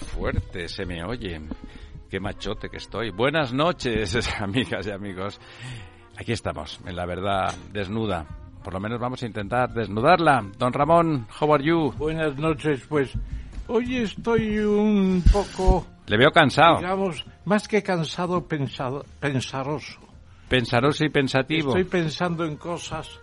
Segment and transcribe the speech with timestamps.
[0.00, 1.40] fuerte se me oye.
[2.10, 3.10] Qué machote que estoy.
[3.10, 5.40] Buenas noches, amigas y amigos.
[6.18, 8.26] Aquí estamos, en la verdad desnuda.
[8.64, 10.44] Por lo menos vamos a intentar desnudarla.
[10.58, 11.92] Don Ramón, how are you?
[11.96, 13.12] Buenas noches, pues
[13.68, 15.86] hoy estoy un poco...
[16.06, 16.78] Le veo cansado.
[16.78, 20.00] Digamos, más que cansado, pensado, pensaroso.
[20.48, 21.68] Pensaroso y pensativo.
[21.68, 23.20] Estoy pensando en cosas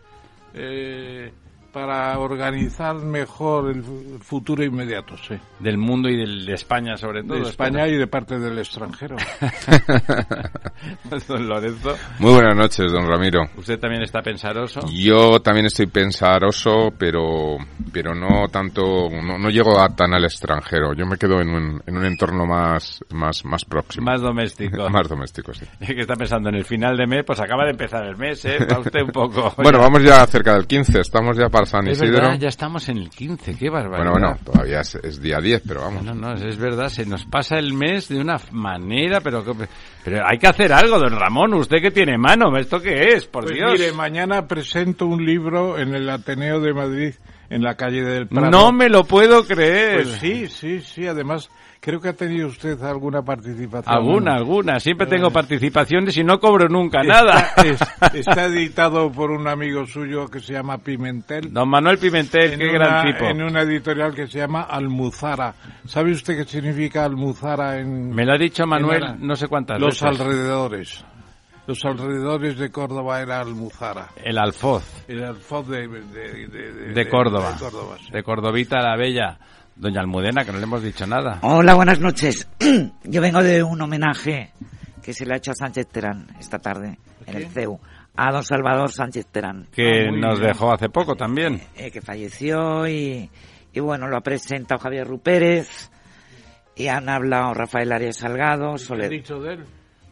[0.54, 1.32] eh,
[1.78, 3.84] para organizar mejor el
[4.20, 5.36] futuro inmediato, sí.
[5.60, 7.38] Del mundo y del, de España, sobre todo.
[7.38, 9.16] De España y de parte del extranjero.
[11.28, 11.96] don Lorenzo.
[12.18, 13.42] Muy buenas noches, don Ramiro.
[13.58, 14.80] ¿Usted también está pensaroso?
[14.92, 17.58] Yo también estoy pensaroso, pero,
[17.94, 20.96] pero no tanto, no, no llego a tan al extranjero.
[20.96, 24.06] Yo me quedo en un, en un entorno más, más, más próximo.
[24.06, 24.90] Más doméstico.
[24.90, 25.66] más doméstico, sí.
[25.80, 28.58] que está pensando en el final de mes, pues acaba de empezar el mes, ¿eh?
[28.66, 29.54] Va usted un poco.
[29.58, 32.22] bueno, vamos ya cerca del 15, estamos ya para San es Isidro.
[32.22, 34.12] Verdad, ya estamos en el 15, qué barbaridad.
[34.12, 36.04] Bueno, bueno, todavía es, es día 10, pero vamos.
[36.04, 39.44] No, no, es verdad, se nos pasa el mes de una manera, pero
[40.04, 43.26] pero hay que hacer algo, don Ramón, usted que tiene mano, ¿esto qué es?
[43.26, 43.74] Por pues Dios.
[43.74, 47.14] Mire, mañana presento un libro en el Ateneo de Madrid,
[47.50, 48.50] en la calle del Prado.
[48.50, 50.04] No me lo puedo creer.
[50.04, 51.50] Pues sí, sí, sí, además
[51.88, 53.96] Creo que ha tenido usted alguna participación.
[53.96, 54.78] Alguna, alguna.
[54.78, 57.54] Siempre tengo participaciones y no cobro nunca nada.
[57.64, 61.54] Está, está, editado por un amigo suyo que se llama Pimentel.
[61.54, 63.24] Don Manuel Pimentel, qué gran tipo.
[63.30, 65.56] En una editorial que se llama Almuzara.
[65.86, 68.10] ¿Sabe usted qué significa Almuzara en...
[68.10, 71.06] Me lo ha dicho Manuel no sé cuántas Los alrededores.
[71.68, 74.10] Los alrededores de Córdoba era Almuzara.
[74.22, 75.06] El alfoz.
[75.08, 77.54] El alfoz de, de, de, de Córdoba.
[77.54, 78.12] De, Córdoba sí.
[78.12, 79.38] de Cordovita la Bella.
[79.78, 81.40] Doña Almudena, que no le hemos dicho nada.
[81.44, 82.50] Hola, buenas noches.
[83.04, 84.52] Yo vengo de un homenaje
[85.04, 87.80] que se le ha hecho a Sánchez Terán esta tarde en el CEU.
[88.16, 89.68] A don Salvador Sánchez Terán.
[89.72, 90.52] Que ah, nos bien.
[90.52, 91.62] dejó hace poco también.
[91.76, 93.30] Eh, que falleció y,
[93.72, 95.92] y, bueno, lo ha presentado Javier Rupérez
[96.76, 98.74] y han hablado Rafael Arias Salgado.
[98.76, 99.66] ¿Qué ha dicho de él?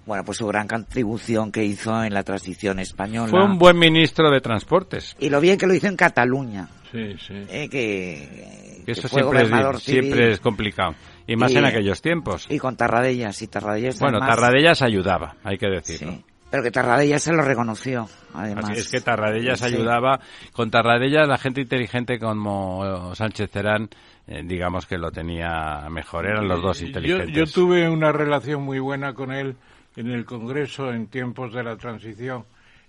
[0.05, 3.31] Bueno, pues su gran contribución que hizo en la transición española.
[3.31, 5.15] Fue un buen ministro de Transportes.
[5.19, 6.69] Y lo bien que lo hizo en Cataluña.
[6.95, 7.33] Sí, sí.
[7.49, 10.95] Eh, que, que, eso siempre es, siempre es complicado.
[11.27, 12.47] Y más y, en aquellos tiempos.
[12.49, 13.41] Y con Tarradellas.
[13.41, 16.13] Y Tarradellas bueno, además, Tarradellas ayudaba, hay que decirlo.
[16.13, 16.25] Sí.
[16.49, 18.69] Pero que Tarradellas se lo reconoció, además.
[18.69, 19.65] Así es que Tarradellas sí.
[19.65, 20.21] ayudaba.
[20.53, 23.89] Con Tarradellas, la gente inteligente como Sánchez Cerán,
[24.25, 26.27] eh, digamos que lo tenía mejor.
[26.27, 27.35] Eran los dos inteligentes.
[27.35, 29.57] Yo, yo tuve una relación muy buena con él
[29.97, 32.45] en el Congreso en tiempos de la transición.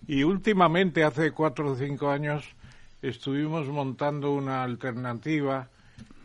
[0.07, 2.45] Y últimamente, hace cuatro o cinco años,
[3.03, 5.69] estuvimos montando una alternativa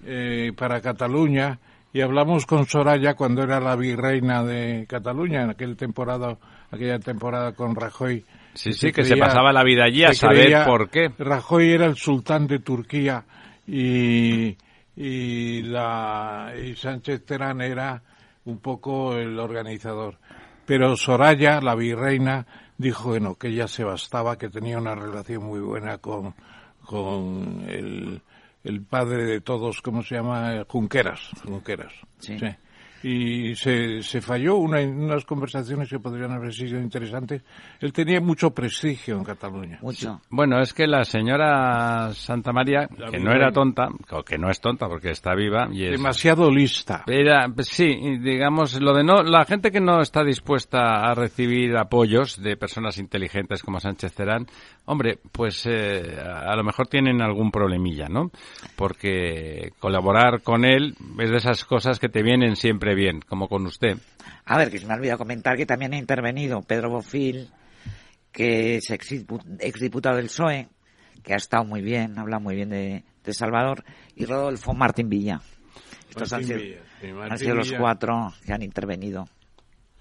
[0.05, 1.59] eh, para Cataluña
[1.93, 6.37] y hablamos con Soraya cuando era la virreina de Cataluña en aquel temporada,
[6.71, 8.23] aquella temporada con Rajoy.
[8.53, 11.09] Sí, sí, que se pasaba la vida allí a saber creía, por qué.
[11.17, 13.23] Rajoy era el sultán de Turquía
[13.67, 14.57] y,
[14.95, 18.01] y, la, y Sánchez Terán era
[18.45, 20.17] un poco el organizador.
[20.65, 22.45] Pero Soraya, la virreina,
[22.77, 26.33] dijo que no, que ella se bastaba, que tenía una relación muy buena con,
[26.91, 28.22] con el,
[28.63, 30.66] el padre de todos, ¿cómo se llama?
[30.68, 31.29] Junqueras.
[31.44, 31.94] Junqueras.
[32.19, 32.38] Sí.
[32.38, 32.46] sí.
[33.03, 37.42] Y se, se falló una, unas conversaciones que podrían haber sido interesantes.
[37.80, 39.80] Él tenía mucho prestigio en Cataluña.
[39.81, 40.21] Mucho.
[40.30, 44.50] Bueno, es que la señora Santa María, la que no era tonta, o que no
[44.50, 45.68] es tonta porque está viva.
[45.71, 47.03] Y es, Demasiado lista.
[47.07, 52.42] Era, sí, digamos, lo de no, la gente que no está dispuesta a recibir apoyos
[52.42, 54.48] de personas inteligentes como Sánchez Cerán,
[54.86, 58.31] hombre, pues eh, a lo mejor tienen algún problemilla, ¿no?
[58.75, 63.65] Porque colaborar con él es de esas cosas que te vienen siempre bien, como con
[63.65, 63.97] usted.
[64.45, 67.49] A ver, que se me ha olvidado comentar que también ha intervenido Pedro Bofil,
[68.31, 70.67] que es exdiputado del PSOE,
[71.23, 73.83] que ha estado muy bien, habla muy bien de, de Salvador,
[74.15, 75.41] y Rodolfo Martín Villa.
[76.09, 79.27] Estos Martín han sido, Villa, sí, han sido los cuatro que han intervenido.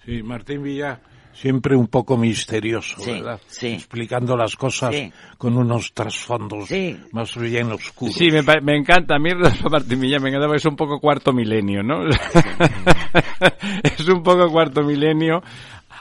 [0.04, 1.00] Sí, Martín Villa
[1.32, 3.40] siempre un poco misterioso, Sí, ¿verdad?
[3.46, 3.68] sí.
[3.68, 5.12] Explicando las cosas Sí.
[5.38, 6.98] con unos trasfondos Sí.
[7.12, 8.14] más bien oscuros.
[8.14, 9.16] Sí, me, encanta.
[9.16, 9.30] A mí
[9.70, 12.04] Martín me encanta porque es un poco cuarto milenio, ¿no?
[13.82, 15.42] es un poco cuarto milenio.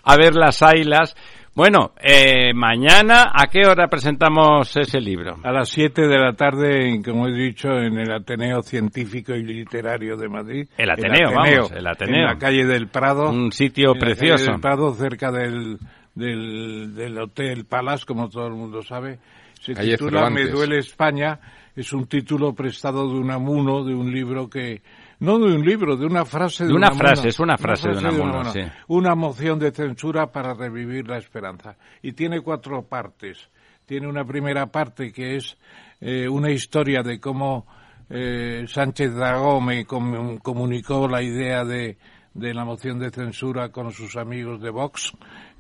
[0.04, 1.16] A ver las ailas.
[1.56, 5.38] Bueno, eh, mañana, ¿a qué hora presentamos ese libro?
[5.44, 9.44] A las 7 de la tarde, en, como he dicho, en el Ateneo Científico y
[9.44, 10.68] Literario de Madrid.
[10.78, 12.22] El Ateneo, vamos, el Ateneo.
[12.22, 13.30] En la calle del Prado.
[13.30, 14.52] Un sitio en la calle precioso.
[14.52, 15.78] del Prado, cerca del,
[16.16, 19.20] del, del Hotel Palace, como todo el mundo sabe.
[19.60, 21.40] Se Calle titula Me duele España.
[21.76, 24.82] Es un título prestado de Unamuno, de un libro que...
[25.20, 27.98] No de un libro, de una frase de, De una frase, es una frase de
[27.98, 28.62] Unamuno, sí.
[28.88, 31.76] Una moción de censura para revivir la esperanza.
[32.02, 33.50] Y tiene cuatro partes.
[33.86, 35.58] Tiene una primera parte que es
[36.00, 37.68] eh, una historia de cómo
[38.10, 41.98] eh, Sánchez Dragó me comunicó la idea de,
[42.34, 45.12] de la moción de censura con sus amigos de Vox,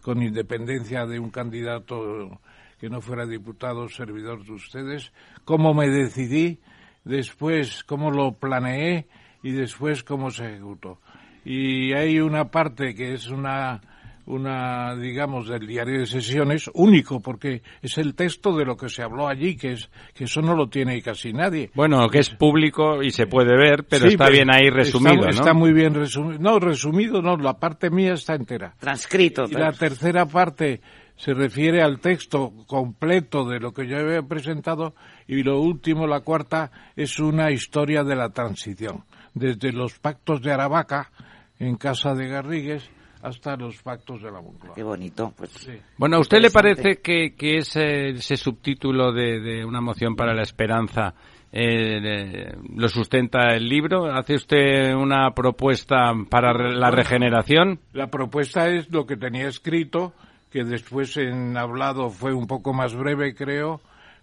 [0.01, 2.39] con independencia de un candidato
[2.79, 5.12] que no fuera diputado o servidor de ustedes,
[5.44, 6.59] cómo me decidí,
[7.03, 9.07] después cómo lo planeé
[9.44, 11.00] y después cómo se ejecutó.
[11.45, 13.81] Y hay una parte que es una
[14.30, 19.01] una, digamos, del diario de sesiones único, porque es el texto de lo que se
[19.01, 21.71] habló allí, que es que eso no lo tiene casi nadie.
[21.74, 25.53] Bueno, que es público y se puede ver, pero está bien ahí resumido, está, Está
[25.53, 26.39] muy bien resumido.
[26.39, 28.75] No, resumido no, la parte mía está entera.
[28.80, 29.45] Transcrito.
[29.50, 30.80] Y la tercera parte
[31.15, 34.94] se refiere al texto completo de lo que yo había presentado
[35.27, 39.03] y lo último, la cuarta, es una historia de la transición,
[39.33, 41.11] desde los pactos de Aravaca
[41.59, 42.89] en casa de Garrigues
[43.21, 44.75] hasta los pactos de la Moncloa.
[44.75, 45.33] Qué bonito.
[45.35, 50.33] Pues, Bueno, ¿a usted le parece que, que ese, ese subtítulo de, una moción para
[50.33, 51.13] la esperanza
[51.51, 54.05] eh, lo sustenta el libro?
[54.05, 57.79] ¿Hace usted una propuesta para la regeneración?
[57.93, 60.13] La propuesta es lo que tenía escrito,
[60.49, 63.81] que después en hablado fue un poco más breve, creo,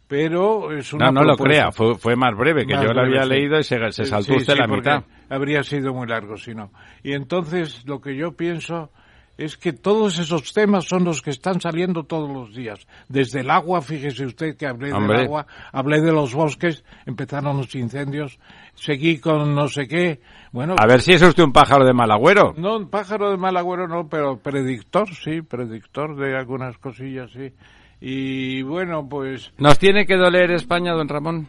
[0.08, 3.24] pero es una No, no lo crea, fue, fue más breve, que yo lo había
[3.24, 5.04] leído y se, se saltó usted la mitad.
[5.28, 6.70] Habría sido muy largo si no.
[7.02, 8.90] Y entonces lo que yo pienso
[9.38, 12.86] es que todos esos temas son los que están saliendo todos los días.
[13.08, 17.74] Desde el agua, fíjese usted que hablé del agua, hablé de los bosques, empezaron los
[17.74, 18.38] incendios,
[18.74, 20.20] seguí con no sé qué.
[20.52, 22.54] Bueno, a ver si es usted un pájaro de mal agüero.
[22.56, 27.52] No, un pájaro de mal agüero no, pero predictor, sí, predictor de algunas cosillas, sí.
[28.00, 29.52] Y bueno, pues...
[29.58, 31.48] ¿Nos tiene que doler España, don Ramón?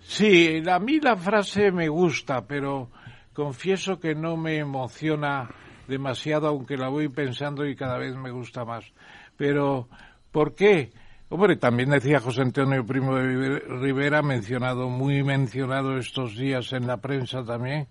[0.00, 2.90] Sí, a mí la frase me gusta, pero
[3.32, 5.48] confieso que no me emociona
[5.86, 8.84] demasiado, aunque la voy pensando y cada vez me gusta más.
[9.36, 9.88] Pero,
[10.30, 10.90] ¿por qué?
[11.28, 16.96] Hombre, también decía José Antonio Primo de Rivera, mencionado, muy mencionado estos días en la
[16.96, 17.86] prensa también,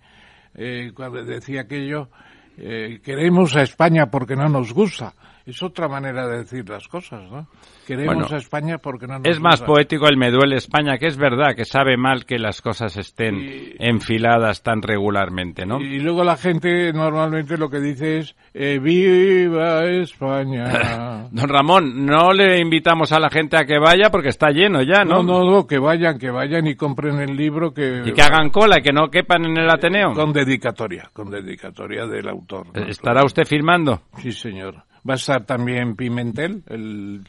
[0.55, 2.09] eh, cuando decía aquello,
[2.57, 5.13] eh, queremos a España porque no nos gusta.
[5.49, 7.47] Es otra manera de decir las cosas, ¿no?
[7.87, 11.17] Queremos a España porque no nos Es más poético el me duele España, que es
[11.17, 15.81] verdad que sabe mal que las cosas estén enfiladas tan regularmente, ¿no?
[15.81, 21.27] Y, luego la gente normalmente lo que dice es eh, ¡Viva España!
[21.31, 25.03] Don Ramón, no le invitamos a la gente a que vaya porque está lleno ya,
[25.03, 25.23] ¿no?
[25.23, 28.03] No, no, no que vayan, que vayan y compren el libro que...
[28.05, 30.13] Y que hagan cola, que no quepan en el Ateneo.
[30.13, 32.67] Con dedicatoria, con dedicatoria del autor.
[32.87, 34.03] ¿Estará usted firmando?
[34.21, 34.83] Sí, señor.
[35.09, 37.21] Va a estar también Pimentel, el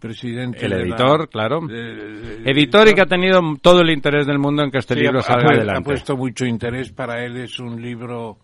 [0.00, 0.66] presidente.
[0.66, 1.60] El editor, claro.
[1.68, 5.50] editor y que ha tenido todo el interés del mundo en que este libro salga
[5.50, 5.78] adelante.
[5.78, 6.90] Ha puesto mucho interés.
[6.90, 8.38] Para él es un libro,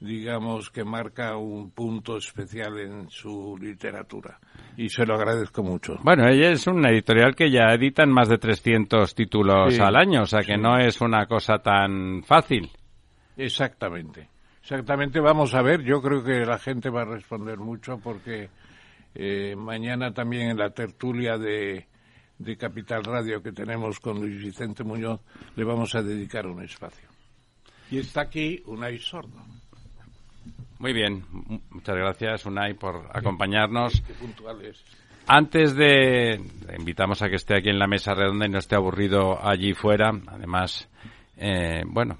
[0.00, 4.38] digamos, que marca un punto especial en su literatura.
[4.76, 5.96] Y se lo agradezco mucho.
[6.02, 10.26] Bueno, ella es una editorial que ya editan más de 300 títulos al año, o
[10.26, 12.68] sea que no es una cosa tan fácil.
[13.38, 14.35] Exactamente.
[14.66, 15.84] Exactamente, vamos a ver.
[15.84, 18.50] Yo creo que la gente va a responder mucho porque
[19.14, 21.86] eh, mañana también en la tertulia de,
[22.36, 25.20] de Capital Radio que tenemos con Luis Vicente Muñoz
[25.54, 27.08] le vamos a dedicar un espacio.
[27.92, 29.38] Y está aquí Unai Sordo.
[30.80, 31.22] Muy bien,
[31.70, 34.02] muchas gracias Unai por acompañarnos.
[35.28, 36.40] Antes de
[36.76, 40.10] invitamos a que esté aquí en la mesa redonda y no esté aburrido allí fuera.
[40.26, 40.88] Además,
[41.36, 42.18] eh, bueno,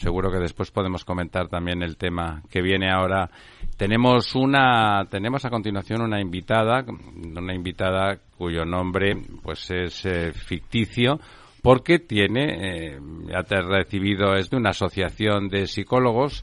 [0.00, 3.30] seguro que después podemos comentar también el tema que viene ahora.
[3.76, 11.20] Tenemos una, tenemos a continuación una invitada, una invitada cuyo nombre pues es eh, ficticio
[11.62, 12.98] porque tiene, eh,
[13.34, 16.42] ha recibido, es de una asociación de psicólogos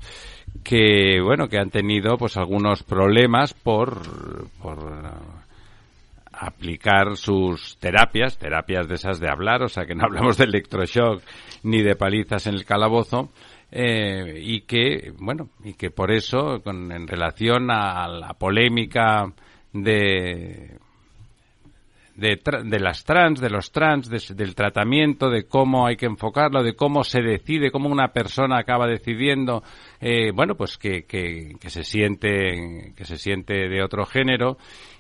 [0.64, 5.47] que, bueno, que han tenido pues algunos problemas por, por
[6.40, 11.22] aplicar sus terapias, terapias de esas de hablar, o sea que no hablamos de electroshock
[11.64, 13.32] ni de palizas en el calabozo,
[13.72, 19.34] eh, y que, bueno, y que por eso, con, en relación a la polémica
[19.74, 20.78] de,
[22.18, 26.76] de, de, las trans, de los trans, del tratamiento, de cómo hay que enfocarlo, de
[26.76, 29.64] cómo se decide, cómo una persona acaba decidiendo,
[30.00, 34.58] eh, bueno, pues que, que, que, se siente, que se siente de otro género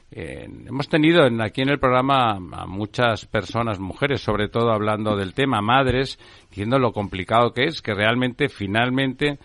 [0.09, 5.33] eh, hemos tenido aquí en el programa a muchas personas, mujeres sobre todo, hablando del
[5.33, 6.17] tema, madres,
[6.49, 9.37] diciendo lo complicado que es, que realmente, finalmente,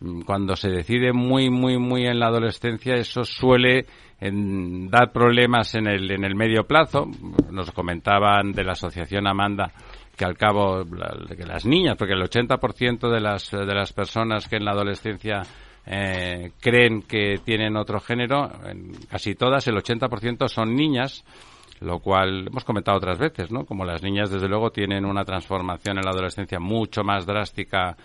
[0.00, 3.86] mm, cuando se decide muy, muy, muy en la adolescencia, eso suele
[4.20, 7.06] dar problemas en el, en el medio plazo.
[7.50, 9.72] Nos comentaban de la asociación Amanda
[10.14, 14.56] que al cabo, que las niñas, porque el 80% de las, de las personas que
[14.56, 15.40] en la adolescencia
[15.86, 21.24] eh, creen que tienen otro género, en casi todas, el 80% son niñas.
[21.80, 23.64] lo cual hemos comentado otras veces, ¿no?
[23.64, 27.96] Como las niñas, desde luego, tienen una transformación en la adolescencia mucho más drástica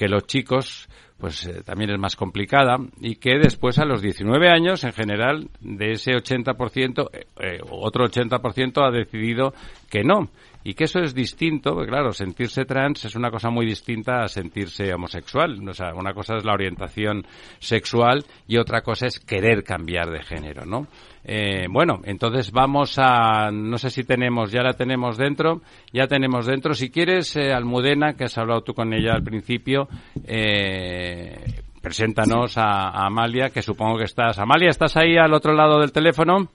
[0.00, 4.48] que los chicos, pues eh, también es más complicada y que después a los 19
[4.48, 9.52] años, en general, de ese 80%, eh, eh, otro 80% ha decidido
[9.90, 10.30] que no.
[10.62, 14.28] Y que eso es distinto, porque claro, sentirse trans es una cosa muy distinta a
[14.28, 15.56] sentirse homosexual.
[15.66, 17.26] O sea, una cosa es la orientación
[17.58, 20.86] sexual y otra cosa es querer cambiar de género, ¿no?
[21.24, 25.62] Eh, bueno, entonces vamos a, no sé si tenemos, ya la tenemos dentro,
[25.92, 26.74] ya tenemos dentro.
[26.74, 29.88] Si quieres, eh, Almudena, que has hablado tú con ella al principio,
[30.24, 34.38] eh, preséntanos a, a Amalia, que supongo que estás.
[34.38, 36.48] Amalia, ¿estás ahí al otro lado del teléfono?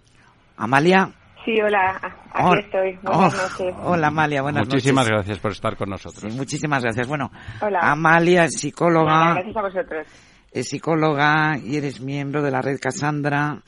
[0.58, 1.25] Amalia.
[1.46, 2.02] Sí, hola,
[2.34, 2.98] aquí estoy.
[3.04, 3.76] Buenas noches.
[3.84, 6.36] Hola, Amalia, buenas Muchísimas gracias por estar con nosotros.
[6.36, 7.08] muchísimas gracias.
[7.08, 7.80] Bueno, Hola.
[7.84, 9.34] Amalia es psicóloga.
[9.36, 10.08] gracias a vosotros.
[10.52, 13.62] Es psicóloga y eres miembro de la red Casandra,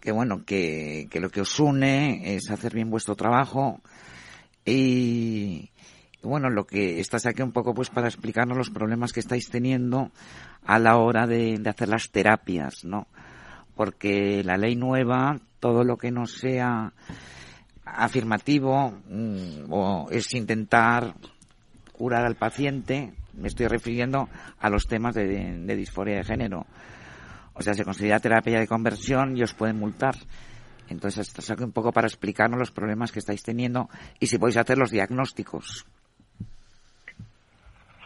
[0.00, 3.80] que bueno, que, que lo que os une es hacer bien vuestro trabajo
[4.64, 5.70] y,
[6.20, 9.50] y bueno, lo que estás aquí un poco pues para explicarnos los problemas que estáis
[9.50, 10.10] teniendo
[10.66, 13.06] a la hora de, de hacer las terapias, ¿no?
[13.76, 16.92] Porque la ley nueva, todo lo que no sea
[17.86, 21.14] afirmativo mm, o es intentar
[21.90, 24.28] curar al paciente, me estoy refiriendo
[24.60, 26.66] a los temas de, disforia de género.
[27.54, 30.16] O sea, se considera terapia de conversión y os pueden multar.
[30.90, 33.88] Entonces, estás aquí un poco para explicarnos los problemas que estáis teniendo
[34.20, 35.86] y si podéis hacer los diagnósticos.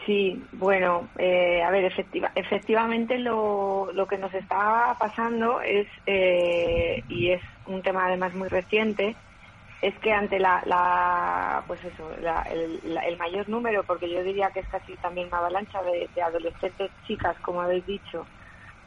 [0.09, 7.03] Sí, bueno, eh, a ver, efectiva, efectivamente lo, lo que nos está pasando es, eh,
[7.07, 9.19] y es un tema además muy reciente,
[9.81, 14.23] es que ante la, la pues eso, la, el, la- el mayor número, porque yo
[14.23, 18.29] diría que es casi también una avalancha de, adolescentes chicas, como habéis dicho,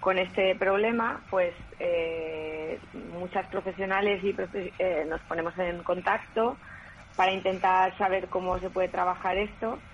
[0.01, 6.61] con este problema, pues eh, muchas profesionales y profe- eh, nos ponemos en contacto
[7.15, 9.85] para intentar saber cómo se puede trabajar esto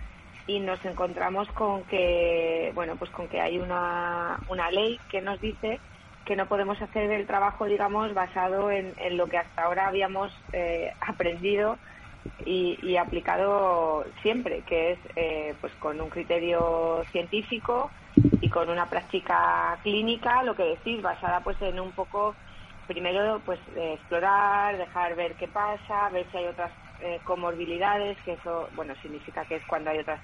[0.48, 5.38] y nos encontramos con que bueno pues con que hay una, una ley que nos
[5.40, 5.82] dice
[6.24, 10.32] que no podemos hacer el trabajo digamos basado en, en lo que hasta ahora habíamos
[10.52, 11.78] eh, aprendido
[12.38, 19.78] y, aplicado siempre que es eh, pues con un criterio científico y con una práctica
[19.82, 22.38] clínica lo que decís basada pues en un poco
[22.86, 28.68] primero pues explorar dejar ver qué pasa ver si hay otras eh, comorbilidades que eso
[28.74, 30.20] bueno significa que es cuando hay otras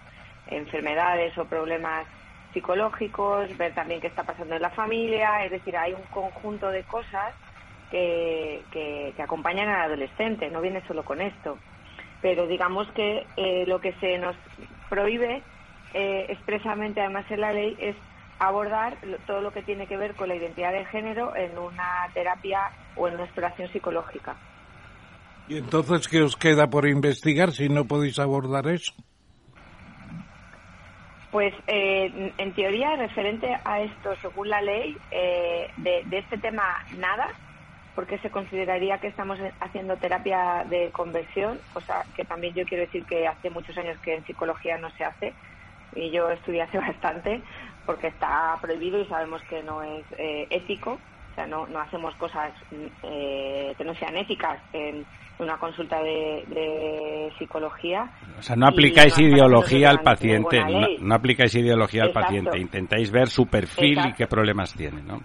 [0.47, 2.07] enfermedades o problemas
[2.53, 6.85] psicológicos ver también qué está pasando en la familia es decir hay un conjunto de
[6.85, 7.35] cosas
[7.91, 11.59] que, que, que acompañan al adolescente no viene solo con esto
[12.21, 14.37] pero digamos que eh, lo que se nos
[14.89, 15.43] prohíbe
[15.93, 17.97] eh, expresamente además en la ley es
[18.39, 22.73] abordar todo lo que tiene que ver con la identidad de género en una terapia
[22.97, 24.37] o en una exploración psicológica.
[25.47, 28.93] ¿Y entonces qué os queda por investigar si no podéis abordar eso?
[31.31, 37.27] Pues eh, en- teoría, referente a esto, según la ley, eh, de, este tema nada,
[37.93, 43.05] porque se consideraría que estamos haciendo terapia de conversión, cosa que también yo quiero decir
[43.05, 45.37] que hace muchos años que en psicología no se hace,
[45.91, 47.43] y yo estudié hace bastante,
[47.85, 52.15] porque está prohibido y sabemos que no es eh, ético, o sea, no, no hacemos
[52.15, 55.05] cosas eh, que no sean éticas en
[55.39, 58.11] una consulta de, de psicología.
[58.39, 60.61] O sea, no aplicáis ideología al paciente,
[61.01, 65.21] no, aplicáis ideología al paciente, intentáis ver su perfil y qué problemas tiene, ¿no?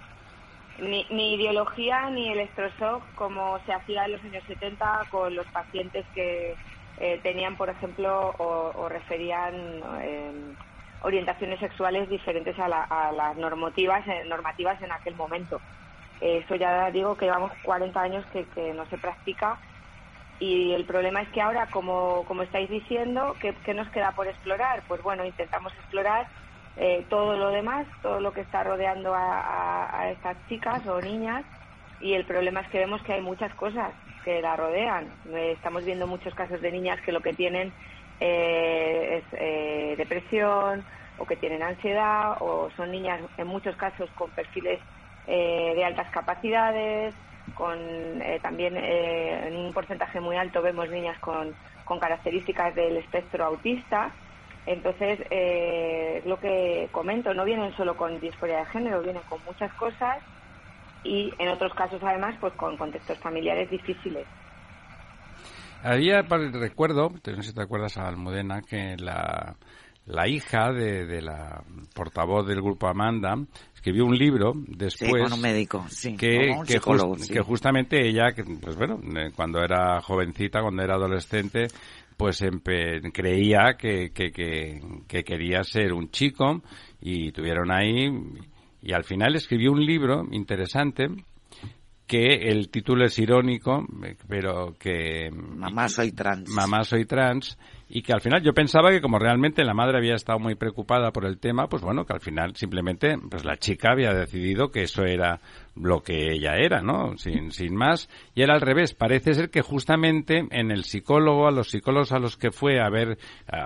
[0.80, 6.06] Ni, ni ideología ni electroshock como se hacía en los años 70 con los pacientes
[6.13, 6.56] que
[6.98, 9.54] eh, tenían, por ejemplo, o, o referían
[10.01, 10.32] eh,
[11.01, 15.62] orientaciones sexuales diferentes a, la- a las normativas, eh, normativas en aquel momento.
[16.22, 19.60] Eso ya digo que llevamos 40 años que, que no se practica
[20.39, 24.27] y el problema es que ahora, como, como estáis diciendo, ¿qué, qué nos queda por
[24.27, 24.86] explorar?
[24.88, 26.27] Pues bueno, intentamos explorar
[26.77, 29.41] eh, todo lo demás, todo lo que está rodeando a,
[30.01, 31.46] a- estas chicas o niñas
[32.00, 35.15] y el problema es que vemos que hay muchas cosas que la rodean.
[35.34, 37.75] Eh, estamos viendo muchos casos de niñas que lo que tienen
[38.19, 40.86] eh, es eh, depresión
[41.17, 44.81] o que tienen ansiedad o son niñas en muchos casos con perfiles
[45.25, 47.15] eh, de altas capacidades,
[47.51, 47.77] con
[48.22, 51.53] eh, también eh, en un porcentaje muy alto vemos niñas con,
[51.86, 54.13] con características del espectro autista.
[54.65, 59.39] Entonces, eh, es lo que comento, no vienen solo con disforia de género, vienen con
[59.46, 60.24] muchas cosas
[61.03, 64.27] y en otros casos además pues con contextos familiares difíciles.
[65.82, 69.56] Había, recuerdo, no sé si te acuerdas, Almudena, que la,
[70.10, 71.63] la hija de, la
[71.94, 73.36] portavoz del grupo Amanda
[73.74, 75.86] escribió un libro después un médico
[76.18, 81.68] que, que, justamente ella pues bueno eh, cuando era jovencita cuando era adolescente
[82.18, 82.44] pues
[83.13, 86.63] creía que, que, que, quería ser un chico
[87.00, 88.10] y tuvieron ahí
[88.82, 91.08] y al final escribió un libro interesante
[92.08, 93.86] que el título es irónico,
[94.28, 95.30] pero que...
[95.32, 96.50] Mamá soy trans.
[96.50, 97.56] Mamá soy trans,
[97.91, 101.12] y que al final yo pensaba que como realmente la madre había estado muy preocupada
[101.12, 104.84] por el tema, pues bueno, que al final simplemente pues la chica había decidido que
[104.84, 105.41] eso era
[105.75, 107.17] lo que ella era, ¿no?
[107.17, 108.08] Sin, sin más.
[108.36, 108.93] Y era al revés.
[108.93, 112.89] Parece ser que justamente en el psicólogo, a los psicólogos a los que fue a
[112.89, 113.17] ver,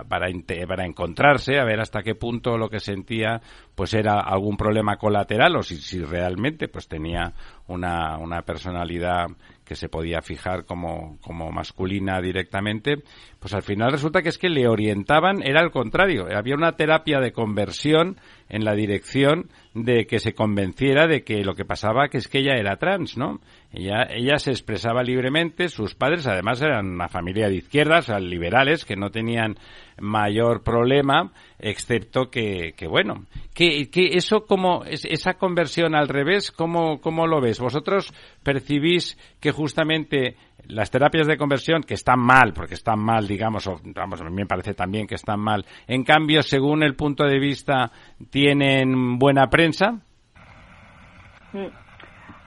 [0.07, 0.27] para,
[0.67, 3.41] para encontrarse, a ver hasta qué punto lo que sentía,
[3.75, 7.33] pues era algún problema colateral o si, si realmente pues tenía
[7.67, 9.27] una, una personalidad
[9.73, 13.01] que se podía fijar como, como masculina directamente,
[13.39, 17.19] pues al final resulta que es que le orientaban, era al contrario, había una terapia
[17.19, 18.17] de conversión
[18.53, 22.37] en la dirección de que se convenciera de que lo que pasaba que es que
[22.37, 23.41] ella era trans, ¿no?
[23.73, 28.95] Ella, ella se expresaba libremente, sus padres además eran una familia de izquierdas, liberales, que
[28.95, 29.55] no tenían
[29.99, 37.01] mayor problema, excepto que, que bueno, que, que eso como, esa conversión al revés, ¿cómo,
[37.01, 37.59] ¿cómo lo ves?
[37.59, 40.35] ¿Vosotros percibís que justamente
[40.67, 44.31] las terapias de conversión que están mal, porque están mal, digamos, o vamos, a mí
[44.31, 47.91] me parece también que están mal, en cambio, según el punto de vista,
[48.29, 49.99] tienen buena prensa?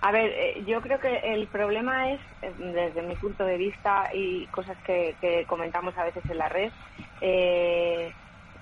[0.00, 4.08] A ver, eh, yo creo que el problema es, eh, desde mi punto de vista
[4.12, 5.14] y cosas que,
[5.48, 6.70] comentamos a veces en la red,
[7.20, 8.12] eh,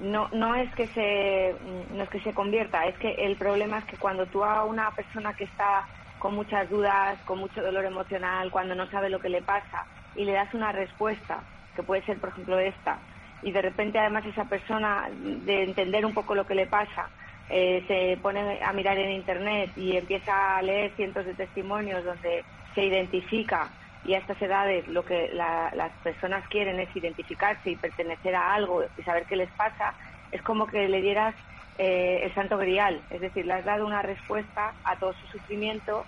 [0.01, 1.55] no, no es que se
[1.93, 4.90] no es que se convierta, es que el problema es que cuando tú a una
[4.90, 5.87] persona que está
[6.25, 10.25] con muchas dudas, con mucho dolor emocional, cuando no sabe lo que le pasa y
[10.25, 13.03] le das una respuesta, que puede ser por ejemplo esta,
[13.43, 17.11] y de repente además esa persona de entender un poco lo que le pasa,
[17.47, 22.47] eh, se pone a mirar en internet y empieza a leer cientos de testimonios donde
[22.75, 28.35] se identifica y a estas edades lo que las personas quieren es identificarse y pertenecer
[28.35, 29.95] a algo y saber qué les pasa,
[30.31, 31.35] es como que le dieras
[31.79, 36.05] eh, el santo grial, es decir, le has dado una respuesta a todo su sufrimiento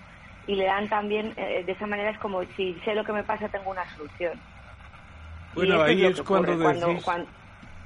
[0.46, 3.24] y le dan también, eh, de esa manera es como si sé lo que me
[3.24, 4.38] pasa tengo una solución.
[5.54, 7.04] Bueno, ahí es, cuando, decís,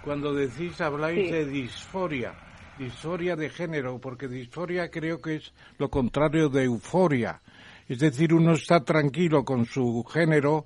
[0.03, 2.35] cuando, decís, habláis de disforia,
[2.77, 7.41] disforia de género, porque disforia creo que es lo contrario de euforia.
[7.89, 10.65] Es decir, uno está tranquilo con su género,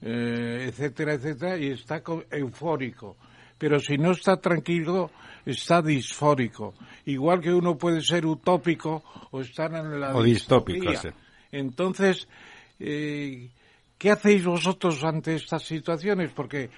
[0.00, 3.16] eh, etcétera, etcétera, y está eufórico.
[3.58, 5.10] Pero si no está tranquilo,
[5.44, 6.74] está disfórico.
[7.06, 10.92] Igual que uno puede ser utópico o estar en la o distópico.
[11.52, 12.28] Entonces,
[12.80, 13.50] eh,
[13.98, 16.30] ¿qué hacéis vosotros ante estas situaciones?
[16.32, 16.70] Porque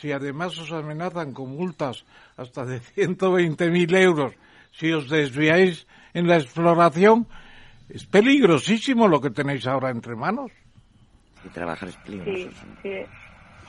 [0.00, 2.04] si además os amenazan con multas
[2.36, 4.34] hasta de 120.000 euros
[4.72, 7.26] si os desviáis en la exploración,
[7.88, 10.52] es peligrosísimo lo que tenéis ahora entre manos.
[11.44, 12.50] Y trabajar es peligroso.
[12.82, 12.88] sí.
[12.88, 13.19] Sí,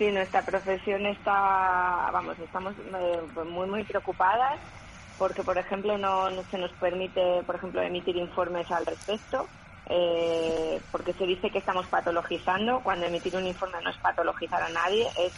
[0.10, 4.60] nuestra profesión está, vamos, estamos eh, muy, muy preocupadas
[5.18, 9.50] porque, por ejemplo, no, se nos permite, por ejemplo, emitir informes al respecto,
[9.86, 14.70] eh, porque se dice que estamos patologizando, cuando emitir un informe no es patologizar a
[14.70, 15.34] nadie, es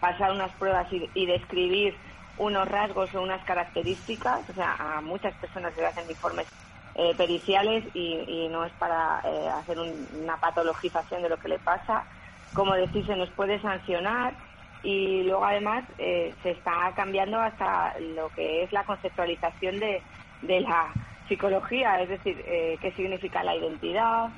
[0.00, 1.98] pasar unas pruebas y, describir
[2.38, 6.46] unos rasgos o unas características, o sea, a muchas personas se hacen informes
[6.94, 9.18] eh, periciales y, no es para
[9.58, 12.06] hacer una patologización de lo que le pasa
[12.52, 14.36] como decir, se nos puede sancionar
[14.82, 20.04] y luego además eh, se está cambiando hasta lo que es la conceptualización de,
[20.40, 20.96] de la
[21.28, 24.28] psicología, es decir, eh, qué significa la identidad,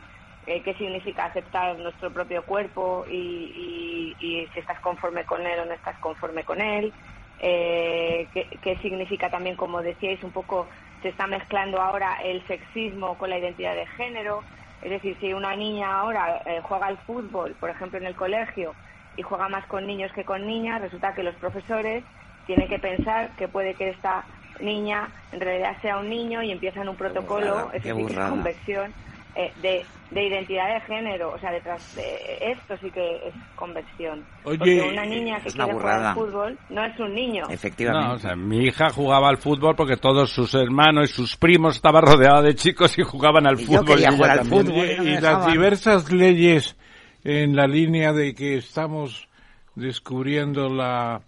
[0.47, 5.67] eh, qué significa aceptar nuestro propio cuerpo y, y, si estás conforme con él o
[5.67, 6.95] no estás conforme con él,
[7.39, 10.71] qué, qué significa también, como decíais, un poco
[11.03, 14.47] se está mezclando ahora el sexismo con la identidad de género,
[14.83, 18.75] es decir, si una niña ahora eh, juega al fútbol, por ejemplo, en el colegio,
[19.17, 22.05] y juega más con niños que con niñas, resulta que los profesores
[22.47, 24.25] tienen que pensar que puede que esta
[24.61, 28.95] niña en realidad sea un niño y empiezan un protocolo, es decir, conversión
[29.39, 31.33] eh, de, de, identidad de género.
[31.33, 34.25] O sea, detrás de esto sí que es conversión.
[34.43, 37.45] Porque una niña que quiere jugar al fútbol no es un niño.
[37.49, 38.17] Efectivamente.
[38.17, 42.03] o sea, mi hija jugaba al fútbol porque todos sus hermanos y sus primos estaban
[42.03, 44.01] rodeados de chicos y jugaban al fútbol.
[44.01, 46.77] y, y las diversas leyes
[47.23, 49.29] en la línea de que estamos
[49.77, 51.21] descubriendo la,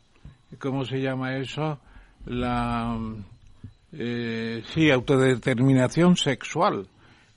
[0.58, 1.78] ¿cómo se llama eso?
[2.26, 2.98] La,
[3.92, 6.88] eh, sí, autodeterminación sexual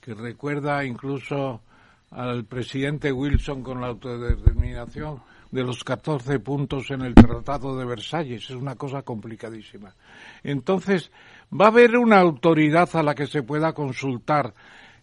[0.04, 1.62] que recuerda incluso
[2.10, 8.44] al presidente Wilson con la autodeterminación de los 14 puntos en el Tratado de Versalles.
[8.44, 9.94] Es una cosa complicadísima.
[10.42, 11.10] Entonces,
[11.50, 14.52] va a haber una autoridad a la que se pueda consultar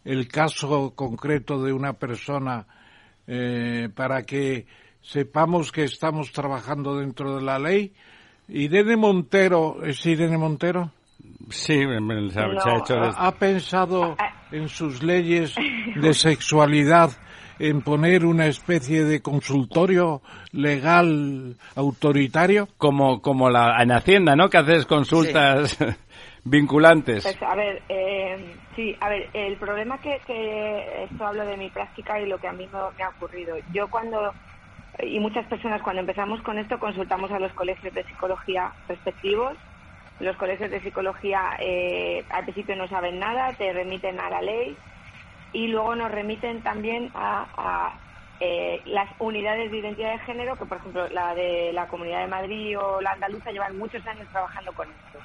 [0.05, 2.67] el caso concreto de una persona
[3.25, 4.67] eh, para que
[5.01, 7.91] sepamos que estamos trabajando dentro de la ley.
[8.49, 10.91] Irene Montero, ¿es Irene Montero?
[11.49, 11.83] Sí,
[12.29, 13.01] se ha, hecho...
[13.01, 14.15] ¿Ha pensado
[14.51, 15.55] en sus leyes
[15.95, 17.11] de sexualidad
[17.59, 22.67] en poner una especie de consultorio legal autoritario?
[22.77, 24.49] Como, como la, en Hacienda, ¿no?
[24.49, 25.77] Que haces consultas
[26.43, 27.23] vinculantes.
[27.23, 31.69] Pues, a ver, eh, sí, a ver, el problema que, que esto hablo de mi
[31.69, 33.55] práctica y lo que a mí me ha ocurrido.
[33.73, 34.31] Yo cuando
[35.03, 39.57] y muchas personas cuando empezamos con esto consultamos a los colegios de psicología respectivos.
[40.21, 44.77] Los colegios de psicología eh, al principio no saben nada, te remiten a la ley
[45.51, 47.91] y luego nos remiten también a,
[48.39, 52.27] eh, las unidades de identidad de género, que por ejemplo la de la Comunidad de
[52.27, 55.19] Madrid o la andaluza llevan muchos años trabajando con esto.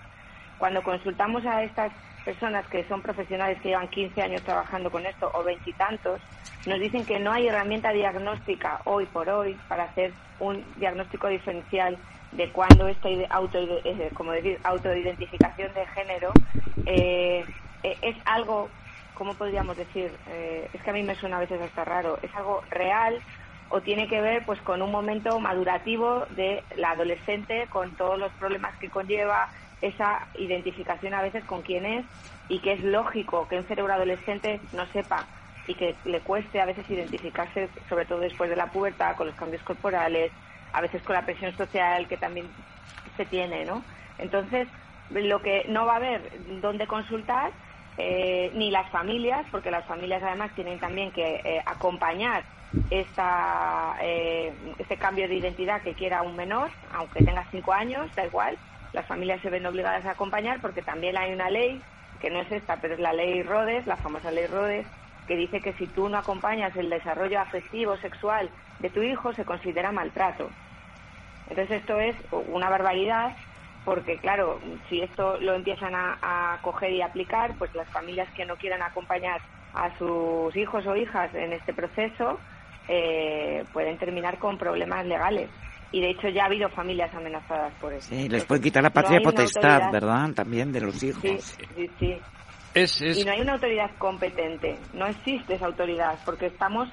[0.58, 1.92] Cuando consultamos a estas
[2.24, 6.22] personas que son profesionales que llevan 15 años trabajando con esto o veintitantos,
[6.66, 11.98] nos dicen que no hay herramienta diagnóstica hoy por hoy para hacer un diagnóstico diferencial
[12.32, 16.32] de cuando esta auto, eh, como decir, autoidentificación de género
[16.86, 17.44] eh,
[17.82, 18.68] eh, es algo,
[19.14, 20.10] ¿cómo podríamos decir?
[20.26, 23.22] es que a mí me suena a veces hasta raro, es algo real
[23.68, 28.32] o tiene que ver pues con un momento madurativo de la adolescente con todos los
[28.34, 29.48] problemas que conlleva
[29.80, 32.06] esa identificación a veces con quién es
[32.48, 35.26] y que es lógico que un cerebro adolescente no sepa
[35.66, 39.34] y que le cueste a veces identificarse, sobre todo después de la pubertad, con los
[39.34, 40.32] cambios corporales,
[40.72, 42.46] a veces con la presión social que también
[43.16, 43.82] se tiene, ¿no?
[44.18, 44.68] Entonces,
[45.10, 47.52] lo que no va a haber dónde consultar,
[47.98, 52.44] eh, ni las familias, porque las familias además tienen también que eh, acompañar
[52.90, 58.26] esta, eh, este cambio de identidad que quiera un menor, aunque tenga cinco años, da
[58.26, 58.58] igual,
[58.92, 61.82] las familias se ven obligadas a acompañar porque también hay una ley,
[62.20, 64.86] que no es esta, pero es la ley Rodes, la famosa ley Rodes,
[65.26, 68.48] que dice que si tú no acompañas el desarrollo afectivo, sexual
[68.80, 70.48] de tu hijo, se considera maltrato.
[71.48, 73.36] Entonces esto es una barbaridad
[73.84, 78.56] porque, claro, si esto lo empiezan a, coger y aplicar, pues las familias que no
[78.56, 79.40] quieran acompañar
[79.74, 82.40] a sus hijos o hijas en este proceso
[82.88, 85.50] eh, pueden terminar con problemas legales
[85.92, 88.08] y de hecho ya ha habido familias amenazadas por eso.
[88.08, 90.32] Sí, les puede quitar la patria potestad, ¿verdad?
[90.34, 91.22] También de los hijos.
[91.22, 92.20] Sí, sí, sí.
[93.18, 96.88] Y no hay una autoridad competente, no existe esa autoridad, porque estamos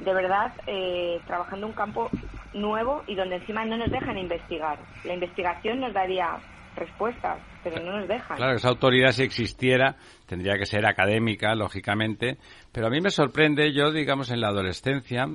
[0.00, 2.10] de verdad eh, trabajando un campo
[2.54, 4.78] nuevo y donde encima no nos dejan investigar.
[5.04, 6.38] La investigación nos daría
[6.76, 8.36] respuestas, pero no nos dejan.
[8.36, 9.96] Claro, esa autoridad si existiera
[10.26, 12.38] tendría que ser académica, lógicamente,
[12.72, 15.26] pero a mí me sorprende, yo digamos en la adolescencia,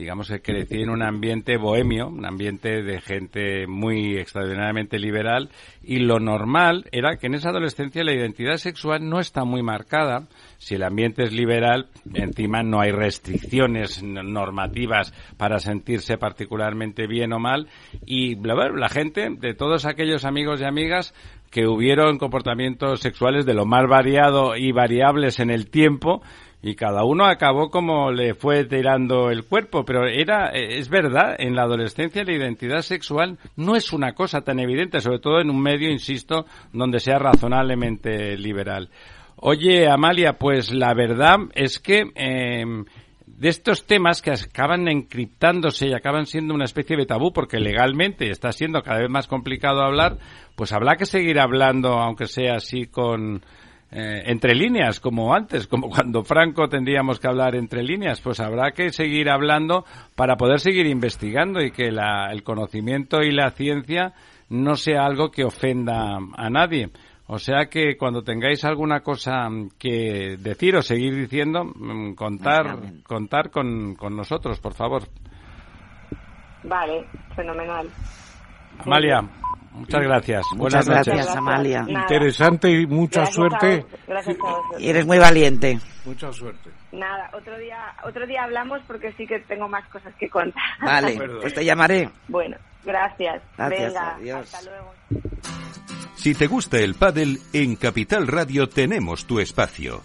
[0.00, 5.50] digamos que crecí en un ambiente bohemio, un ambiente de gente muy extraordinariamente liberal
[5.82, 10.26] y lo normal era que en esa adolescencia la identidad sexual no está muy marcada.
[10.56, 17.38] Si el ambiente es liberal, encima no hay restricciones normativas para sentirse particularmente bien o
[17.38, 17.68] mal
[18.06, 21.14] y la gente de todos aquellos amigos y amigas
[21.50, 26.22] que hubieron comportamientos sexuales de lo más variado y variables en el tiempo,
[26.62, 31.54] y cada uno acabó como le fue tirando el cuerpo, pero era es verdad, en
[31.54, 35.60] la adolescencia la identidad sexual no es una cosa tan evidente, sobre todo en un
[35.60, 38.90] medio, insisto, donde sea razonablemente liberal.
[39.36, 42.84] Oye, Amalia, pues la verdad es que em,
[43.24, 48.28] de estos temas que acaban encriptándose y acaban siendo una especie de tabú porque legalmente
[48.28, 50.18] está siendo cada vez más complicado hablar,
[50.56, 53.42] pues habrá que seguir hablando, aunque sea así con
[53.92, 58.70] eh, entre líneas, como antes, como cuando Franco tendríamos que hablar entre líneas, pues habrá
[58.70, 64.12] que seguir hablando para poder seguir investigando y que el conocimiento y la ciencia
[64.48, 66.90] no sea algo que ofenda a nadie.
[67.26, 69.48] O sea que cuando tengáis alguna cosa
[69.78, 75.02] que decir o seguir diciendo, mm, contar, contar con, con nosotros, por favor.
[76.64, 77.88] Vale, fenomenal.
[78.84, 79.22] Amalia,
[79.72, 80.44] Muchas gracias.
[80.56, 81.84] Muchas gracias, Amalia.
[81.86, 83.86] Interesante y mucha suerte.
[84.06, 85.78] gracias a Y eres muy valiente.
[86.04, 86.70] Mucha suerte.
[86.92, 90.62] Nada, otro día, otro día hablamos porque sí que tengo más cosas que contar.
[90.82, 92.10] Vale, pues te llamaré.
[92.28, 93.42] Bueno, gracias.
[93.56, 94.94] Venga, hasta luego.
[96.16, 100.02] Si te gusta el pádel, en Capital Radio tenemos tu espacio.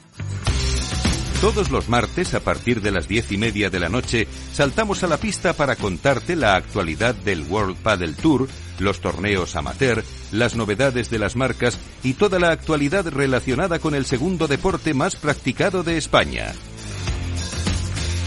[1.42, 5.08] Todos los martes, a partir de las diez y media de la noche, saltamos a
[5.08, 8.48] la pista para contarte la actualidad del World Padel Tour,
[8.80, 14.06] los torneos amateur, las novedades de las marcas y toda la actualidad relacionada con el
[14.06, 16.54] segundo deporte más practicado de España.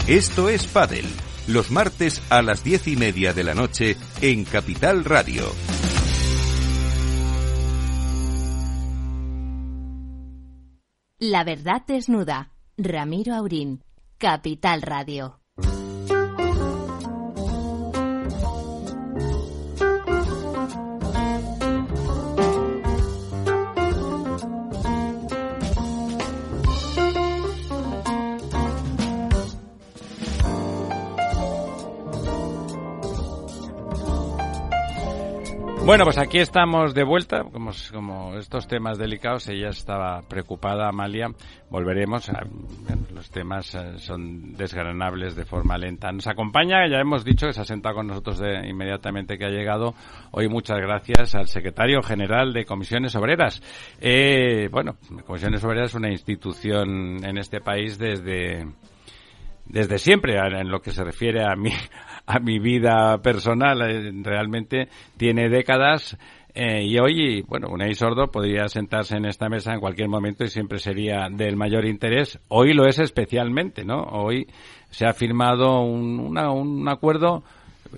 [0.07, 1.05] Esto es Padel,
[1.47, 5.51] los martes a las diez y media de la noche en Capital Radio.
[11.19, 12.53] La verdad desnuda.
[12.77, 13.83] Ramiro Aurín.
[14.17, 15.41] Capital Radio.
[35.89, 37.43] Bueno, pues aquí estamos de vuelta,
[37.91, 41.31] como, estos temas delicados, ella estaba preocupada, Amalia,
[41.71, 42.43] volveremos, a,
[43.11, 46.11] los temas eh, son desgranables de forma lenta.
[46.11, 49.49] Nos acompaña, ya hemos dicho que se ha sentado con nosotros de, inmediatamente que ha
[49.49, 49.95] llegado,
[50.29, 53.59] hoy muchas gracias al secretario general de Comisiones Obreras.
[53.99, 58.63] Eh, bueno, Comisiones Obreras es una institución en este país desde
[59.69, 61.71] desde siempre en lo que se refiere a mi
[62.25, 66.17] a mi vida personal eh, realmente tiene décadas
[66.53, 70.49] eh, y hoy bueno Unai Sordo podría sentarse en esta mesa en cualquier momento y
[70.49, 72.39] siempre sería del mayor interés.
[72.49, 74.47] Hoy lo es especialmente no hoy
[74.89, 77.43] se ha firmado un, un acuerdo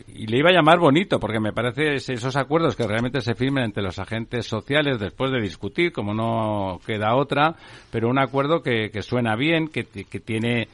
[0.07, 3.65] y le iba a llamar bonito, porque me parece esos acuerdos que realmente se firmen
[3.65, 7.55] entre los agentes sociales después de discutir, como no queda otra,
[7.91, 10.69] pero un acuerdo que, que suena bien, que, que tiene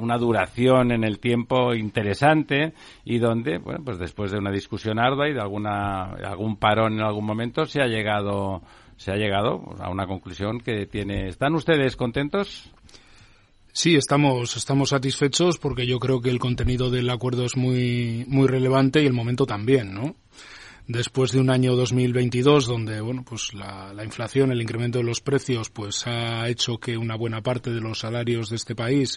[0.00, 2.72] una duración en el tiempo interesante
[3.04, 7.02] y donde, bueno, pues después de una discusión ardua y de alguna algún parón en
[7.02, 8.62] algún momento se ha llegado
[8.96, 11.28] se ha llegado a una conclusión que tiene.
[11.28, 12.70] ¿Están ustedes contentos?
[13.72, 18.46] Sí, estamos, estamos satisfechos porque yo creo que el contenido del acuerdo es muy, muy
[18.46, 20.14] relevante y el momento también, ¿no?
[20.86, 25.70] Después de un año 2022 donde bueno pues la, inflación el incremento de los precios
[25.70, 29.16] pues ha hecho que una buena parte de los salarios de este país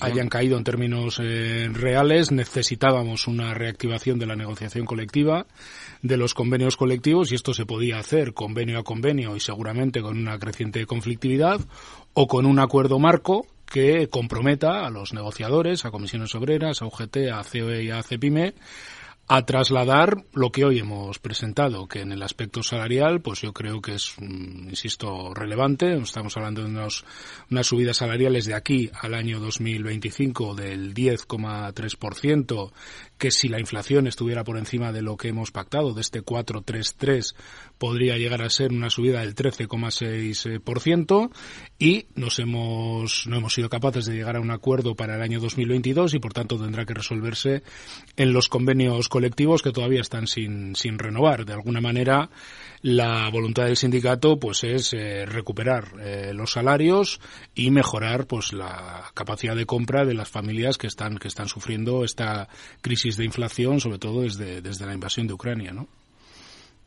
[0.00, 2.30] hayan caído en términos eh, reales.
[2.30, 5.46] Necesitábamos una reactivación de la negociación colectiva
[6.02, 10.18] de los convenios colectivos y esto se podía hacer convenio a convenio y seguramente con
[10.18, 11.60] una creciente conflictividad
[12.14, 17.16] o con un acuerdo marco que comprometa a los negociadores, a comisiones obreras, a UGT,
[17.32, 18.54] a COE y a CEPIME
[19.34, 23.80] a trasladar lo que hoy hemos presentado, que en el aspecto salarial, pues yo creo
[23.80, 25.94] que es, mm, insisto, relevante.
[25.94, 27.06] Estamos hablando de unos,
[27.50, 32.72] unas subidas salariales de aquí al año 2025 del 10,3%,
[33.22, 37.36] que si la inflación estuviera por encima de lo que hemos pactado, de este 4,33,
[37.78, 41.30] podría llegar a ser una subida del 13,6%
[41.78, 45.38] y nos hemos, no hemos sido capaces de llegar a un acuerdo para el año
[45.38, 47.62] 2022 y por tanto tendrá que resolverse
[48.16, 51.44] en los convenios colectivos que todavía están sin, sin renovar.
[51.44, 52.28] De alguna manera,
[52.82, 57.20] la voluntad del sindicato pues es eh, recuperar eh, los salarios
[57.54, 62.04] y mejorar pues la capacidad de compra de las familias que están que están sufriendo
[62.04, 62.48] esta
[62.80, 65.86] crisis de inflación sobre todo desde desde la invasión de Ucrania, ¿no?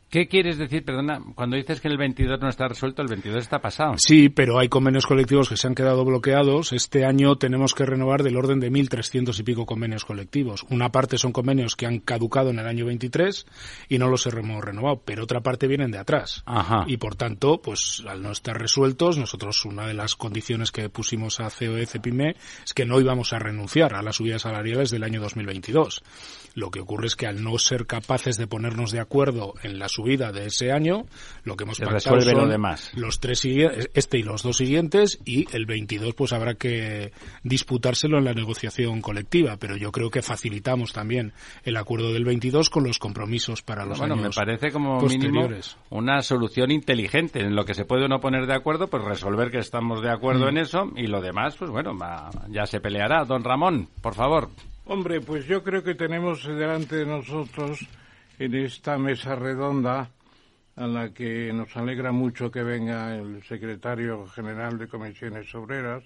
[0.08, 3.58] ¿Qué quieres decir, perdona, cuando dices que el 22 no está resuelto, el 22 está
[3.58, 3.94] pasado?
[3.98, 6.72] Sí, pero hay convenios colectivos que se han quedado bloqueados.
[6.72, 10.64] Este año tenemos que renovar del orden de 1.300 y pico convenios colectivos.
[10.70, 13.46] Una parte son convenios que han caducado en el año 23
[13.88, 16.44] y no los hemos renovado, pero otra parte vienen de atrás.
[16.46, 16.84] Ajá.
[16.86, 21.40] Y por tanto, pues al no estar resueltos, nosotros una de las condiciones que pusimos
[21.40, 25.20] a COE CEPIME es que no íbamos a renunciar a las subidas salariales del año
[25.20, 26.04] 2022.
[26.54, 29.95] Lo que ocurre es que al no ser capaces de ponernos de acuerdo en las
[29.96, 31.06] subida de ese año,
[31.44, 32.92] lo que hemos pactado son demás.
[32.94, 38.24] los tres este y los dos siguientes y el 22 pues habrá que disputárselo en
[38.24, 41.32] la negociación colectiva, pero yo creo que facilitamos también
[41.64, 45.48] el acuerdo del 22 con los compromisos para los bueno, años me parece como mínimo
[45.90, 49.58] una solución inteligente en lo que se puede uno poner de acuerdo, pues resolver que
[49.58, 50.48] estamos de acuerdo mm.
[50.48, 51.96] en eso y lo demás, pues bueno,
[52.48, 53.24] ya se peleará.
[53.24, 54.50] Don Ramón, por favor.
[54.86, 57.86] Hombre, pues yo creo que tenemos delante de nosotros
[58.38, 60.10] en esta mesa redonda
[60.76, 66.04] a la que nos alegra mucho que venga el secretario general de Comisiones Obreras.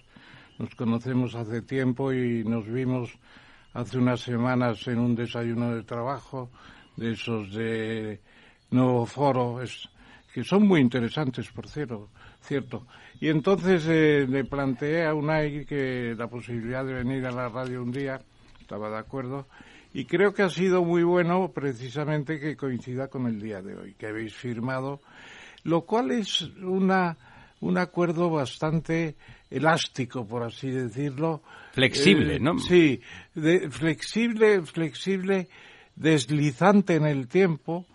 [0.58, 3.10] Nos conocemos hace tiempo y nos vimos
[3.72, 6.50] hace unas semanas en un desayuno de trabajo
[6.96, 8.20] de esos de
[8.70, 9.60] nuevo foro,
[10.32, 12.10] que son muy interesantes, por cierto.
[12.40, 12.86] cierto.
[13.20, 17.82] Y entonces eh, le planteé a Unai que la posibilidad de venir a la radio
[17.82, 18.20] un día,
[18.60, 19.48] estaba de acuerdo,
[19.92, 23.94] y creo que ha sido muy bueno precisamente que coincida con el día de hoy,
[23.94, 25.00] que habéis firmado,
[25.64, 27.16] lo cual es una,
[27.60, 29.16] un acuerdo bastante
[29.50, 31.42] elástico, por así decirlo.
[31.72, 32.58] Flexible, eh, ¿no?
[32.58, 33.00] Sí,
[33.70, 35.48] flexible, flexible,
[35.96, 37.86] deslizante en el tiempo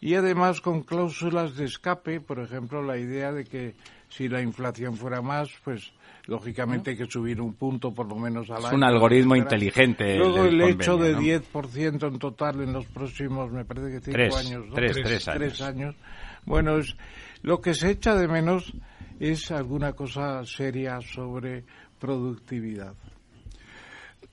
[0.00, 3.74] y además con cláusulas de escape, por ejemplo, la idea de que
[4.08, 5.92] si la inflación fuera más, pues
[6.26, 8.68] lógicamente hay que subir un punto por lo menos al año.
[8.68, 10.16] Es un algoritmo inteligente.
[10.16, 14.66] Luego el, hecho de 10% en total en los próximos, me parece que cinco años.
[14.74, 15.38] Tres, tres, años.
[15.38, 15.96] Tres años.
[16.44, 16.96] Bueno, es,
[17.42, 18.72] lo que se echa de menos
[19.20, 21.64] es alguna cosa seria sobre
[21.98, 22.94] productividad.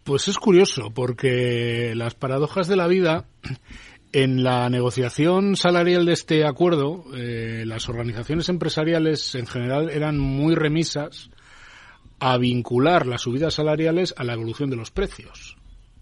[0.04, 3.26] Pues es curioso, porque las paradojas de la vida,
[4.12, 10.56] en la negociación salarial de este acuerdo, eh, las organizaciones empresariales en general eran muy
[10.56, 11.30] remisas
[12.24, 15.58] a vincular las subidas salariales a la evolución de los precios,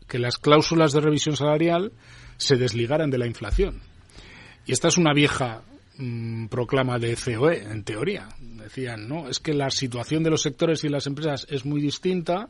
[0.06, 1.94] que las cláusulas de revisión salarial
[2.36, 3.80] se desligaran de la inflación.
[4.66, 5.62] Y esta es una vieja
[5.98, 8.28] mm, proclama de COE, en teoría.
[8.38, 9.30] Decían, ¿no?
[9.30, 12.50] Es que la situación de los sectores y las empresas es muy distinta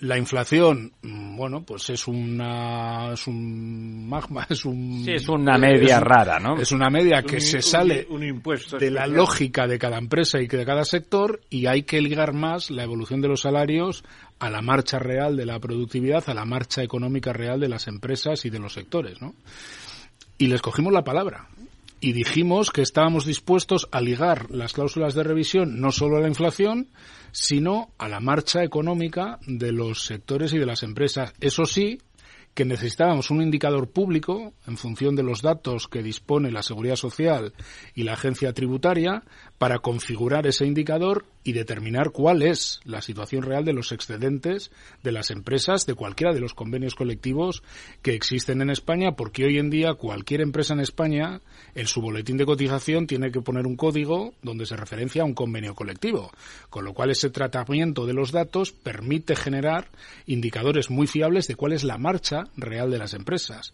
[0.00, 5.56] la inflación, mm, bueno, pues es una es un magma, es un sí, es una
[5.58, 6.58] media rara, ¿no?
[6.58, 8.06] Es una media que se sale
[8.78, 12.70] de la lógica de cada empresa y de cada sector y hay que ligar más
[12.70, 14.04] la evolución de los salarios
[14.38, 18.44] a la marcha real de la productividad, a la marcha económica real de las empresas
[18.44, 19.34] y de los sectores, ¿no?
[20.38, 21.48] Y les cogimos la palabra
[22.00, 26.28] y dijimos que estábamos dispuestos a ligar las cláusulas de revisión no solo a la
[26.28, 26.88] inflación,
[27.32, 31.32] sino a la marcha económica de los sectores y de las empresas.
[31.40, 31.98] Eso sí,
[32.56, 37.52] que necesitábamos un indicador público en función de los datos que dispone la Seguridad Social
[37.94, 39.22] y la Agencia Tributaria
[39.58, 44.70] para configurar ese indicador y determinar cuál es la situación real de los excedentes
[45.02, 47.62] de las empresas de cualquiera de los convenios colectivos
[48.02, 51.40] que existen en España, porque hoy en día cualquier empresa en España
[51.74, 55.34] en su boletín de cotización tiene que poner un código donde se referencia a un
[55.34, 56.30] convenio colectivo,
[56.68, 59.88] con lo cual ese tratamiento de los datos permite generar
[60.26, 63.72] indicadores muy fiables de cuál es la marcha real de las empresas.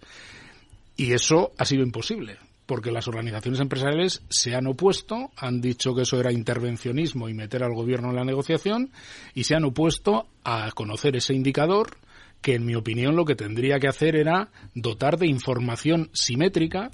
[0.97, 2.39] Y eso ha sido imposible
[2.73, 7.63] porque las organizaciones empresariales se han opuesto, han dicho que eso era intervencionismo y meter
[7.63, 8.93] al gobierno en la negociación,
[9.35, 11.99] y se han opuesto a conocer ese indicador
[12.41, 16.91] que, en mi opinión, lo que tendría que hacer era dotar de información simétrica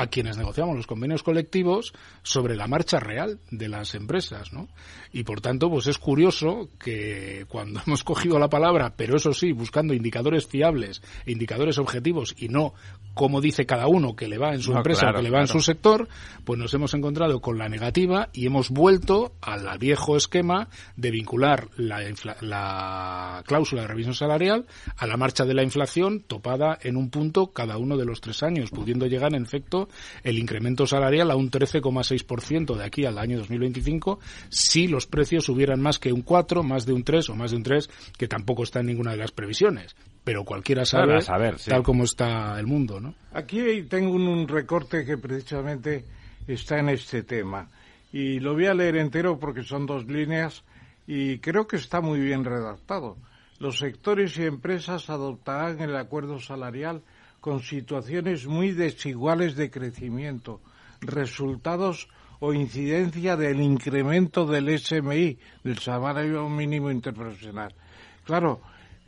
[0.00, 4.68] a quienes negociamos los convenios colectivos sobre la marcha real de las empresas, ¿no?
[5.12, 9.52] Y por tanto, pues es curioso que cuando hemos cogido la palabra, pero eso sí,
[9.52, 12.72] buscando indicadores fiables, e indicadores objetivos y no
[13.12, 15.46] como dice cada uno que le va en su empresa o que le va en
[15.46, 16.08] su sector,
[16.44, 21.68] pues nos hemos encontrado con la negativa y hemos vuelto al viejo esquema de vincular
[21.76, 22.00] la,
[22.40, 24.64] la cláusula de revisión salarial
[24.96, 28.42] a la marcha de la inflación topada en un punto cada uno de los tres
[28.42, 29.89] años, pudiendo llegar en efecto
[30.24, 35.80] el incremento salarial a un 13,6% de aquí al año 2025 si los precios subieran
[35.80, 38.62] más que un 4, más de un 3 o más de un 3, que tampoco
[38.62, 43.00] está en ninguna de las previsiones pero cualquiera sabe saber, tal como está el mundo,
[43.00, 43.14] ¿no?
[43.32, 46.04] Aquí tengo un, recorte que precisamente
[46.46, 47.70] está en este tema
[48.12, 50.64] y lo voy a leer entero porque son dos líneas
[51.06, 53.16] y creo que está muy bien redactado.
[53.58, 57.02] Los sectores y empresas adoptarán el acuerdo salarial
[57.40, 60.60] con situaciones muy desiguales de crecimiento,
[61.00, 67.74] resultados o incidencia del incremento del SMI, del salario mínimo interprofesional.
[68.24, 68.60] Claro,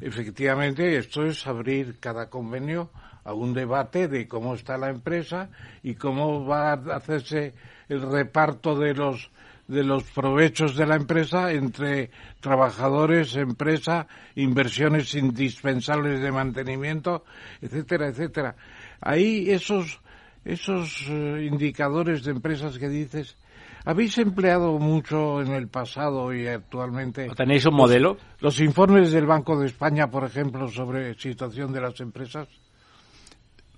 [0.02, 2.90] Efectivamente, esto es abrir cada convenio
[3.22, 5.48] a un debate de cómo está la empresa
[5.84, 7.54] y cómo va a hacerse
[7.88, 9.30] el reparto de los
[9.68, 17.24] de los provechos de la empresa entre trabajadores, empresa, inversiones indispensables de mantenimiento,
[17.60, 18.56] etcétera, etcétera.
[19.00, 20.00] Ahí esos
[20.44, 23.36] esos eh, indicadores de empresas que dices
[23.84, 27.28] habéis empleado mucho en el pasado y actualmente.
[27.36, 28.16] ¿Tenéis un modelo?
[28.38, 32.48] Los, informes del Banco de España, por ejemplo, sobre situación de las empresas.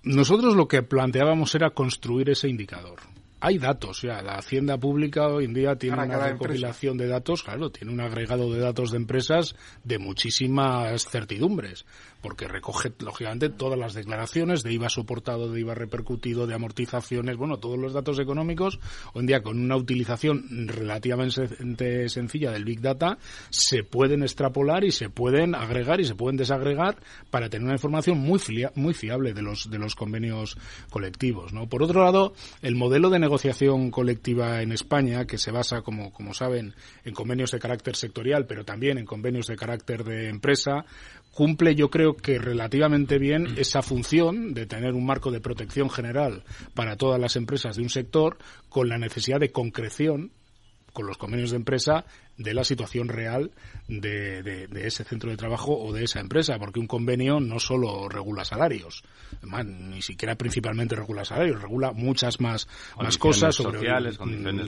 [0.02, 2.98] Nosotros lo que planteábamos era construir ese indicador.
[3.46, 4.22] Hay datos, ya.
[4.22, 8.50] La Hacienda Pública hoy en día tiene una recopilación de datos, claro, tiene un agregado
[8.50, 11.84] de datos de empresas de muchísimas certidumbres
[12.24, 17.58] porque recoge, lógicamente, todas las declaraciones de IVA soportado, de IVA repercutido, de amortizaciones, bueno,
[17.58, 18.80] todos los datos económicos,
[19.12, 23.18] hoy en día con una utilización relativamente sencilla del Big Data,
[23.50, 26.96] se pueden extrapolar y se pueden agregar y se pueden desagregar
[27.28, 28.40] para tener una información muy,
[28.74, 30.56] muy fiable de los, de los convenios
[30.88, 31.68] colectivos, ¿no?
[31.68, 36.32] Por otro lado, el modelo de negociación colectiva en España, que se basa, como, como
[36.32, 40.86] saben, en convenios de carácter sectorial, pero también en convenios de carácter de empresa,
[41.34, 46.44] cumple yo creo que relativamente bien esa función de tener un marco de protección general
[46.74, 50.30] para todas las empresas de un sector con la necesidad de concreción
[50.94, 52.06] con los convenios de empresa
[52.38, 53.50] de la situación real
[53.88, 58.08] de, de, ese centro de trabajo o de esa empresa, porque un convenio no solo
[58.08, 59.02] regula salarios,
[59.38, 64.18] además, ni siquiera principalmente regula salarios, regula muchas más, más cosas sobre sociales,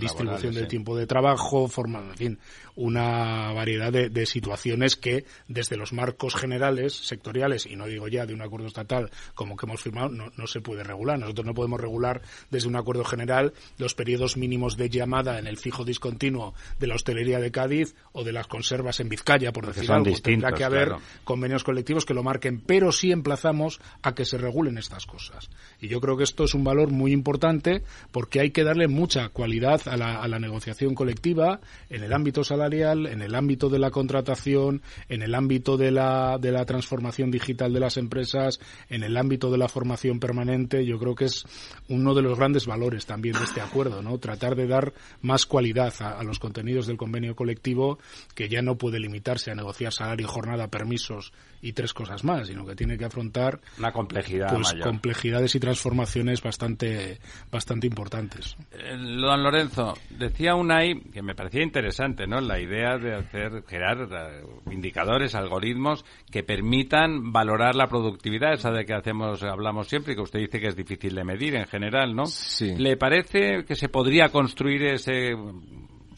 [0.00, 2.38] distribución del tiempo de trabajo, forma, en fin,
[2.77, 8.27] una variedad de, de situaciones que desde los marcos generales, sectoriales, y no digo ya
[8.27, 11.18] de un acuerdo estatal como que hemos firmado, no, no se puede regular.
[11.18, 15.57] Nosotros no podemos regular desde un acuerdo general los periodos mínimos de llamada en el
[15.57, 19.91] fijo discontinuo de la hostelería de Cádiz o de las conservas en Vizcaya, por decir
[19.91, 20.14] algo.
[20.22, 20.93] Tendrá que haber
[21.24, 25.49] convenios colectivos que lo marquen, pero sí emplazamos a que se regulen estas cosas.
[25.81, 29.29] Y yo creo que esto es un valor muy importante porque hay que darle mucha
[29.31, 33.78] cualidad a la, a la negociación colectiva en el ámbito salarial, en el ámbito de
[33.78, 39.02] la contratación, en el ámbito de la, de la transformación digital de las empresas, en
[39.02, 40.84] el ámbito de la formación permanente.
[40.84, 41.44] Yo creo que es
[41.88, 44.18] uno de los grandes valores también de este acuerdo, ¿no?
[44.18, 44.92] Tratar de dar
[45.22, 47.98] más cualidad a, los contenidos del convenio colectivo,
[48.34, 52.66] que ya no puede limitarse a negociar salario, jornada, permisos y tres cosas más, sino
[52.66, 57.18] que tiene que afrontar una complejidad pues, complejidades y transformaciones bastante
[57.50, 58.56] bastante importantes.
[58.72, 62.40] Eh, don Lorenzo, decía Unai que me parecía interesante, ¿no?
[62.40, 68.84] La idea de hacer crear eh, indicadores, algoritmos que permitan valorar la productividad, esa de
[68.84, 72.14] que hacemos hablamos siempre y que usted dice que es difícil de medir en general,
[72.14, 72.26] ¿no?
[72.26, 72.74] Sí.
[72.76, 75.34] ¿Le parece que se podría construir ese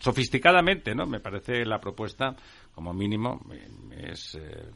[0.01, 1.07] sofisticadamente, ¿no?
[1.07, 2.37] Me parece la propuesta
[2.73, 3.41] como mínimo
[3.97, 4.71] es eh,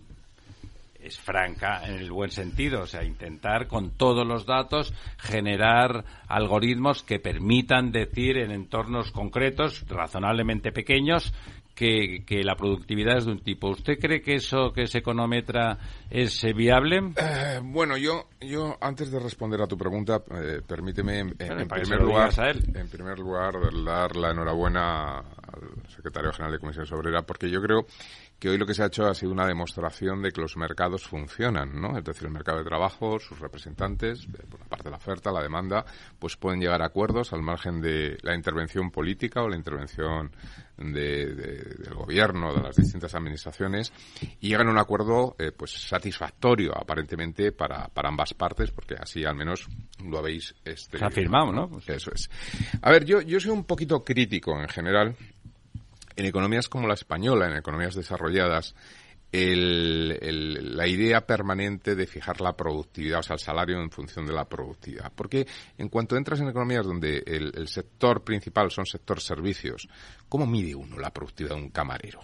[1.03, 7.03] es franca en el buen sentido, o sea, intentar con todos los datos generar algoritmos
[7.03, 11.33] que permitan decir en entornos concretos, razonablemente pequeños,
[11.75, 13.71] que, la productividad es de un tipo.
[13.71, 15.79] ¿Usted cree que eso que se econometra
[16.11, 17.13] es eh, viable?
[17.17, 22.33] Eh, bueno, yo, yo antes de responder a tu pregunta, eh, permíteme en, primer lugar,
[22.75, 27.87] en primer lugar dar la enhorabuena al secretario general de Comisión Obrera porque yo creo
[28.43, 31.05] que hoy lo que se ha hecho ha sido una demostración de que los mercados
[31.07, 31.97] funcionan, ¿no?
[31.97, 35.41] Es decir, el mercado de trabajo, sus representantes, por la parte de la oferta, la
[35.41, 35.85] demanda,
[36.19, 40.33] pues pueden llegar a acuerdos al margen de la intervención política o la intervención
[40.77, 43.93] del gobierno, de las distintas administraciones,
[44.41, 49.25] y llegan a un acuerdo, eh, pues satisfactorio, aparentemente, para, para ambas partes, porque así
[49.25, 49.69] al menos
[50.05, 50.53] lo habéis...
[50.65, 51.71] Este, se ha firmado, ¿no?
[51.87, 52.29] Eso es.
[52.81, 55.15] A ver, yo, yo soy un poquito crítico en general
[56.17, 58.75] en economías como la española, en economías desarrolladas,
[59.33, 64.45] la idea permanente de fijar la productividad, o sea, el salario en función de la
[64.45, 65.11] productividad.
[65.15, 65.47] Porque
[65.79, 69.89] en cuanto entras en economías donde el, el sector principal son sector servicios,
[70.29, 72.21] ¿cómo mide uno la productividad de un camarero?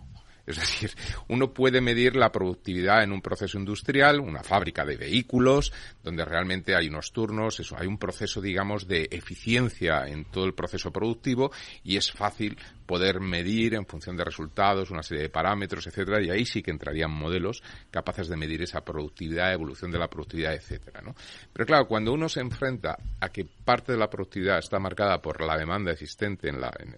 [0.48, 0.90] Es decir,
[1.28, 6.74] uno puede medir la productividad en un proceso industrial, una fábrica de vehículos, donde realmente
[6.74, 11.52] hay unos turnos, eso, hay un proceso, digamos, de eficiencia en todo el proceso productivo
[11.84, 12.56] y es fácil
[12.88, 16.70] poder medir en función de resultados una serie de parámetros, etcétera, y ahí sí que
[16.70, 21.14] entrarían modelos capaces de medir esa productividad, evolución de la productividad, etcétera, ¿no?
[21.52, 25.44] Pero claro, cuando uno se enfrenta a que parte de la productividad está marcada por
[25.44, 26.96] la demanda existente en, la, en,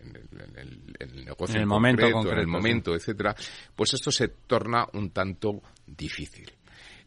[1.01, 3.34] el, negocio en el momento en el momento, etcétera,
[3.74, 6.53] pues esto se torna un tanto difícil.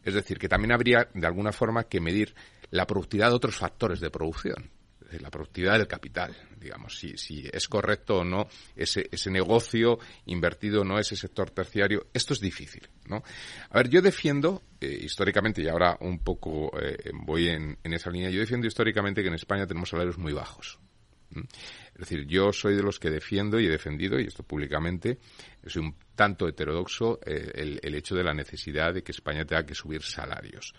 [0.02, 2.34] Es decir, que también habría de alguna forma que medir
[2.70, 4.73] la productividad de otros factores de producción
[5.20, 10.98] la productividad del capital, digamos, si, es correcto o no ese, negocio invertido o no
[10.98, 13.22] ese sector terciario, esto es difícil, ¿no?
[13.70, 18.30] A ver, yo defiendo eh, históricamente, y ahora un poco eh, voy en, esa línea,
[18.30, 20.78] yo defiendo históricamente que en España tenemos salarios muy bajos.
[21.34, 25.18] Es decir, yo soy de los que defiendo y he defendido, y esto públicamente,
[25.66, 29.74] soy un tanto heterodoxo, eh, el, hecho de la necesidad de que España tenga que
[29.74, 30.74] subir salarios.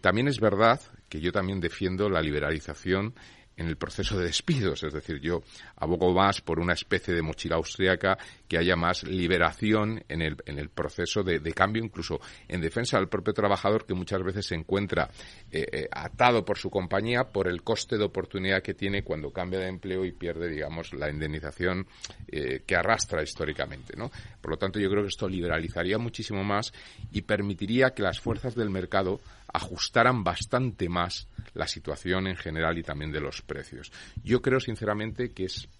[0.00, 0.80] También es verdad
[1.12, 3.12] que yo también defiendo la liberalización
[3.54, 4.82] en el proceso de despidos.
[4.82, 5.42] Es decir, yo
[5.76, 8.16] abogo más por una especie de mochila austriaca
[8.52, 13.08] que haya más liberación en el, en el proceso de, cambio, incluso en defensa del
[13.08, 15.08] propio trabajador que muchas veces se encuentra
[15.50, 19.58] eh, eh, atado por su compañía por el coste de oportunidad que tiene cuando cambia
[19.58, 21.86] de empleo y pierde, digamos, la indemnización
[22.28, 23.94] eh, que arrastra históricamente.
[23.96, 24.10] ¿no?
[24.42, 26.74] Por lo tanto, yo creo que esto liberalizaría muchísimo más
[27.10, 29.18] y permitiría que las fuerzas del mercado
[29.50, 33.90] ajustaran bastante más la situación en general y también de los precios.
[34.22, 35.70] Yo creo sinceramente que es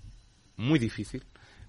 [0.56, 1.22] muy difícil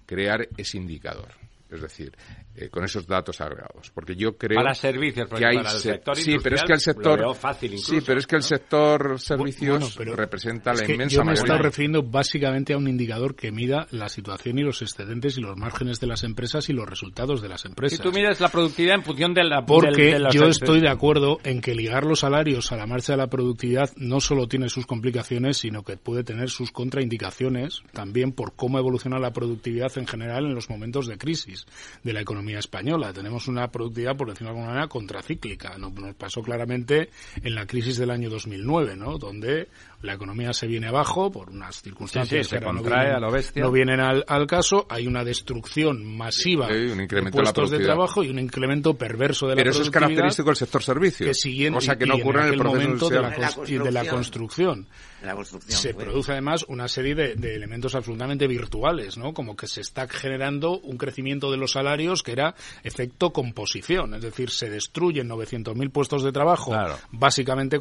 [0.06, 1.28] crear ese indicador.
[1.74, 2.12] Es decir,
[2.54, 6.16] eh, con esos datos agregados, porque yo creo para servicios, que hay para el sector
[6.16, 9.96] sí, pero es que el sector fácil incluso, sí, pero es que el sector servicios
[9.96, 11.54] bueno, representa la inmensa yo me mayoría.
[11.54, 15.56] estoy refiriendo básicamente a un indicador que mida la situación y los excedentes y los
[15.56, 17.98] márgenes de las empresas y los resultados de las empresas.
[17.98, 20.88] Si tú miras la productividad en función de la porque de, de yo estoy de
[20.88, 24.68] acuerdo en que ligar los salarios a la marcha de la productividad no solo tiene
[24.68, 30.06] sus complicaciones, sino que puede tener sus contraindicaciones también por cómo evoluciona la productividad en
[30.06, 31.63] general en los momentos de crisis
[32.02, 33.12] de la economía española.
[33.12, 35.76] Tenemos una productividad, por decirlo de alguna manera, contracíclica.
[35.78, 37.10] Nos pasó claramente
[37.42, 39.18] en la crisis del año 2009, ¿no?
[39.18, 39.68] Donde
[40.04, 43.16] la economía se viene abajo por unas circunstancias sí, sí, que se contrae no vienen,
[43.16, 43.62] a lo bestia.
[43.62, 44.86] no vienen al, al, caso.
[44.88, 49.48] Hay una destrucción masiva sí, un incremento de puestos de, trabajo y un incremento perverso
[49.48, 51.38] de Pero la eso es característico del sector servicios.
[51.74, 53.78] Cosa que y, no ocurre en, en el proceso momento de la, de la y
[53.78, 54.86] de la construcción.
[55.22, 56.04] La construcción se fue.
[56.04, 59.32] produce además una serie de, de, elementos absolutamente virtuales, ¿no?
[59.32, 64.22] Como que se está generando un crecimiento de los salarios que era efecto composición, es
[64.22, 66.98] decir, se destruyen 900.000 puestos de trabajo, claro.
[67.10, 67.78] básicamente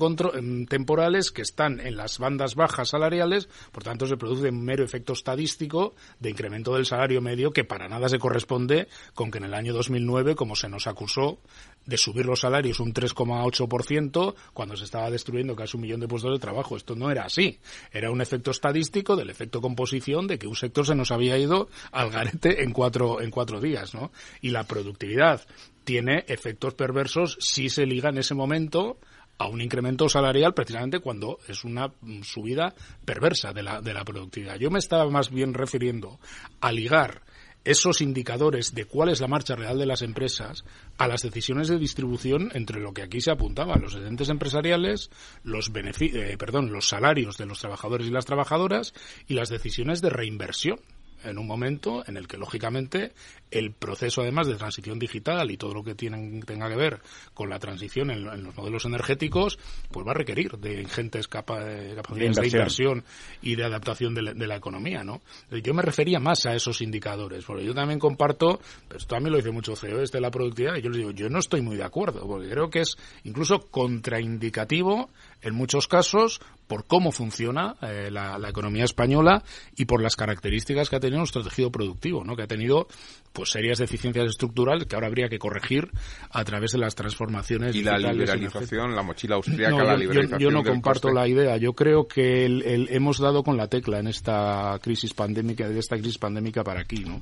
[0.69, 5.13] temporales, que están en las bandas bajas salariales, por tanto se produce un mero efecto
[5.13, 9.53] estadístico de incremento del salario medio que para nada se corresponde con que en el
[9.53, 11.39] año 2009, como se nos acusó,
[11.85, 16.31] de subir los salarios un 3,8% cuando se estaba destruyendo casi un millón de puestos
[16.31, 16.77] de trabajo.
[16.77, 17.59] Esto no era así.
[17.91, 21.69] Era un efecto estadístico del efecto composición de que un sector se nos había ido
[21.91, 24.11] al garete en cuatro, en cuatro días, ¿no?
[24.41, 25.41] Y la productividad
[25.83, 28.97] tiene efectos perversos si se liga en ese momento
[29.43, 31.91] a un incremento salarial precisamente cuando es una
[32.23, 32.73] subida
[33.03, 34.57] perversa de la, de la productividad.
[34.57, 36.19] Yo me estaba más bien refiriendo
[36.61, 37.21] a ligar
[37.65, 40.65] esos indicadores de cuál es la marcha real de las empresas
[40.97, 45.09] a las decisiones de distribución entre lo que aquí se apuntaba, los excedentes empresariales,
[45.43, 48.93] los, eh, perdón, los salarios de los trabajadores y las trabajadoras
[49.27, 50.79] y las decisiones de reinversión
[51.23, 53.13] en un momento en el que, lógicamente,
[53.53, 56.99] el proceso, además de transición digital y todo lo que tienen, tenga que ver
[57.33, 59.59] con la transición en, en, los modelos energéticos,
[59.91, 61.59] pues va a requerir de ingentes capa,
[61.95, 63.03] capacidades de inversión.
[63.41, 65.21] y de adaptación de la, de la, economía, ¿no?
[65.51, 69.37] Yo me refería más a esos indicadores, porque yo también comparto, pero esto también lo
[69.37, 71.83] dice mucho CEOs de la productividad, y yo les digo, yo no estoy muy de
[71.83, 75.09] acuerdo, porque creo que es incluso contraindicativo
[75.41, 79.43] en muchos casos por cómo funciona eh, la, la, economía española
[79.75, 82.35] y por las características que ha tenido nuestro tejido productivo, ¿no?
[82.35, 82.87] que ha tenido
[83.33, 85.89] pues serias deficiencias estructurales que ahora habría que corregir
[86.29, 90.39] a través de las transformaciones y la liberalización, la mochila austríaca, no, la yo, liberalización.
[90.39, 91.19] Yo, yo no comparto coste.
[91.19, 91.57] la idea.
[91.57, 95.79] Yo creo que el, el, hemos dado con la tecla en esta crisis pandémica, de
[95.79, 97.21] esta crisis pandémica para aquí, ¿no?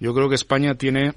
[0.00, 1.14] Yo creo que España tiene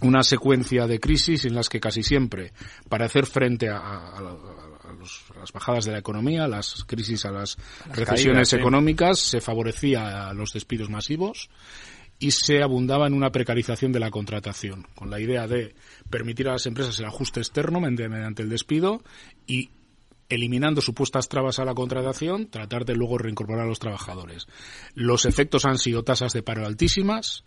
[0.00, 2.52] una secuencia de crisis en las que casi siempre,
[2.88, 6.84] para hacer frente a, a, a los, a las bajadas de la economía, a las
[6.84, 7.56] crisis, a las,
[7.88, 9.30] las recesiones caídas, económicas, sí.
[9.30, 11.48] se favorecía a los despidos masivos
[12.22, 15.74] y se abundaba en una precarización de la contratación, con la idea de
[16.08, 19.02] permitir a las empresas el ajuste externo mediante el despido
[19.44, 19.70] y
[20.28, 24.46] eliminando supuestas trabas a la contratación, tratar de luego reincorporar a los trabajadores.
[24.94, 27.42] Los efectos han sido tasas de paro altísimas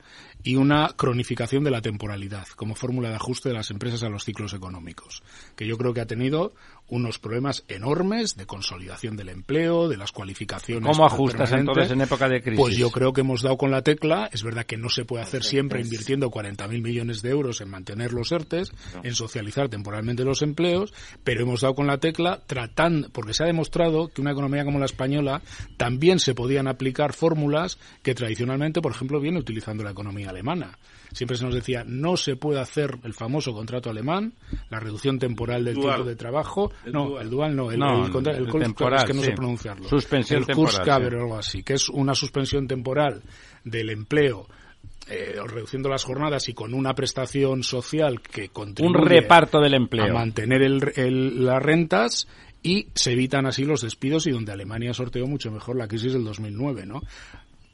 [0.46, 4.24] y una cronificación de la temporalidad como fórmula de ajuste de las empresas a los
[4.24, 5.24] ciclos económicos,
[5.56, 6.54] que yo creo que ha tenido
[6.88, 10.88] unos problemas enormes de consolidación del empleo, de las cualificaciones.
[10.88, 12.60] ¿Cómo ajustas entonces en época de crisis?
[12.60, 14.30] Pues yo creo que hemos dado con la tecla.
[14.32, 18.14] Es verdad que no se puede hacer siempre invirtiendo 40.000 millones de euros en mantener
[18.14, 18.72] los ERTES,
[19.02, 20.94] en socializar temporalmente los empleos,
[21.24, 24.78] pero hemos dado con la tecla tratando, porque se ha demostrado que una economía como
[24.78, 25.42] la española
[25.78, 30.78] también se podían aplicar fórmulas que tradicionalmente, por ejemplo, viene utilizando la economía alemana.
[31.12, 34.34] Siempre se nos decía, no se puede hacer el famoso contrato alemán,
[34.70, 35.96] la reducción temporal del dual.
[35.96, 36.72] tiempo de trabajo.
[36.86, 37.24] El no, dual.
[37.24, 39.28] el dual no, el, no, el, contra, el, el el temporal, es que no sí.
[39.28, 39.88] sé pronunciarlo.
[39.88, 40.90] Suspensión el temporal, sí.
[40.90, 43.22] o algo así, que es una suspensión temporal
[43.64, 44.48] del empleo
[45.08, 50.06] eh, reduciendo las jornadas y con una prestación social que contribuye un reparto del empleo
[50.06, 52.28] a mantener el, el, las rentas
[52.64, 56.24] y se evitan así los despidos y donde Alemania sorteó mucho mejor la crisis del
[56.24, 57.04] 2009, ¿no?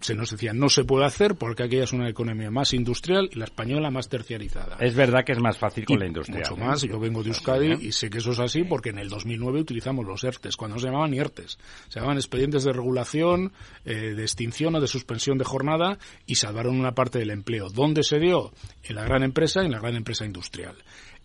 [0.02, 3.40] Se nos decía no se puede hacer porque aquella es una economía más industrial y
[3.40, 4.78] la española más terciarizada.
[4.80, 6.40] Es verdad que es más fácil con y la industria.
[6.40, 6.82] Mucho más.
[6.82, 10.06] Yo vengo de Euskadi y sé que eso es así porque en el 2009 utilizamos
[10.06, 11.58] los ERTES, cuando no se llamaban ERTES.
[11.88, 13.52] Se llamaban expedientes de regulación,
[13.86, 17.70] eh, de extinción o de suspensión de jornada y salvaron una parte del empleo.
[17.70, 18.52] ¿Dónde se dio?
[18.84, 20.76] En la gran empresa y en la gran empresa industrial.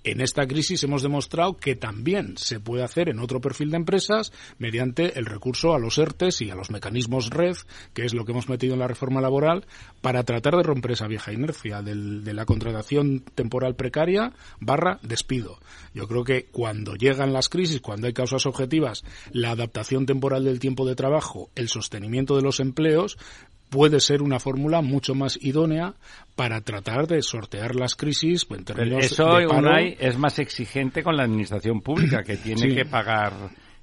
[0.07, 4.33] En esta crisis hemos demostrado que también se puede hacer en otro perfil de empresas
[4.57, 7.57] mediante el recurso a los ERTES y a los mecanismos red,
[7.93, 9.67] que es lo que hemos metido en la reforma laboral,
[10.03, 15.59] para tratar de romper esa vieja inercia de la contratación temporal precaria barra despido.
[15.93, 19.03] Yo creo que cuando llegan las crisis, cuando hay causas objetivas,
[19.33, 23.19] la adaptación temporal del tiempo de trabajo, el sostenimiento de los empleos,
[23.69, 25.95] puede ser una fórmula mucho más idónea
[26.35, 29.77] para tratar de sortear las crisis en términos eso de paro.
[29.77, 33.33] es más exigente con la administración pública que tiene que pagar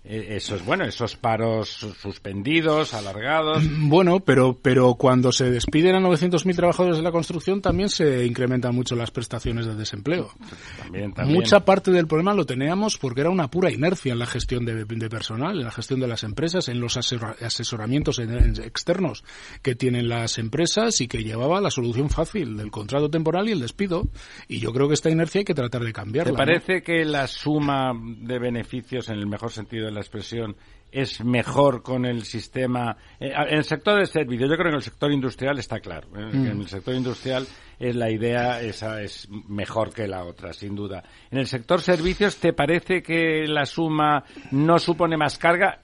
[0.06, 3.64] eh, eso es bueno, esos paros suspendidos, alargados.
[3.94, 8.74] Bueno, pero, pero cuando se despiden a 900.000 trabajadores de la construcción también se incrementan
[8.74, 10.32] mucho las prestaciones de desempleo.
[10.80, 11.38] También, también.
[11.38, 14.86] Mucha parte del problema lo teníamos porque era una pura inercia en la gestión de,
[14.86, 19.24] de personal, en la gestión de las empresas, en los asesoramientos externos
[19.62, 23.60] que tienen las empresas y que llevaba la solución fácil del contrato temporal y el
[23.60, 24.08] despido.
[24.48, 26.32] Y yo creo que esta inercia hay que tratar de cambiarla.
[26.32, 30.56] ¿Te parece que la suma de beneficios, en el mejor sentido la expresión
[30.92, 32.96] es mejor con el sistema.
[33.20, 36.08] Eh, en el sector de servicios, yo creo que en el sector industrial está claro.
[36.16, 36.30] ¿eh?
[36.32, 37.48] En el sector industrial
[37.80, 41.04] es la idea esa es mejor que la otra, sin duda.
[41.32, 45.82] En el sector servicios, ¿te parece que la suma no supone más carga?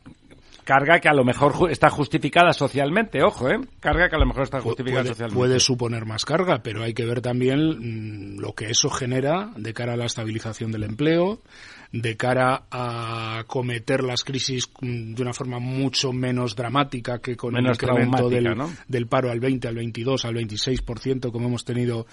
[0.70, 3.60] carga que a lo mejor está justificada socialmente, ojo, ¿eh?
[3.80, 5.40] Carga que a lo mejor está justificada puede, socialmente.
[5.40, 9.74] Puede suponer más carga, pero hay que ver también mm, lo que eso genera de
[9.74, 11.40] cara a la estabilización del empleo,
[11.92, 17.54] de cara a cometer las crisis mm, de una forma mucho menos dramática que con
[17.54, 18.72] menos el incremento del, ¿no?
[18.88, 22.06] del, paro al 20, al 22, al 26% como hemos tenido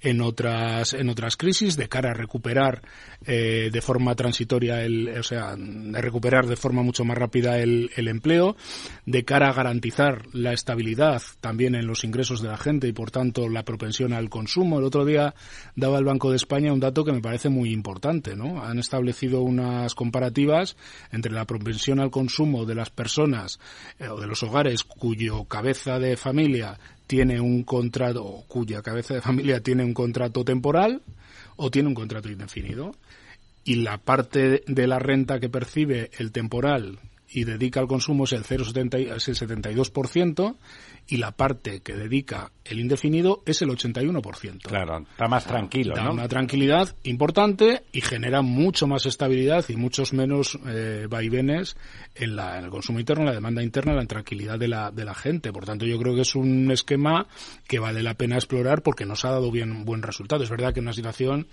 [0.00, 2.82] en otras en otras crisis, de cara a recuperar
[3.26, 7.90] eh, de forma transitoria el, o sea, de recuperar de forma mucho más rápida el,
[7.96, 8.56] el empleo,
[9.04, 13.10] de cara a garantizar la estabilidad también en los ingresos de la gente y por
[13.10, 14.78] tanto la propensión al consumo.
[14.78, 15.34] El otro día
[15.74, 18.62] daba el Banco de España un dato que me parece muy importante, ¿no?
[18.62, 20.76] Han establecido unas comparativas
[21.12, 23.58] entre la propensión al consumo de las personas
[23.98, 29.14] eh, o de los hogares cuyo cabeza de familia tiene un contrato, o cuya cabeza
[29.14, 31.02] de familia tiene un contrato temporal
[31.56, 32.94] o tiene un contrato indefinido.
[33.64, 36.98] Y la parte de la renta que percibe el temporal
[37.34, 40.56] y dedica al consumo es el 0,72% es el 72%
[41.06, 44.62] y la parte que dedica el indefinido es el 81%.
[44.62, 46.12] Claro, está más tranquilo, da ¿no?
[46.12, 51.76] una tranquilidad importante y genera mucho más estabilidad y muchos menos eh, vaivenes
[52.14, 54.92] en, la, en el consumo interno, en la demanda interna, en la tranquilidad de la,
[54.92, 55.52] de la gente.
[55.52, 57.26] Por tanto, yo creo que es un esquema
[57.66, 60.44] que vale la pena explorar porque nos ha dado bien buen resultado.
[60.44, 61.48] Es verdad que en una situación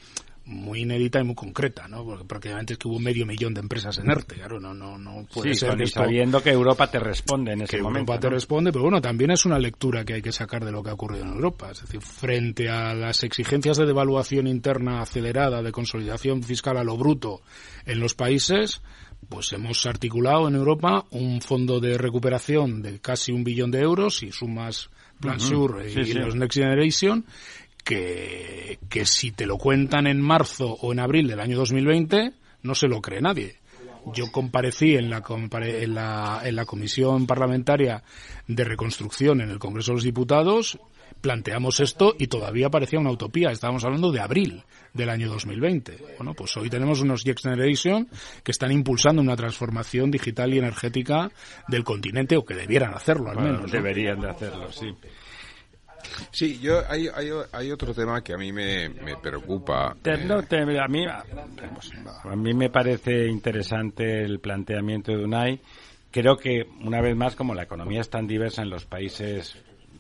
[0.46, 2.04] muy inédita y muy concreta, ¿no?
[2.04, 5.26] Porque prácticamente es que hubo medio millón de empresas en ERTE, claro, no, no, no
[5.32, 8.12] puede sí, ser que esto, sabiendo que Europa te responde en ese que momento.
[8.12, 10.82] Europa te responde, pero bueno, también es una lectura que hay que sacar de lo
[10.82, 11.72] que ha ocurrido en Europa.
[11.72, 16.98] Es decir, frente a las exigencias de devaluación interna acelerada, de consolidación fiscal a lo
[16.98, 17.42] bruto
[17.86, 18.82] en los países,
[19.30, 24.24] pues hemos articulado en Europa un fondo de recuperación de casi un billón de euros
[24.24, 24.90] y sumas
[25.22, 25.40] Plan.
[25.40, 26.14] Sur y Sí, sí.
[26.14, 27.26] los Next Generation
[27.84, 32.32] que, que si te lo cuentan en marzo o en abril del año 2020
[32.64, 33.56] no se lo cree nadie.
[34.14, 38.04] Yo comparecí en la, en la, en la Comisión Parlamentaria
[38.48, 40.80] de Reconstrucción en el Congreso de los Diputados,
[41.22, 43.52] planteamos esto y todavía parecía una utopía.
[43.52, 44.64] Estábamos hablando de abril
[44.94, 45.98] del año 2020.
[46.18, 48.08] Bueno, pues hoy tenemos unos Next Generation
[48.44, 51.32] que están impulsando una transformación digital y energética
[51.68, 53.68] del continente, o que debieran hacerlo al Bueno, menos.
[53.68, 53.72] ¿no?
[53.72, 54.88] deberían de hacerlo, sí.
[56.32, 59.96] Sí, yo hay, hay, hay otro tema que a mí me, me preocupa.
[60.02, 65.60] Te- eh, no, te- a, mí, a mí me parece interesante el planteamiento de Unai.
[66.12, 69.56] Creo que, una vez más, como la economía es tan diversa en los países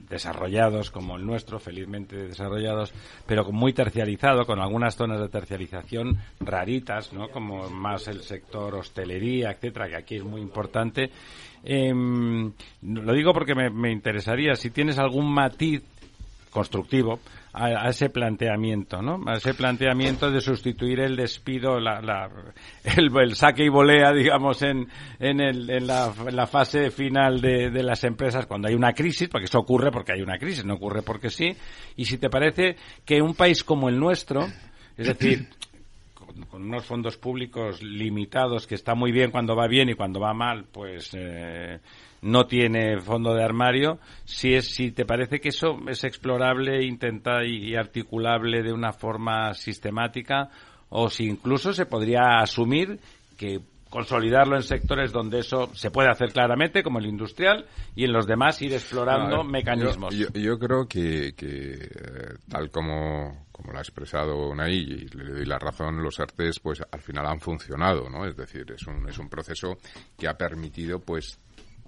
[0.09, 2.93] desarrollados como el nuestro, felizmente desarrollados,
[3.25, 7.29] pero muy terciarizado, con algunas zonas de terciarización raritas, ¿no?
[7.29, 11.09] Como más el sector hostelería, etcétera, que aquí es muy importante.
[11.63, 12.51] Em,
[12.81, 15.81] lo digo porque me, me interesaría, si tienes algún matiz
[16.51, 17.19] constructivo
[17.53, 19.19] a, a ese planteamiento, ¿no?
[19.25, 22.29] A ese planteamiento de sustituir el despido, la, la-
[22.83, 24.87] el, saque y volea, digamos, en,
[25.19, 28.93] en, el- en la, en la fase final de, de las empresas cuando hay una
[28.93, 31.55] crisis, porque eso ocurre porque hay una crisis, no ocurre porque sí.
[31.95, 32.75] Y si te parece
[33.05, 34.47] que un país como el nuestro,
[34.97, 35.47] es decir,
[36.13, 40.19] con, con unos fondos públicos limitados, que está muy bien cuando va bien y cuando
[40.19, 41.79] va mal, pues eh,
[42.21, 43.99] no tiene fondo de armario.
[44.25, 48.91] Si es, si te parece que eso es explorable, intenta y, y articulable de una
[48.93, 50.49] forma sistemática,
[50.89, 52.99] o si incluso se podría asumir
[53.37, 53.59] que
[53.89, 58.25] consolidarlo en sectores donde eso se puede hacer claramente, como el industrial, y en los
[58.25, 60.15] demás ir explorando No, eh, mecanismos.
[60.15, 65.07] Yo, yo- yo creo que, que, eh, tal como, como lo ha expresado Unai, y
[65.09, 68.25] le doy la razón, los artes pues al final han funcionado, ¿no?
[68.25, 69.77] Es decir, es un, es un proceso
[70.17, 71.37] que ha permitido pues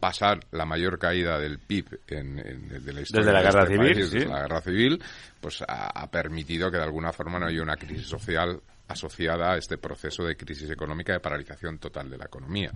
[0.04, 3.74] pasar la mayor caída del PIB en, de la historia desde la de guerra este
[3.74, 4.18] civil, país, sí.
[4.18, 5.04] desde la guerra civil,
[5.40, 9.58] pues ha, ha permitido que de alguna forma no haya una crisis social asociada a
[9.58, 12.70] este proceso de crisis económica de paralización total de la economía.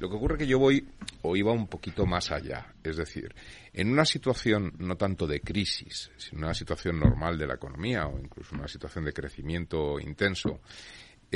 [0.00, 0.84] Lo que ocurre es que yo voy
[1.22, 3.32] o iba un poquito más allá, es decir,
[3.72, 8.18] en una situación no tanto de crisis, sino una situación normal de la economía o
[8.18, 10.58] incluso una situación de crecimiento intenso,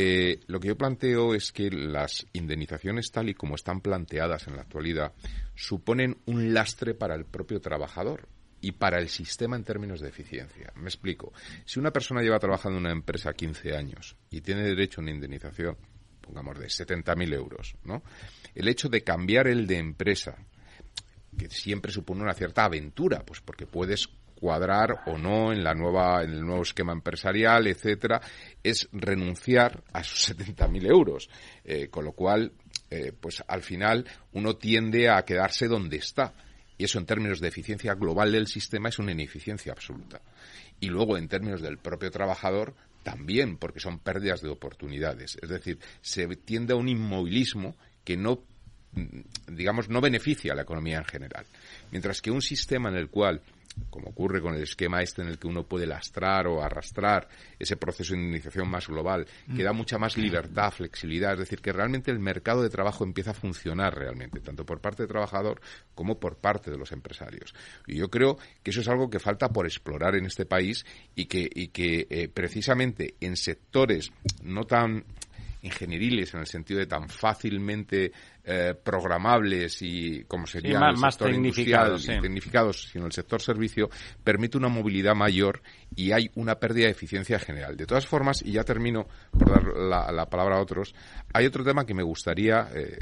[0.00, 4.54] eh, lo que yo planteo es que las indemnizaciones tal y como están planteadas en
[4.54, 5.12] la actualidad
[5.56, 8.28] suponen un lastre para el propio trabajador
[8.60, 10.72] y para el sistema en términos de eficiencia.
[10.76, 11.32] Me explico.
[11.64, 15.10] Si una persona lleva trabajando en una empresa 15 años y tiene derecho a una
[15.10, 15.76] indemnización,
[16.20, 18.04] pongamos, de 70.000 euros, ¿no?
[18.54, 20.36] El hecho de cambiar el de empresa,
[21.36, 24.08] que siempre supone una cierta aventura, pues porque puedes
[24.38, 28.20] cuadrar o no en la nueva en el nuevo esquema empresarial etcétera
[28.62, 31.28] es renunciar a esos 70.000 euros
[31.64, 32.52] eh, con lo cual
[32.90, 36.32] eh, pues al final uno tiende a quedarse donde está
[36.78, 40.22] y eso en términos de eficiencia global del sistema es una ineficiencia absoluta.
[40.78, 45.36] Y luego en términos del propio trabajador también, porque son pérdidas de oportunidades.
[45.42, 48.44] Es decir, se tiende a un inmovilismo que no
[49.48, 51.44] digamos, no beneficia a la economía en general.
[51.90, 53.42] Mientras que un sistema en el cual
[53.90, 57.76] como ocurre con el esquema este en el que uno puede lastrar o arrastrar ese
[57.76, 62.10] proceso de indemnización más global, que da mucha más libertad, flexibilidad, es decir, que realmente
[62.10, 65.60] el mercado de trabajo empieza a funcionar realmente, tanto por parte del trabajador
[65.94, 67.54] como por parte de los empresarios.
[67.86, 71.26] Y yo creo que eso es algo que falta por explorar en este país y
[71.26, 74.12] que, y que eh, precisamente en sectores
[74.42, 75.04] no tan
[75.62, 78.12] ingenieriles en el sentido de tan fácilmente
[78.44, 82.22] eh, programables y como sería Sí, más- el más tecnificados, industrial y sí.
[82.22, 83.90] tecnificados, sino el sector servicio,
[84.24, 85.60] permite una movilidad mayor
[85.94, 87.76] y hay una pérdida de eficiencia general.
[87.76, 90.94] De todas formas, y ya termino por dar la, la palabra a otros,
[91.34, 92.96] hay otro tema que me gustaría, eh,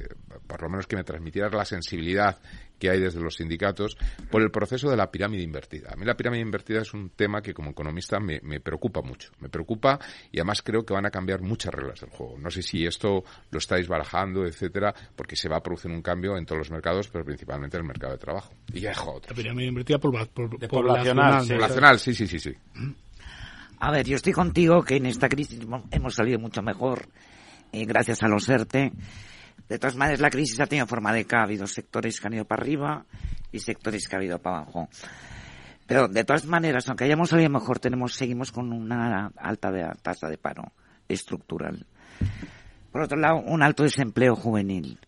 [0.46, 2.38] por lo menos que me transmitieras la sensibilidad
[2.79, 3.97] que hay desde los sindicatos
[4.31, 5.91] por el proceso de la pirámide invertida.
[5.93, 9.31] A mí la pirámide invertida es un tema que como economista me, me preocupa mucho.
[9.41, 9.99] Me preocupa
[10.31, 12.37] y además creo que van a cambiar muchas reglas del juego.
[12.39, 16.37] No sé si esto lo estáis barajando, etcétera, porque se va a producir un cambio
[16.37, 18.53] en todos los mercados, pero principalmente en el mercado de trabajo.
[18.72, 19.31] Y ya dejo otro.
[19.31, 21.47] La pirámide invertida pobla- por- De poblacional.
[21.47, 22.14] poblacional, sí.
[22.14, 22.93] sí, sí, sí, sí.
[23.79, 27.09] A ver, yo estoy contigo que en esta crisis hemos- hemos salido mucho mejor
[27.72, 28.93] eh, gracias a los ERTE.
[29.69, 31.39] De todas maneras, la crisis ha tenido forma de K.
[31.39, 33.05] Ha habido sectores que han ido para arriba
[33.51, 34.89] y sectores que han ido para abajo.
[35.87, 39.71] Pero de todas maneras, aunque hayamos salido mejor, tenemos, seguimos con una alta
[40.03, 40.73] tasa de paro
[41.09, 41.87] estructural.
[42.91, 44.99] Por otro lado, un alto desempleo juvenil.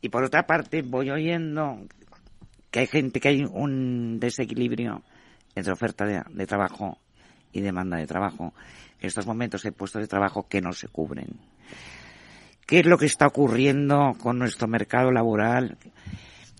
[0.00, 1.86] Y por otra parte, voy oyendo
[2.70, 5.02] que hay gente, que hay un desequilibrio
[5.54, 6.98] entre oferta de trabajo
[7.52, 8.54] y demanda de trabajo.
[9.00, 11.28] En estos momentos hay puestos de trabajo que no se cubren.
[12.66, 15.76] ¿Qué es lo que está ocurriendo con nuestro mercado laboral?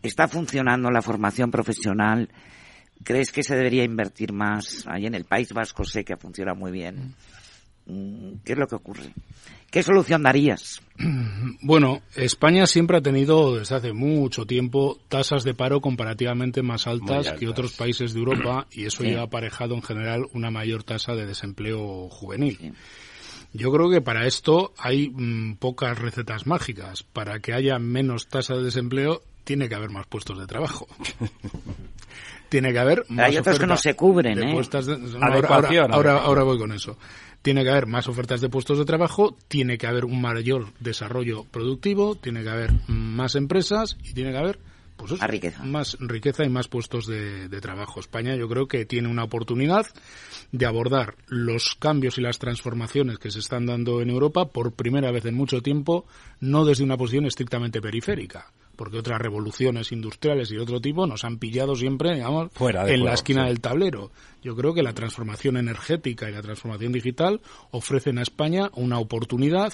[0.03, 2.29] ¿Está funcionando la formación profesional?
[3.05, 4.85] ¿Crees que se debería invertir más?
[4.89, 7.15] Ahí en el País Vasco sé que funciona muy bien.
[7.87, 9.13] Mm, ¿Qué es lo que ocurre?
[9.71, 10.81] ¿Qué solución darías?
[11.65, 17.19] Bueno, España siempre ha tenido desde hace mucho tiempo tasas de paro comparativamente más altas,
[17.29, 17.39] altas.
[17.39, 19.11] que otros países de Europa y eso Sí.
[19.11, 22.57] lleva aparejado en general una mayor tasa de desempleo juvenil.
[22.61, 22.73] Sí.
[23.55, 27.03] Yo creo que para esto hay mm, pocas recetas mágicas.
[27.03, 30.87] Para que haya menos tasa de desempleo tiene que haber más puestos de trabajo.
[32.49, 34.53] tiene que haber más hay otros que no se cubren, de ¿eh?
[34.53, 35.19] puestas de- no,
[35.95, 36.99] ahora- ahora voy con eso.
[37.41, 41.45] Tiene que haber más ofertas de puestos de trabajo, tiene que haber un mayor desarrollo
[41.51, 44.59] productivo, tiene que haber más empresas y tiene que haber
[45.03, 45.65] pues eso, Más riqueza.
[45.65, 48.01] más riqueza y más puestos de, de trabajo.
[48.01, 49.87] España yo creo que tiene una oportunidad
[50.53, 55.11] de abordar los cambios y las transformaciones que se están dando en Europa por primera
[55.11, 56.07] vez en mucho tiempo,
[56.41, 61.25] no desde una posición estrictamente periférica, porque otras revoluciones industriales y de otro tipo nos
[61.25, 63.49] han pillado siempre, digamos, Fuera de en la esquina sí.
[63.49, 64.11] del tablero.
[64.43, 67.41] Yo creo que la transformación energética y la transformación digital
[67.71, 69.73] ofrecen a España una oportunidad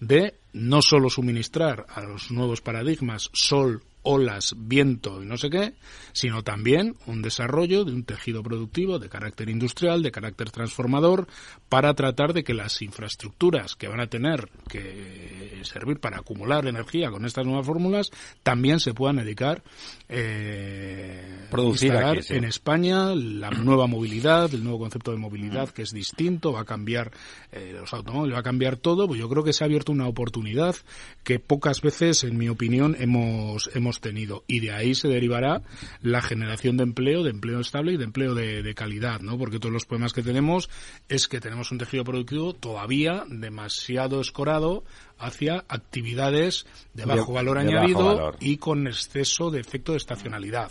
[0.00, 5.74] de no solo suministrar a los nuevos paradigmas sol, olas, viento y no sé qué,
[6.12, 11.26] sino también un desarrollo de un tejido productivo de carácter industrial, de carácter transformador,
[11.68, 17.10] para tratar de que las infraestructuras que van a tener que servir para acumular energía
[17.10, 18.10] con estas nuevas fórmulas
[18.42, 19.62] también se puedan dedicar
[20.08, 22.34] eh, Producir instalar aquí, sí.
[22.34, 26.64] en España la nueva movilidad, el nuevo concepto de movilidad que es distinto, va a
[26.64, 27.10] cambiar
[27.50, 30.06] eh, los automóviles, va a cambiar todo, pues yo creo que se ha abierto una
[30.06, 30.76] oportunidad
[31.24, 34.44] que pocas veces, en mi opinión, hemos, hemos hemos tenido.
[34.46, 35.62] Y de ahí se derivará
[36.02, 39.38] la generación de empleo, de empleo estable y de empleo de, de calidad, ¿no?
[39.38, 40.68] Porque todos los problemas que tenemos
[41.08, 44.84] es que tenemos un tejido productivo todavía demasiado escorado
[45.18, 48.36] hacia actividades de bajo valor de añadido valor.
[48.40, 50.70] y con exceso de efecto de estacionalidad.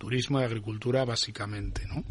[0.00, 2.04] Turismo y agricultura básicamente, ¿no?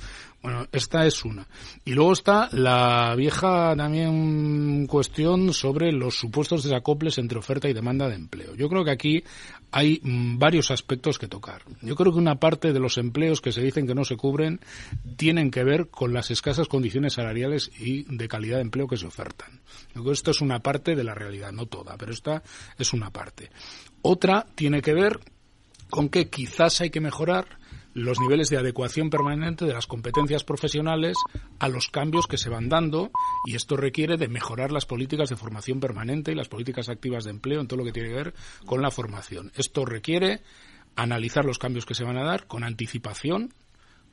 [0.44, 1.48] Bueno, esta es una.
[1.84, 8.08] Y luego está la vieja también cuestión sobre los supuestos desacoples entre oferta y demanda
[8.08, 8.54] de empleo.
[8.54, 9.24] Yo creo que aquí
[9.72, 11.64] hay mm, varios aspectos que tocar.
[11.82, 14.60] Yo creo que una parte de los empleos que se dicen que no se cubren
[15.18, 19.08] tienen que ver con las escasas condiciones salariales y de calidad de empleo que se
[19.08, 19.62] ofertan.
[19.88, 22.44] Yo creo que esto es una parte de la realidad, no toda, pero esta
[22.78, 23.50] es una parte.
[24.04, 25.20] Otra tiene que ver
[25.90, 27.59] con que quizás hay que mejorar
[28.00, 31.18] los niveles de adecuación permanente de las competencias profesionales
[31.60, 33.12] a los cambios que se van dando
[33.46, 37.32] y esto requiere de mejorar las políticas de formación permanente y las políticas activas de
[37.32, 38.34] empleo en todo lo que tiene que ver
[38.66, 39.52] con la formación.
[39.56, 40.42] Esto requiere
[40.96, 43.54] analizar los cambios que se van a dar con anticipación,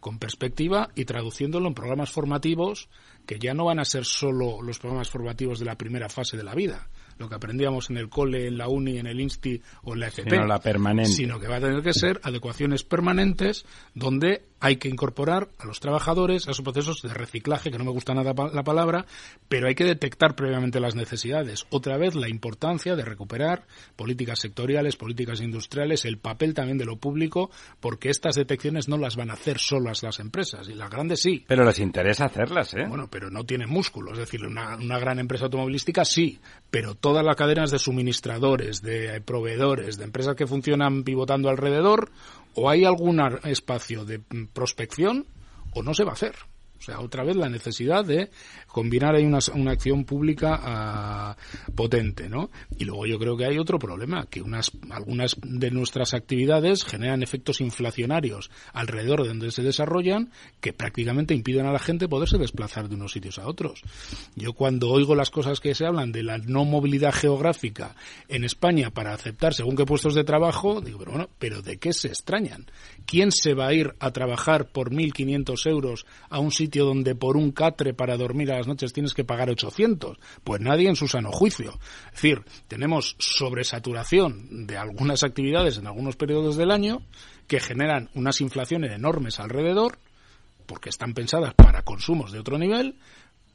[0.01, 2.89] con perspectiva y traduciéndolo en programas formativos
[3.26, 6.45] que ya no van a ser solo los programas formativos de la primera fase de
[6.45, 9.94] la vida, lo que aprendíamos en el cole, en la uni, en el insti o
[9.94, 11.10] en la FP, Sino la permanente.
[11.10, 13.64] sino que va a tener que ser adecuaciones permanentes
[13.94, 17.90] donde hay que incorporar a los trabajadores a esos procesos de reciclaje, que no me
[17.90, 19.07] gusta nada la palabra,
[19.48, 21.66] pero hay que detectar previamente las necesidades.
[21.70, 26.96] Otra vez la importancia de recuperar políticas sectoriales, políticas industriales, el papel también de lo
[26.96, 27.50] público,
[27.80, 31.44] porque estas detecciones no las van a hacer solas las empresas, y las grandes sí.
[31.46, 32.86] Pero les interesa hacerlas, ¿eh?
[32.88, 34.12] Bueno, pero no tiene músculo.
[34.12, 36.40] Es decir, una, una gran empresa automovilística sí,
[36.70, 42.11] pero todas las cadenas de suministradores, de proveedores, de empresas que funcionan pivotando alrededor,
[42.57, 45.26] o hay algún espacio de mm, prospección
[45.74, 46.34] o no se va a hacer.
[46.78, 48.30] O sea, otra vez la necesidad de
[48.66, 51.36] combinar ahí una, una acción pública ah,
[51.74, 52.50] potente, ¿no?
[52.78, 57.22] Y luego yo creo que hay otro problema, que unas, algunas de nuestras actividades generan
[57.22, 62.88] efectos inflacionarios alrededor de donde se desarrollan que prácticamente impiden a la gente poderse desplazar
[62.88, 63.82] de unos sitios a otros.
[64.34, 67.94] Yo cuando oigo las cosas que se hablan de la no movilidad geográfica
[68.28, 71.92] en España para aceptar según qué puestos de trabajo, digo, pero bueno, ¿pero de qué
[71.92, 72.66] se extrañan?
[73.07, 77.36] ¿Quién se va a ir a trabajar por 1.500 euros a un sitio donde por
[77.36, 80.18] un catre para dormir a las noches tienes que pagar 800?
[80.42, 81.78] Pues nadie en su sano juicio.
[82.07, 87.02] Es decir, tenemos sobresaturación de algunas actividades en algunos periodos del año
[87.46, 89.98] que generan unas inflaciones enormes alrededor
[90.66, 92.96] porque están pensadas para consumos de otro nivel.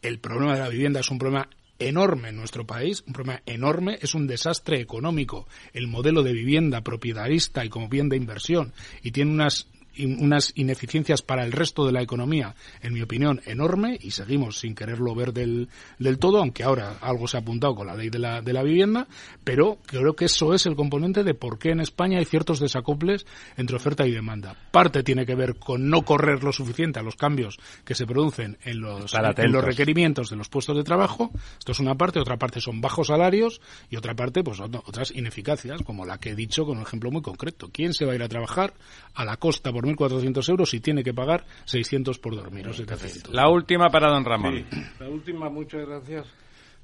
[0.02, 1.50] El problema de la vivienda es un problema
[1.88, 5.48] enorme en nuestro país, un problema enorme, es un desastre económico.
[5.74, 8.74] El modelo de vivienda propietarista y como bien de inversión
[9.04, 9.68] y tiene unas
[10.00, 14.74] unas ineficiencias para el resto de la economía, en mi opinión, enorme y seguimos sin
[14.76, 15.70] quererlo ver del,
[16.00, 18.64] del todo, aunque ahora algo se ha apuntado con la ley de la, de la
[18.64, 19.08] vivienda,
[19.44, 23.26] pero creo que eso es el componente de por qué en España hay ciertos desacoples
[23.58, 24.56] entre oferta y demanda.
[24.72, 28.58] Parte tiene que ver con no correr lo suficiente a los cambios que se producen
[28.64, 29.14] en los,
[29.44, 31.32] en los requerimientos de los puestos de trabajo.
[31.60, 35.12] Esto es una parte, otra parte son bajos salarios y otra parte, pues ot- otras
[35.12, 37.70] ineficacias, como la que he dicho con un ejemplo muy concreto.
[37.72, 38.74] ¿Quién se va a ir a trabajar
[39.14, 43.34] a la costa por 1.400 euros y tiene que pagar 600 por dormir o 700?
[43.34, 44.66] La última para don Ramón.
[44.72, 46.28] Sí, la última, muchas gracias.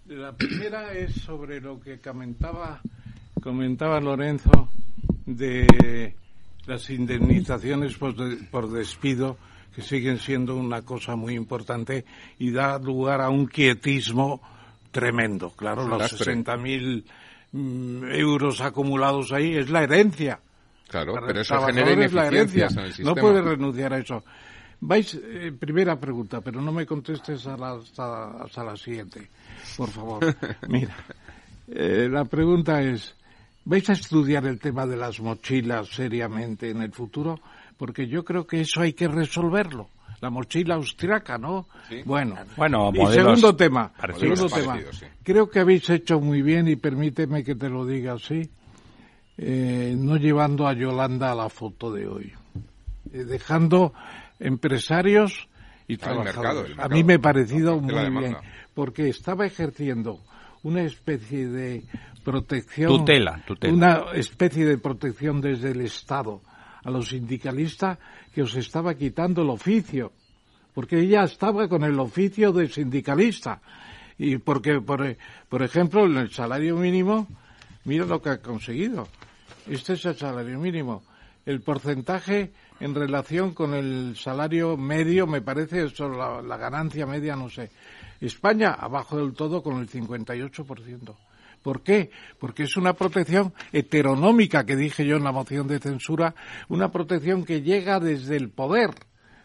[0.07, 2.81] La primera es sobre lo que comentaba,
[3.41, 4.69] comentaba Lorenzo
[5.25, 6.15] de
[6.65, 9.37] las indemnizaciones por, de- por despido,
[9.75, 12.05] que siguen siendo una cosa muy importante
[12.39, 14.41] y da lugar a un quietismo
[14.91, 15.51] tremendo.
[15.51, 16.35] Claro, los lastre.
[16.35, 17.03] 60.000
[17.51, 20.39] mm, euros acumulados ahí es la herencia.
[20.87, 22.65] Claro, Para pero eso genera la ineficiencias herencia.
[22.65, 23.21] en el No sistema.
[23.21, 24.23] puede renunciar a eso.
[24.79, 29.27] Vais, eh, primera pregunta, pero no me contestes a la- hasta, hasta la siguiente,
[29.75, 30.19] por favor.
[30.69, 30.95] Mira,
[31.67, 33.15] eh, la pregunta es,
[33.65, 37.39] ¿vais a estudiar el tema de las mochilas seriamente en el futuro?
[37.75, 39.89] Porque yo creo que eso hay que resolverlo.
[40.21, 41.67] La mochila austriaca, ¿no?
[42.05, 44.39] Bueno, Bueno, y segundo tema, parecidos.
[44.39, 44.71] segundo tema.
[44.73, 45.05] Parecidos, sí.
[45.23, 48.49] Creo que habéis hecho muy bien y permíteme que te lo diga así,
[49.37, 52.33] eh, no llevando a Yolanda a la foto de hoy,
[53.13, 53.93] Eh, dejando
[54.39, 55.47] empresarios
[55.87, 56.35] y Ah, el trabajadores.
[56.35, 58.35] mercado, el A mí me ha parecido muy bien,
[58.73, 60.19] porque estaba ejerciendo
[60.63, 61.83] una especie de
[62.23, 63.73] protección, Tutela, tutela.
[63.73, 66.41] una especie de protección desde el Estado
[66.83, 67.97] a los sindicalistas
[68.33, 70.11] que os estaba quitando el oficio,
[70.73, 73.61] porque ella estaba con el oficio de sindicalista
[74.17, 75.15] y porque por,
[75.47, 77.27] por ejemplo en el salario mínimo
[77.85, 79.07] mira lo que ha conseguido
[79.69, 81.03] este es el salario mínimo
[81.45, 87.35] el porcentaje en relación con el salario medio me parece eso la, la ganancia media
[87.35, 87.71] no sé
[88.19, 91.15] España abajo del todo con el 58%
[91.67, 92.11] ¿Por qué?
[92.39, 96.33] Porque es una protección heteronómica que dije yo en la moción de censura,
[96.69, 98.91] una protección que llega desde el poder,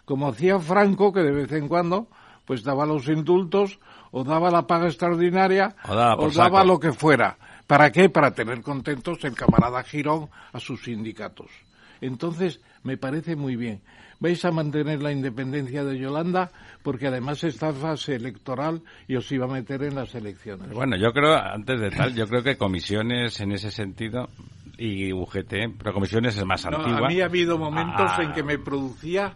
[0.04, 2.06] como hacía Franco, que de vez en cuando
[2.44, 3.78] pues daba los indultos
[4.10, 7.38] o daba la paga extraordinaria o daba, lo que fuera.
[7.66, 8.08] ¿Para qué?
[8.08, 11.50] Para tener contentos el camarada Girón a sus sindicatos.
[12.00, 13.80] Entonces, me parece muy bien.
[14.18, 16.52] Vais a mantener la independencia de Yolanda
[16.82, 20.70] porque además está en fase electoral y os iba a meter en las elecciones.
[20.70, 24.28] Bueno, yo creo, antes de tal, yo creo que comisiones en ese sentido
[24.78, 27.06] y UGT, pero comisiones es más antigua.
[27.06, 28.32] A mí ha habido momentos en ah.
[28.32, 29.34] que me producía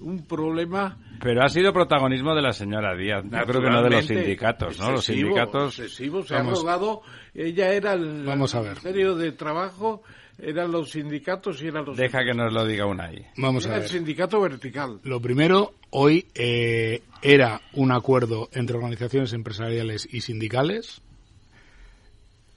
[0.00, 0.96] un problema.
[1.20, 4.78] Pero ha sido protagonismo de la señora Díaz, yo creo que no de los sindicatos,
[4.78, 4.92] ¿no?
[4.92, 5.74] los sindicatos.
[5.74, 7.02] se ha rogado,
[7.34, 8.70] ella era el Vamos a ver.
[8.70, 10.02] Ministerio de Trabajo,
[10.38, 11.96] eran los sindicatos y eran los.
[11.96, 13.26] Deja que nos lo diga una ahí.
[13.36, 13.82] Vamos a ver.
[13.82, 15.00] el sindicato vertical.
[15.02, 21.02] Lo primero, hoy eh, era un acuerdo entre organizaciones empresariales y sindicales.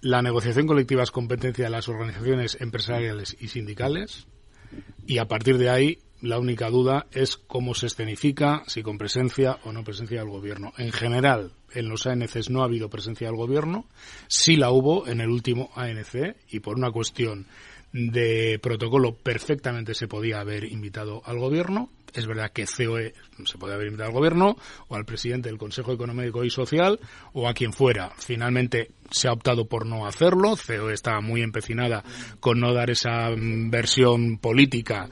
[0.02, 4.28] La negociación colectiva es competencia de las organizaciones empresariales y sindicales.
[5.06, 9.58] Y a partir de ahí la única duda es cómo se escenifica, si con presencia
[9.66, 10.72] o no presencia del gobierno.
[10.78, 13.86] En general, en los ANCs no ha habido presencia del gobierno,
[14.28, 17.48] sí la hubo en el último ANC y por una cuestión
[17.94, 21.90] de protocolo perfectamente se podía haber invitado al gobierno.
[22.14, 23.14] Es verdad que COE
[23.46, 24.58] se podía haber invitado al gobierno
[24.90, 27.00] o al presidente del Consejo Económico y Social
[27.34, 28.12] o a quien fuera.
[28.18, 30.56] Finalmente se ha optado por no hacerlo.
[30.56, 32.04] COE estaba muy empecinada
[32.42, 35.10] con no dar esa mm, versión política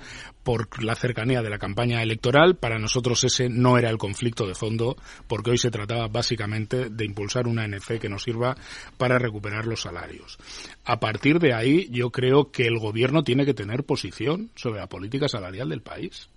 [0.50, 2.56] por la cercanía de la campaña electoral.
[2.56, 4.96] Para nosotros ese no era el conflicto de fondo,
[5.28, 8.58] porque hoy se trataba básicamente de impulsar una ANC que nos sirva
[8.98, 10.40] para recuperar los salarios.
[10.86, 14.88] A partir de ahí, yo creo que el gobierno tiene que tener posición sobre la
[14.88, 16.30] política salarial del país.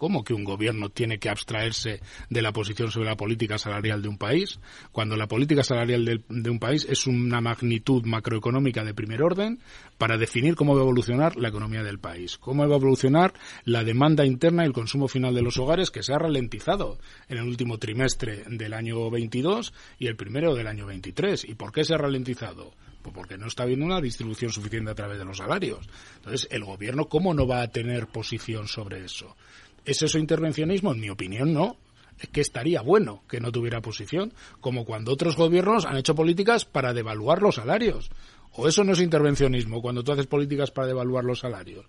[0.00, 4.08] ¿Cómo que un gobierno tiene que abstraerse de la posición sobre la política salarial de
[4.08, 4.58] un país?
[4.92, 9.60] Cuando la política salarial de, un país es una magnitud macroeconómica de primer orden
[9.98, 13.34] para definir cómo va a evolucionar la economía del país, cómo va a evolucionar
[13.64, 16.98] la demanda interna y el consumo final de los hogares que se ha ralentizado
[17.28, 21.44] en el último trimestre del año 22 y el primero del año 23.
[21.44, 22.72] ¿Y por qué se ha ralentizado?
[23.02, 25.88] Pues porque no está habiendo una distribución suficiente a través de los salarios.
[26.16, 29.36] Entonces, el gobierno, ¿cómo no va a tener posición sobre eso?
[29.84, 30.92] ¿Es eso intervencionismo?
[30.92, 31.76] En mi opinión, no.
[32.18, 36.66] Es que estaría bueno que no tuviera posición, como cuando otros gobiernos han hecho políticas
[36.66, 38.10] para devaluar los salarios.
[38.52, 41.86] ¿O eso no es intervencionismo cuando tú haces políticas para devaluar los salarios?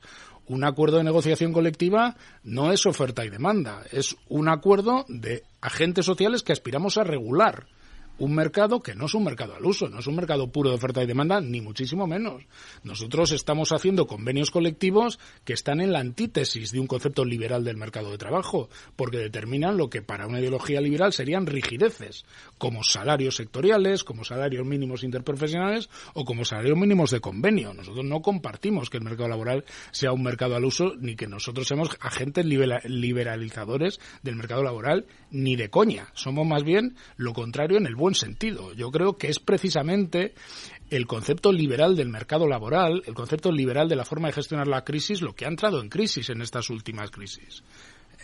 [0.48, 6.06] Un acuerdo de negociación colectiva no es oferta y demanda, es un acuerdo de agentes
[6.06, 7.68] sociales que aspiramos a regular
[8.22, 10.76] un mercado que no es un mercado al uso, no es un mercado puro de
[10.76, 12.44] oferta y demanda, ni muchísimo menos.
[12.84, 17.78] Nosotros estamos haciendo convenios colectivos que están en la antítesis de un concepto liberal del
[17.78, 22.24] mercado de trabajo, porque determinan lo que para una ideología liberal serían rigideces,
[22.60, 27.74] como salarios sectoriales, como salarios mínimos interprofesionales o como salarios mínimos de convenio.
[27.74, 31.68] Nosotros no compartimos que el mercado laboral sea un mercado al uso, ni que nosotros
[31.68, 36.10] seamos agentes liberalizadores del mercado laboral, ni de coña.
[36.14, 38.74] Somos más bien lo contrario en el buen sentido.
[38.74, 40.34] Yo creo que es precisamente
[40.90, 44.84] el concepto liberal del mercado laboral, el concepto liberal de la forma de gestionar la
[44.84, 47.64] crisis, lo que ha entrado en crisis en estas últimas crisis.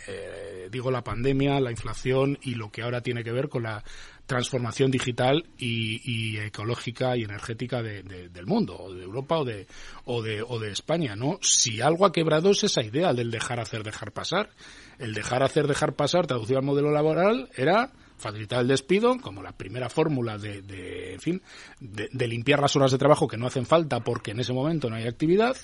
[0.06, 3.84] Eh, digo la pandemia, la inflación y lo que ahora tiene que ver con la
[4.26, 9.66] transformación digital y, ecológica y energética del mundo, o de Europa o de,
[10.04, 11.38] o de, o de España, ¿no?
[11.42, 14.50] Si algo ha quebrado es esa idea del dejar hacer, dejar pasar.
[14.98, 19.52] El dejar hacer, dejar pasar, traducido al modelo laboral, era facilitar el despido como la
[19.52, 21.42] primera fórmula de, de en fin,
[21.80, 24.96] de, limpiar las horas de trabajo que no hacen falta porque en ese momento no
[24.96, 25.56] hay actividad,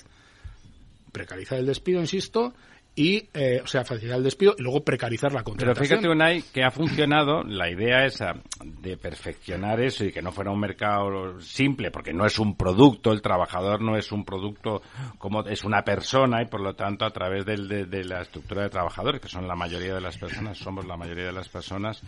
[1.11, 2.53] precarizar el despido, insisto,
[2.97, 5.85] y, eh, o sea, facilitar el despido y luego precarizar la contratación.
[5.85, 10.31] Pero fíjate, Unai, que ha funcionado la idea esa de perfeccionar eso y que no
[10.31, 14.81] fuera un mercado simple, porque no es un producto, el trabajador no es un producto
[15.17, 18.69] como es una persona y por lo tanto a través de, de la estructura de
[18.69, 22.01] trabajadores, que son la mayoría de las personas, somos la mayoría de las personas,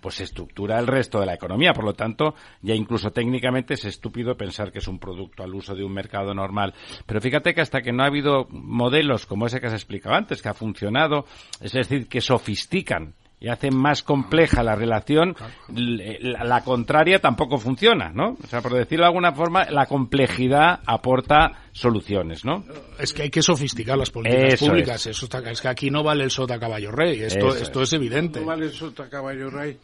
[0.00, 1.72] pues estructura el resto de la economía.
[1.72, 5.74] Por lo tanto, ya incluso técnicamente es estúpido pensar que es un producto al uso
[5.74, 6.74] de un mercado normal.
[7.06, 10.42] Pero fíjate que hasta que no ha habido modelos como ese que has explicado antes,
[10.42, 11.26] que ha funcionado,
[11.60, 15.34] es decir, que sofistican y hacen más compleja la relación,
[15.68, 18.36] la, contraria tampoco funciona, ¿no?
[18.42, 22.62] O sea, por decirlo de alguna forma, la complejidad aporta soluciones, ¿no?
[22.98, 25.06] Es que hay que sofisticar las políticas públicas.
[25.06, 25.16] Es.
[25.16, 27.22] Eso es que aquí no vale el sota caballo rey.
[27.22, 27.94] Esto, esto es.
[27.94, 28.40] evidente.
[28.40, 29.78] No vale el sota caballo rey.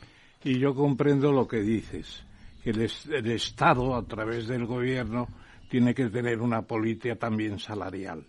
[0.45, 2.23] Y yo comprendo lo que dices,
[2.63, 5.29] que el, el Estado, a través del gobierno,
[5.71, 8.23] tiene que tener una política también salarial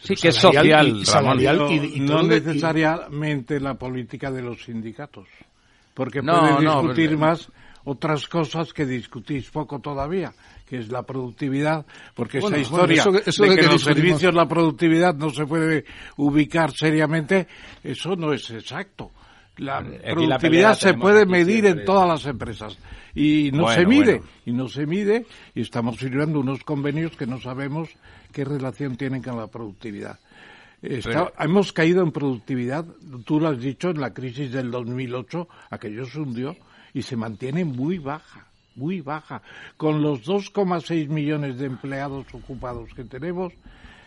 [0.00, 1.02] Sí, que es social,
[1.94, 5.28] y, no, necesariamente la política de los sindicatos,
[5.94, 7.50] porque puede discutir más
[7.84, 10.32] otras cosas que discutís poco todavía,
[10.66, 11.84] que es la productividad,
[12.14, 14.34] porque Bueno, esa bueno, historia eso que- eso de de que, que los discutimos- servicios
[14.34, 15.84] la productividad no se puede
[16.16, 17.46] ubicar seriamente,
[17.82, 19.10] eso no es exacto.
[19.58, 21.80] La Aquí productividad la se puede medir siempre.
[21.82, 22.76] en todas las empresas
[23.14, 24.26] y no Bueno, se mide bueno.
[24.46, 27.88] y no se mide y estamos firmando unos convenios que no sabemos
[28.32, 30.18] qué relación tienen con la productividad.
[30.82, 32.84] Está- hemos caído en productividad,
[33.24, 36.56] tú lo has dicho, en la crisis del 2008, aquello se hundió
[36.92, 38.46] y se mantiene muy baja,
[38.76, 39.40] muy baja.
[39.78, 43.52] Con los 2,6 millones de empleados ocupados que tenemos,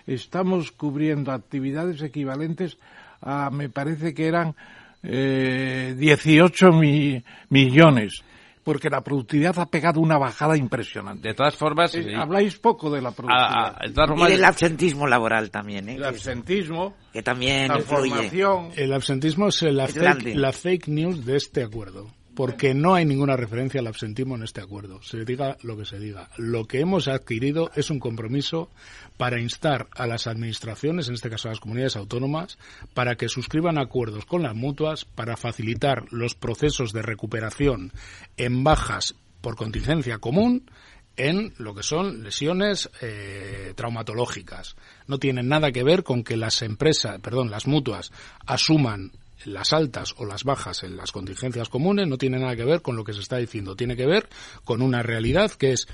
[0.05, 2.77] estamos cubriendo actividades equivalentes
[3.21, 4.53] a, me parece que eran
[5.01, 8.21] eh, 18 mi- millones,
[8.67, 11.29] porque la productividad ha pegado una bajada impresionante.
[11.29, 13.47] De todas formas, Eh, y- Habláis poco de la productividad.
[13.49, 15.95] a- a- de todas Y formas, del absentismo laboral también, ¿eh?
[15.95, 18.09] el absentismo, que también la influye.
[18.09, 18.71] formación.
[18.75, 22.07] El absentismo es la Es fake, la fake news de este acuerdo.
[22.37, 25.01] Porque no hay ninguna referencia al absentismo en este acuerdo.
[25.01, 26.29] Se diga lo que se diga.
[26.37, 28.69] Lo que hemos adquirido es un compromiso
[29.17, 32.59] para instar a las administraciones, en este caso a las comunidades autónomas,
[32.93, 37.91] para que suscriban acuerdos con las mutuas para facilitar los procesos de recuperación
[38.37, 40.69] en bajas por contingencia común
[41.15, 44.75] en lo que son lesiones eh, traumatológicas.
[45.07, 48.11] No tienen nada que ver con que las empresas, perdón, las mutuas
[48.45, 49.11] asuman
[49.45, 52.95] las altas o las bajas en las contingencias comunes, no tiene nada que ver con
[52.95, 54.27] lo que se está diciendo, tiene que ver
[54.63, 55.87] con una realidad que es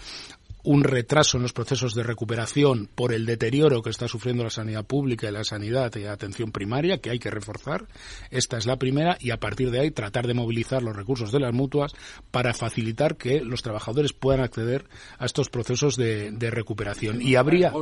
[0.63, 4.85] un retraso en los procesos de recuperación por el deterioro que está sufriendo la sanidad
[4.85, 7.85] pública y la sanidad y la atención primaria, que hay que reforzar.
[8.31, 11.39] Esta es la primera y a partir de ahí tratar de movilizar los recursos de
[11.39, 11.93] las mutuas
[12.31, 14.85] para facilitar que los trabajadores puedan acceder
[15.17, 17.21] a estos procesos de, de recuperación.
[17.21, 17.73] Y habría,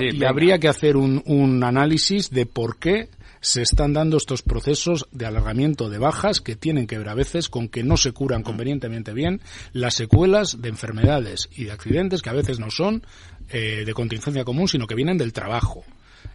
[0.00, 3.10] y habría que hacer un, un análisis de por qué
[3.40, 7.48] se están dando estos procesos de alargamiento de bajas que tienen que ver a veces
[7.48, 9.40] con que no se curan convenientemente bien
[9.72, 13.04] las secuelas de enfermedades y de accidentes que a veces no son
[13.48, 15.84] eh, de contingencia común, sino que vienen del trabajo.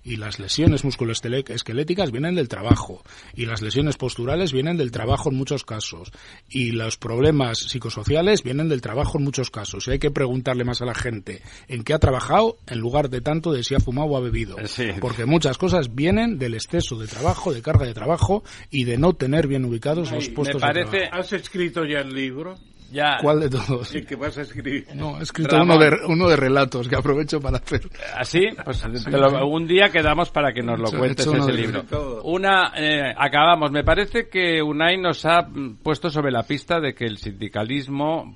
[0.07, 3.03] Y las lesiones musculoesqueléticas vienen del trabajo.
[3.33, 6.11] Y las lesiones posturales vienen del trabajo en muchos casos.
[6.47, 9.87] Y los problemas psicosociales vienen del trabajo en muchos casos.
[9.87, 13.21] Y hay que preguntarle más a la gente en qué ha trabajado en lugar de
[13.21, 14.57] tanto de si ha fumado o ha bebido.
[14.67, 14.89] Sí.
[15.01, 19.13] Porque muchas cosas vienen del exceso de trabajo, de carga de trabajo y de no
[19.13, 21.21] tener bien ubicados los puestos me de parece- trabajo.
[21.21, 22.57] ¿Has escrito ya el libro?
[22.91, 23.93] Ya, ¿Cuál de todos?
[23.93, 24.87] El que vas a escribir.
[24.95, 27.81] No, he escrito uno de, uno de relatos que aprovecho para hacer.
[28.17, 28.47] ¿Así?
[28.63, 31.57] Pues te lo- un día quedamos para que nos lo Hecho- cuentes hecho ese de
[31.57, 31.83] libro.
[31.83, 32.23] todo.
[32.23, 33.71] Una, eh, acabamos.
[33.71, 35.47] Me parece que Unai nos ha
[35.83, 38.35] puesto sobre la pista de que el sindicalismo,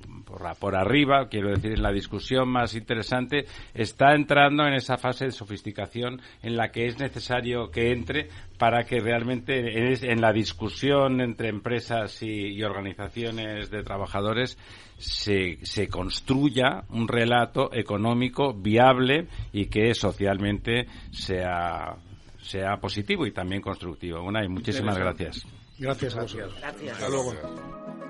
[0.58, 5.32] por, arriba, quiero decir, en la discusión más interesante, está entrando en esa fase de
[5.32, 8.28] sofisticación en la que es necesario que entre
[8.58, 14.58] para que realmente en, es- en la discusión entre empresas y, y organizaciones de trabajadores
[14.98, 21.96] se, se construya un relato económico viable y que socialmente sea,
[22.42, 24.22] sea positivo y también constructivo.
[24.22, 25.46] Una y muchísimas gracias.
[25.78, 26.54] Gracias a vosotros.
[26.92, 28.09] Hasta luego.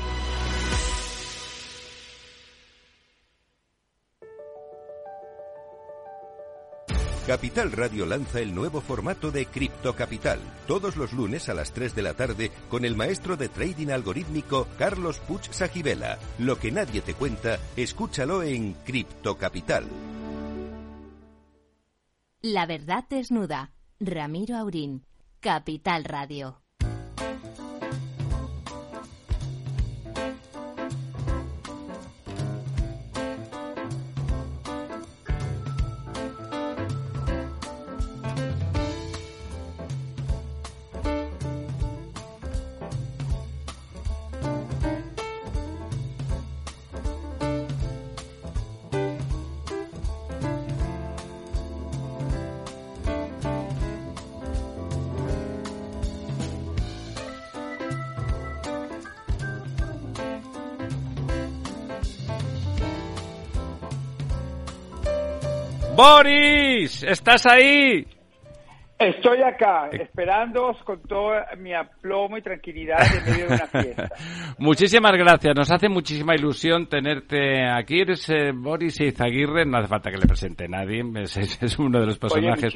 [7.27, 11.93] Capital Radio lanza el nuevo formato de Cripto Capital, todos los lunes a las 3
[11.93, 16.17] de la tarde con el maestro de trading algorítmico Carlos Puch Sajibela.
[16.39, 19.85] Lo que nadie te cuenta, escúchalo en Cripto Capital.
[22.41, 23.71] La verdad desnuda.
[23.99, 25.05] Ramiro Aurín.
[25.41, 26.63] Capital Radio.
[66.01, 68.07] Boris, ¿estás ahí?
[68.97, 70.03] Estoy acá, eh.
[70.03, 74.09] esperándoos con todo mi aplomo y tranquilidad en medio de una fiesta.
[74.59, 78.01] Muchísimas gracias, nos hace muchísima ilusión tenerte aquí.
[78.01, 82.05] Eres eh, Boris Izaguirre, no hace falta que le presente a nadie, es, uno de
[82.05, 82.75] los personajes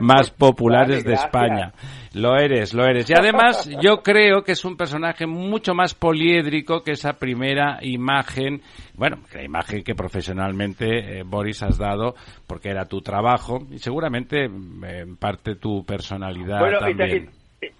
[0.00, 1.72] más populares de España.
[2.14, 3.08] Lo eres, lo eres.
[3.10, 8.62] Y además, yo creo que es un personaje mucho más poliédrico que esa primera imagen,
[9.02, 12.14] bueno, la imagen que profesionalmente eh, Boris has dado,
[12.46, 17.28] porque era tu trabajo y seguramente en parte tu personalidad bueno, también.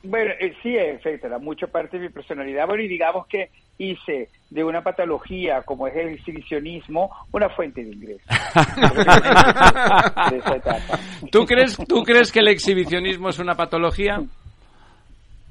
[0.03, 2.67] bueno, eh, sí, efecto, era mucho parte de mi personalidad.
[2.67, 7.91] Bueno, y digamos que hice de una patología como es el exhibicionismo una fuente de
[7.91, 8.27] ingresos.
[11.31, 14.21] ¿Tú crees, ¿Tú crees que el exhibicionismo es una patología?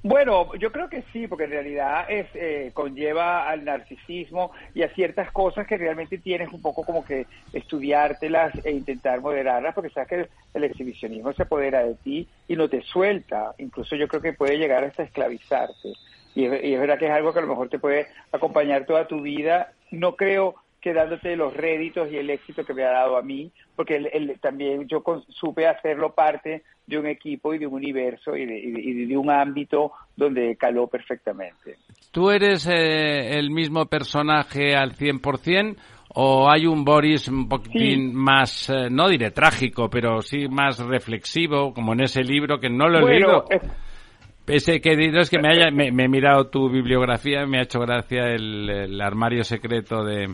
[0.03, 4.93] Bueno, yo creo que sí, porque en realidad es eh, conlleva al narcisismo y a
[4.95, 10.09] ciertas cosas que realmente tienes un poco como que estudiártelas e intentar moderarlas, porque sabes
[10.09, 13.53] que el, exhibicionismo se apodera de ti y no te suelta.
[13.59, 15.93] Incluso yo creo que puede llegar hasta esclavizarte.
[16.33, 18.87] Y es, y es verdad que es algo que a lo mejor te puede acompañar
[18.87, 19.73] toda tu vida.
[19.91, 23.51] No creo que dándote los réditos y el éxito que me ha dado a mí,
[23.75, 28.45] porque él, también yo supe hacerlo parte de un equipo y de un universo y
[28.45, 31.77] de, un ámbito donde caló perfectamente.
[32.11, 35.77] ¿Tú eres eh, el mismo personaje al 100%?
[36.13, 41.73] ¿O hay un Boris un poquitín más, eh, no diré trágico, pero sí más reflexivo,
[41.73, 43.45] como en ese libro que no lo he leído?
[44.43, 48.25] Pese que es que me, haya, me, he mirado tu bibliografía, me ha hecho gracia
[48.33, 50.27] el armario secreto de,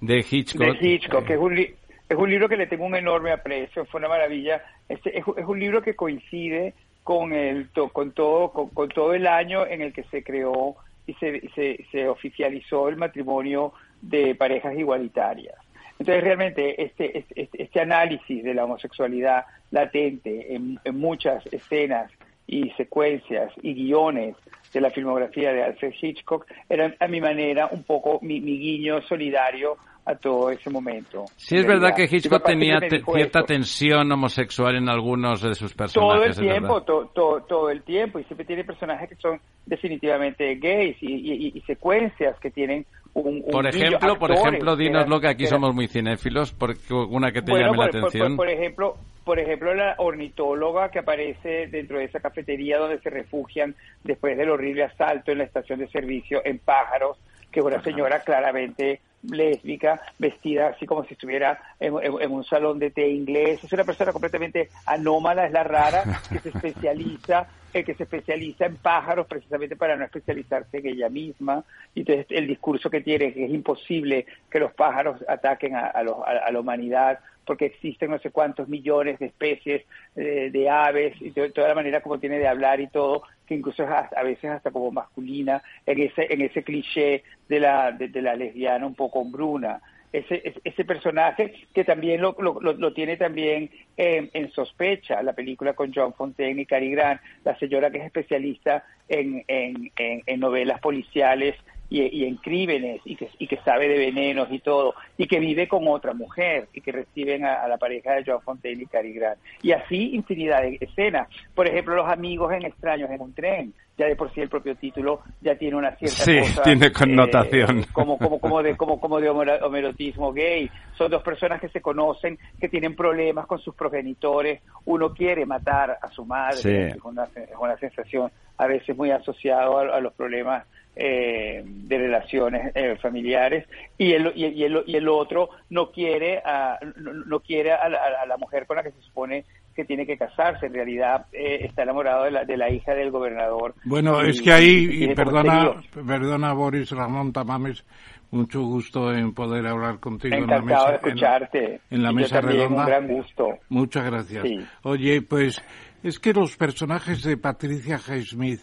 [0.00, 0.78] de Hitchcock.
[0.78, 3.98] De Hitchcock, que es un, es un libro que le tengo un enorme aprecio, fue
[3.98, 4.62] una maravilla.
[4.88, 6.74] Este, es, un libro que coincide
[7.04, 11.48] con, el, con, todo, con, todo el año en el que se creó y se,
[11.54, 15.56] se, se oficializó el matrimonio de parejas igualitarias.
[15.98, 22.10] Entonces, realmente, este, este, este análisis de la homosexualidad latente en, en, muchas escenas
[22.46, 24.34] y secuencias y guiones
[24.72, 29.02] de la filmografía de Alfred Hitchcock era, a mi manera, un poco mi, mi guiño
[29.02, 31.24] solidario a todo ese momento.
[31.36, 36.36] Sí, es verdad que Hitchcock tenía cierta tensión homosexual en algunos de sus personajes.
[36.36, 41.60] Todo el tiempo, todo el tiempo, y siempre tiene personajes que son definitivamente gays y,
[41.66, 46.52] secuencias que tienen un, por ejemplo, por ejemplo, dinos lo que aquí somos muy cinéfilos,
[46.52, 48.36] porque una que te llame la atención.
[48.36, 53.74] Por, ejemplo, por ejemplo, la ornitóloga que aparece dentro de esa cafetería donde se refugian
[54.04, 57.18] después del horrible asalto en la estación de servicio en Pájaros,
[57.50, 61.92] que es una señora claramente lésbica, vestida así como si estuviera en,
[62.32, 63.62] un salón de té inglés.
[63.62, 68.66] Es una persona completamente anómala, es la rara, que se especializa, eh, que se especializa
[68.66, 71.64] en pájaros precisamente para no especializarse en ella misma.
[71.94, 76.02] Y entonces el discurso que tiene que es imposible que los pájaros ataquen a, a
[76.50, 77.20] la humanidad
[77.50, 79.82] porque existen no sé cuántos millones de especies
[80.14, 83.24] eh, de aves y de toda la manera como tiene de hablar y todo,
[83.54, 88.34] incluso a, veces hasta como masculina, en ese, en ese cliché de la, de, la
[88.34, 89.80] lesbiana un poco hombruna.
[90.12, 96.14] Ese, ese personaje que también lo, lo, tiene también en sospecha, la película con John
[96.14, 101.54] Fontaine y Cary Grant, la señora que es especialista en, en, en novelas policiales
[101.90, 105.66] y, en crímenes y que, y que sabe de venenos y todo, y que vive
[105.66, 109.40] con otra mujer y que reciben a, la pareja de Joan Fontaine y Cary Grant.
[109.62, 111.28] Y así infinidad de escenas.
[111.54, 113.74] Por ejemplo, los amigos en extraños en un tren.
[113.98, 117.80] Ya de por sí el propio título ya tiene una cierta sí, tiene connotación.
[117.80, 120.70] Eh, como, como, como, de, como, como de homerotismo gay.
[120.96, 124.62] Son dos personas que se conocen, que tienen problemas con sus progenitores.
[124.86, 126.88] Uno quiere matar a su madre.
[126.88, 130.64] Es, una, una sensación a veces muy asociado a los problemas
[130.96, 136.78] eh, de relaciones eh, familiares y el, y, el, y el otro no quiere a,
[136.96, 139.44] no, quiere a la, mujer con la que se supone
[139.74, 140.66] que tiene que casarse.
[140.66, 143.74] En realidad eh, está enamorado de la, de la hija del gobernador.
[143.84, 147.84] Bueno, es que ahí, y, perdona, perdona Boris Ramón Tamames,
[148.32, 150.90] mucho gusto en poder hablar contigo en la mesa.
[150.90, 151.80] de escucharte.
[151.90, 152.82] En, la mesa redonda.
[152.82, 153.58] Un gran gusto.
[153.68, 154.44] Muchas gracias.
[154.82, 155.62] Oye, pues
[156.02, 158.60] es que los personajes de Patricia Highsmith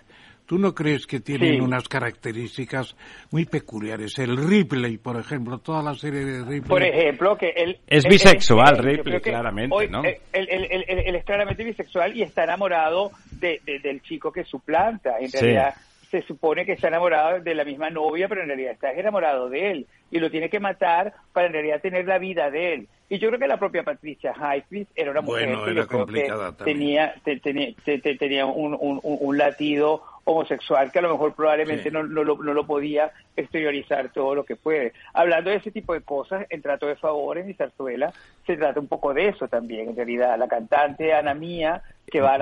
[0.47, 2.95] ¿Tú no crees que tienen unas características
[3.31, 4.17] muy peculiares?
[4.17, 6.61] El Ripley, por ejemplo, toda la serie de Ripley.
[6.61, 7.77] Por ejemplo, que él...
[7.85, 10.03] Es bisexual, Ripley, claramente, ¿no?
[10.05, 15.17] Él, es claramente bisexual y está enamorado de, del chico que suplanta.
[15.19, 15.75] En realidad
[16.09, 19.71] se supone que está enamorado de la misma novia, pero en realidad está enamorado de
[19.71, 22.87] él y lo tiene que matar para en realidad tener la vida de él.
[23.09, 27.15] Y yo creo que la propia Patricia Highsmith era una mujer que, tenía,
[28.19, 32.53] tenía un, un, un, latido homosexual que a lo mejor probablemente no, no, lo, no
[32.53, 34.91] lo podía exteriorizar todo lo que puede.
[35.13, 38.11] Hablando de ese tipo de cosas, en Trato de Favores y Zarzuela
[38.45, 40.37] se trata un poco de eso también, en realidad.
[40.37, 41.81] La cantante Ana Mía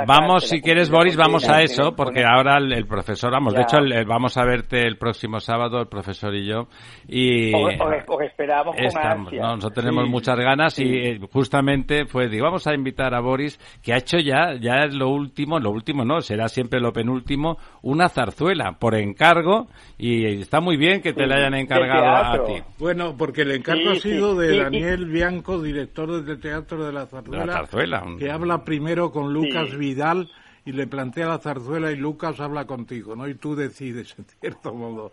[0.05, 4.37] Vamos, si quieres, Boris, vamos a eso, porque ahora el, profesor, vamos, de hecho, vamos
[4.37, 6.67] a verte el próximo sábado, el profesor y yo,
[7.07, 7.51] y...
[7.51, 7.73] Os,
[8.21, 13.15] esperamos estamos, no, nosotros tenemos muchas ganas y eh, justamente, pues, digo, vamos a invitar
[13.15, 16.79] a Boris, que ha hecho ya, ya es lo último, lo último no, será siempre
[16.79, 22.43] lo penúltimo, una zarzuela, por encargo, y está muy bien que te la hayan encargado
[22.43, 22.63] a, ti.
[22.79, 27.45] Bueno, porque el encargo ha sido de Daniel Bianco, director del Teatro de la Zarzuela,
[27.45, 28.03] la zarzuela.
[28.17, 30.31] que habla primero con Lucas Vidal
[30.65, 33.27] y le plantea la zarzuela y Lucas habla contigo, ¿no?
[33.27, 35.11] Y tú decides, en cierto modo.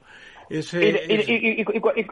[0.48, 1.06] Ese,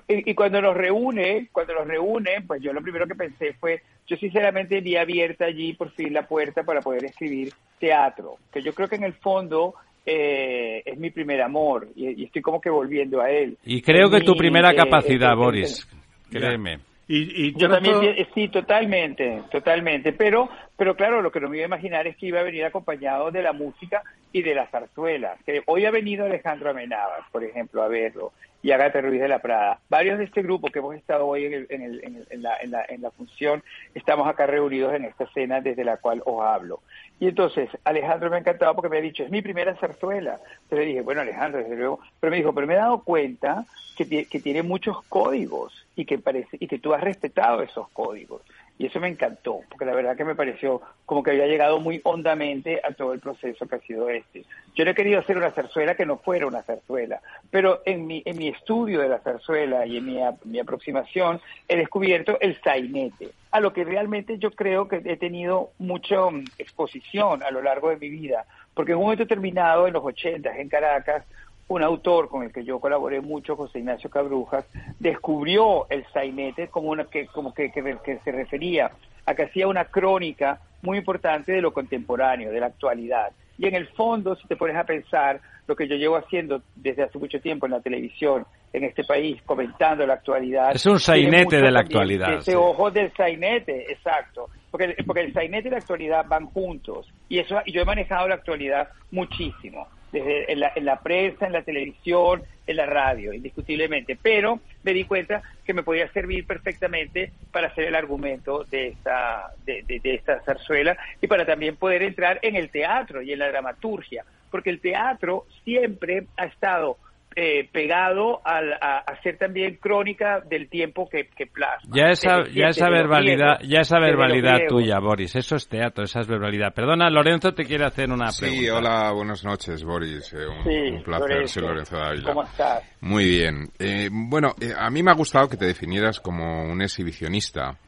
[0.09, 4.17] y, cuando nos reúne, cuando nos reúne, pues yo lo primero que pensé fue, yo
[4.19, 8.89] sinceramente vi abierta allí por fin la puerta para poder escribir teatro, que yo creo
[8.89, 9.75] que en el fondo
[10.07, 13.57] eh, es mi primer amor y, estoy como que volviendo a él.
[13.65, 15.87] Y creo que tu primera eh, capacidad, Boris,
[16.31, 16.79] créeme.
[17.13, 20.13] Y, Yo también, sí, totalmente, totalmente.
[20.13, 22.65] Pero, pero claro, lo que no me iba a imaginar es que iba a venir
[22.65, 25.43] acompañado de la música y de las zarzuelas.
[25.45, 29.39] Que hoy ha venido Alejandro Amenábar, por ejemplo, a verlo, y Agatha Ruiz de la
[29.39, 29.81] Prada.
[29.89, 33.11] Varios de este grupo que hemos estado hoy en, en, la, en, la, en la
[33.11, 33.63] función,
[33.95, 36.81] estamos acá reunidos en esta escena desde la cual os hablo.
[37.19, 40.41] Y entonces, Alejandro me ha encantado porque me ha dicho, es mi primera zarzuela.
[40.63, 42.01] Entonces le dije, bueno, Alejandro, desde luego.
[42.19, 43.65] Pero me dijo, pero me he dado cuenta
[43.97, 48.43] que, que tiene muchos códigos y que parece y que tú has respetado esos códigos
[48.81, 52.01] y eso me encantó porque la verdad que me pareció como que había llegado muy
[52.03, 54.47] hondamente a todo el proceso que ha sido este.
[54.75, 57.21] Yo no he querido hacer una zarzuela que no fuera una zarzuela
[57.51, 61.77] pero en mi en mi estudio de la zarzuela y en mi, mi aproximación he
[61.77, 67.43] descubierto el sainete a lo que realmente yo creo que he tenido mucha mm, exposición
[67.43, 70.71] a lo largo de mi vida porque en un momento determinado en los ochentas en
[70.71, 71.27] Caracas
[71.71, 74.67] un autor con el que yo colaboré mucho, José Ignacio Cabrujas,
[74.99, 78.91] descubrió el sainete como, una, que, como que, que, se refería
[79.25, 83.31] a que hacía una crónica muy importante de lo contemporáneo, de la actualidad.
[83.57, 87.05] Y en el fondo, si te pones a pensar, lo que yo llevo haciendo desde
[87.05, 90.73] hace mucho tiempo en la televisión, en este país, comentando la actualidad.
[90.75, 92.39] Es un sainete de la actualidad.
[92.39, 94.49] Ese ojo del sainete, exacto.
[94.73, 97.07] Porque, porque el sainete y la actualidad van juntos.
[97.29, 101.47] Y, eso, y yo he manejado la actualidad muchísimo desde en la, en la prensa,
[101.47, 104.19] en la televisión, en la radio, indiscutiblemente.
[104.21, 109.53] Pero me di cuenta que me podía servir perfectamente para hacer el argumento de esta,
[109.65, 113.49] de, de esta zarzuela y para también poder entrar en el teatro y en la
[113.49, 116.99] dramaturgia, porque el teatro siempre ha estado
[117.37, 121.95] eh, pegado al, a, hacer también crónica del tiempo que, que plasma.
[121.95, 126.27] Ya esa, ya esa verbalidad, ya esa verbalidad tuya, Boris, eso es teatro, esa es
[126.27, 126.75] verbalidad.
[126.75, 128.63] Perdona, Lorenzo te quiere hacer una pregunta.
[128.63, 130.33] Sí, hola, buenas noches, Boris.
[130.33, 132.31] Eh, un, placer, soy Lorenzo Dávila.
[132.31, 132.83] ¿Cómo estás?
[133.01, 133.69] Muy bien.
[133.79, 137.79] Eh, bueno, a mí me ha gustado que te definieras como un exhibicionista.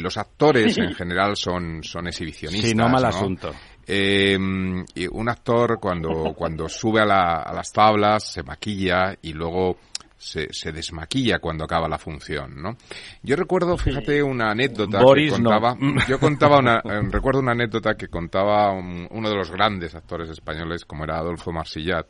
[0.00, 2.70] los actores en general son, son exhibicionistas.
[2.70, 3.52] Sí, no mal asunto.
[3.86, 9.76] Eh, un actor cuando, cuando sube a, las tablas se maquilla y luego
[10.16, 12.76] se, se, desmaquilla cuando acaba la función, ¿no?
[13.22, 15.76] Yo recuerdo, fíjate, una anécdota que contaba,
[16.08, 20.86] yo contaba una, eh, recuerdo una anécdota que contaba uno de los grandes actores españoles
[20.86, 22.06] como era Adolfo Marsillat,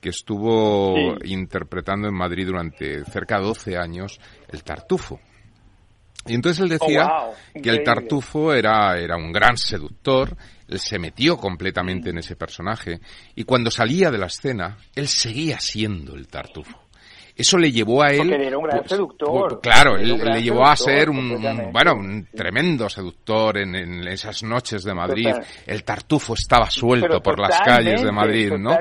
[0.00, 5.20] que estuvo interpretando en Madrid durante cerca de 12 años el Tartufo.
[6.26, 10.36] Y entonces él decía oh, que el Tartufo era, era un gran seductor
[10.68, 13.00] él se metió completamente en ese personaje
[13.34, 16.84] y cuando salía de la escena, él seguía siendo el tartufo.
[17.36, 18.32] Eso le llevó a él.
[18.32, 19.60] Era un gran pues, seductor.
[19.60, 24.94] Pues, claro, le llevó a ser un, bueno, un tremendo seductor en, esas noches de
[24.94, 25.30] Madrid.
[25.66, 28.78] El tartufo estaba suelto por las calles de Madrid, ¿no?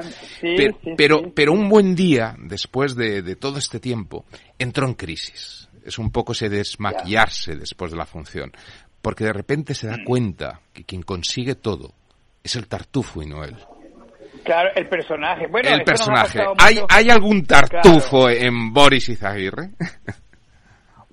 [0.95, 4.25] pero, pero, un buen día, después de, de, todo este tiempo,
[4.59, 5.67] entró en crisis.
[5.83, 8.51] Es un poco ese desmaquillarse después de la función
[9.03, 10.05] porque de repente se da mm.
[10.05, 11.91] cuenta que quien consigue todo
[12.41, 13.55] es el tartufo y no él.
[14.45, 15.45] Claro, el personaje.
[15.47, 16.39] Bueno, el personaje.
[16.57, 19.71] ¿Hay, ¿Hay algún tartufo en Boris Izaguirre?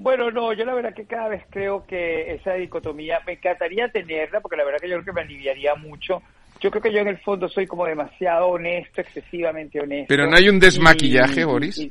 [0.03, 4.41] Bueno, no, yo la verdad que cada vez creo que esa dicotomía me encantaría tenerla,
[4.41, 6.23] porque la verdad que yo creo que me aliviaría mucho.
[6.59, 10.07] Yo creo que yo en el fondo soy como demasiado honesto, excesivamente honesto.
[10.09, 11.87] Pero no hay un desmaquillaje, Boris.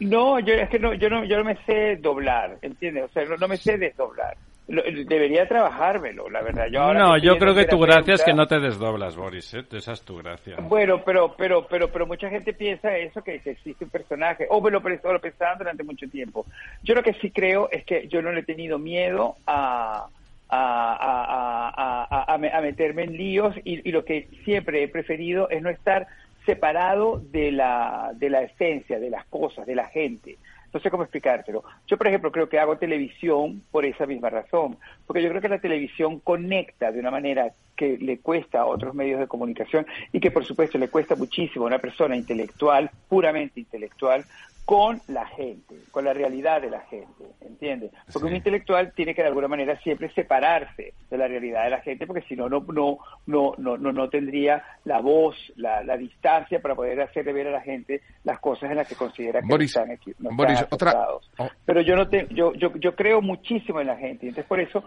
[0.00, 3.04] no, yo es que no, yo no, yo no me sé doblar, ¿entiendes?
[3.04, 4.34] O sea, no me sé desdoblar
[4.68, 6.66] debería trabajármelo, la verdad.
[6.70, 9.64] Yo no, yo creo que tu gracia es que no te desdoblas, Boris, ¿eh?
[9.72, 10.56] esa es tu gracia.
[10.60, 14.70] Bueno, pero pero pero pero mucha gente piensa eso, que, existe un personaje, o me
[14.70, 16.46] lo, lo pensaban durante mucho tiempo.
[16.82, 20.06] Yo lo que sí creo es que yo no le he tenido miedo a...
[20.54, 25.62] A, a, a, a, meterme en líos y, y lo que siempre he preferido es
[25.62, 26.06] no estar
[26.44, 30.36] separado de la, de la esencia, de las cosas, de la gente.
[30.72, 31.62] No sé cómo explicártelo.
[31.86, 35.48] Yo, por ejemplo, creo que hago televisión por esa misma razón, porque yo creo que
[35.48, 40.20] la televisión conecta de una manera que le cuesta a otros medios de comunicación y
[40.20, 44.24] que, por supuesto, le cuesta muchísimo a una persona intelectual, puramente intelectual,
[44.64, 47.90] con la gente, con la realidad de la gente, ¿entiendes?
[48.12, 51.80] Porque un intelectual tiene que de alguna manera siempre separarse de la realidad de la
[51.80, 56.60] gente, porque si no, no, no, no, no, no tendría la voz, la, la distancia
[56.60, 59.76] para poder hacerle ver a la gente las cosas en las que considera que Boris,
[59.76, 61.48] están, no Boris, están otra, oh.
[61.64, 64.84] Pero yo no te, yo, yo, yo creo muchísimo en la gente, entonces por eso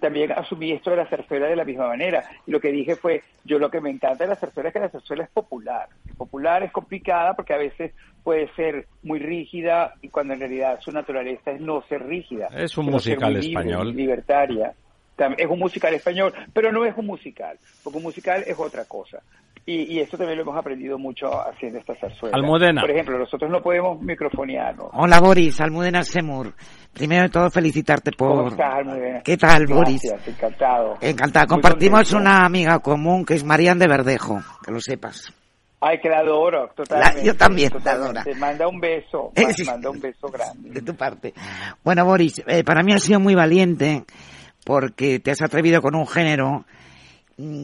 [0.00, 2.24] también asumí esto de la zarzuela de la misma manera.
[2.46, 4.80] Y lo que dije fue, yo lo que me encanta de la zarzuela es que
[4.80, 5.88] la zarzuela es popular.
[6.16, 7.92] Popular es complicada porque a veces
[8.22, 12.46] puede ser muy rígida y cuando en realidad su naturaleza es no ser rígida.
[12.56, 13.92] Es un musical libre, español.
[13.92, 14.72] Libertaria.
[15.36, 19.18] Es un musical español, pero no es un musical, porque un musical es otra cosa.
[19.66, 22.36] Y, y esto también lo hemos aprendido mucho haciendo esta zarzuela.
[22.36, 22.80] Almudena.
[22.80, 24.90] Por ejemplo, nosotros no podemos microfonearnos.
[24.92, 26.54] Hola Boris, Almudena Semur.
[26.94, 28.36] Primero de todo felicitarte por...
[28.36, 29.20] ¿Cómo estás, Almudena?
[29.22, 30.02] ¿Qué tal, Boris?
[30.08, 30.96] Gracias, encantado.
[31.00, 31.46] Encantado.
[31.48, 35.34] Compartimos una amiga común que es Marían de Verdejo, que lo sepas.
[35.80, 37.20] Ay, que la adoro, totalmente.
[37.20, 38.22] La, yo también la adoro.
[38.22, 39.32] Te manda un beso,
[39.66, 40.70] manda un beso grande.
[40.70, 41.32] De tu parte.
[41.82, 44.04] Bueno, Boris, eh, para mí ha sido muy valiente
[44.64, 46.66] porque te has atrevido con un género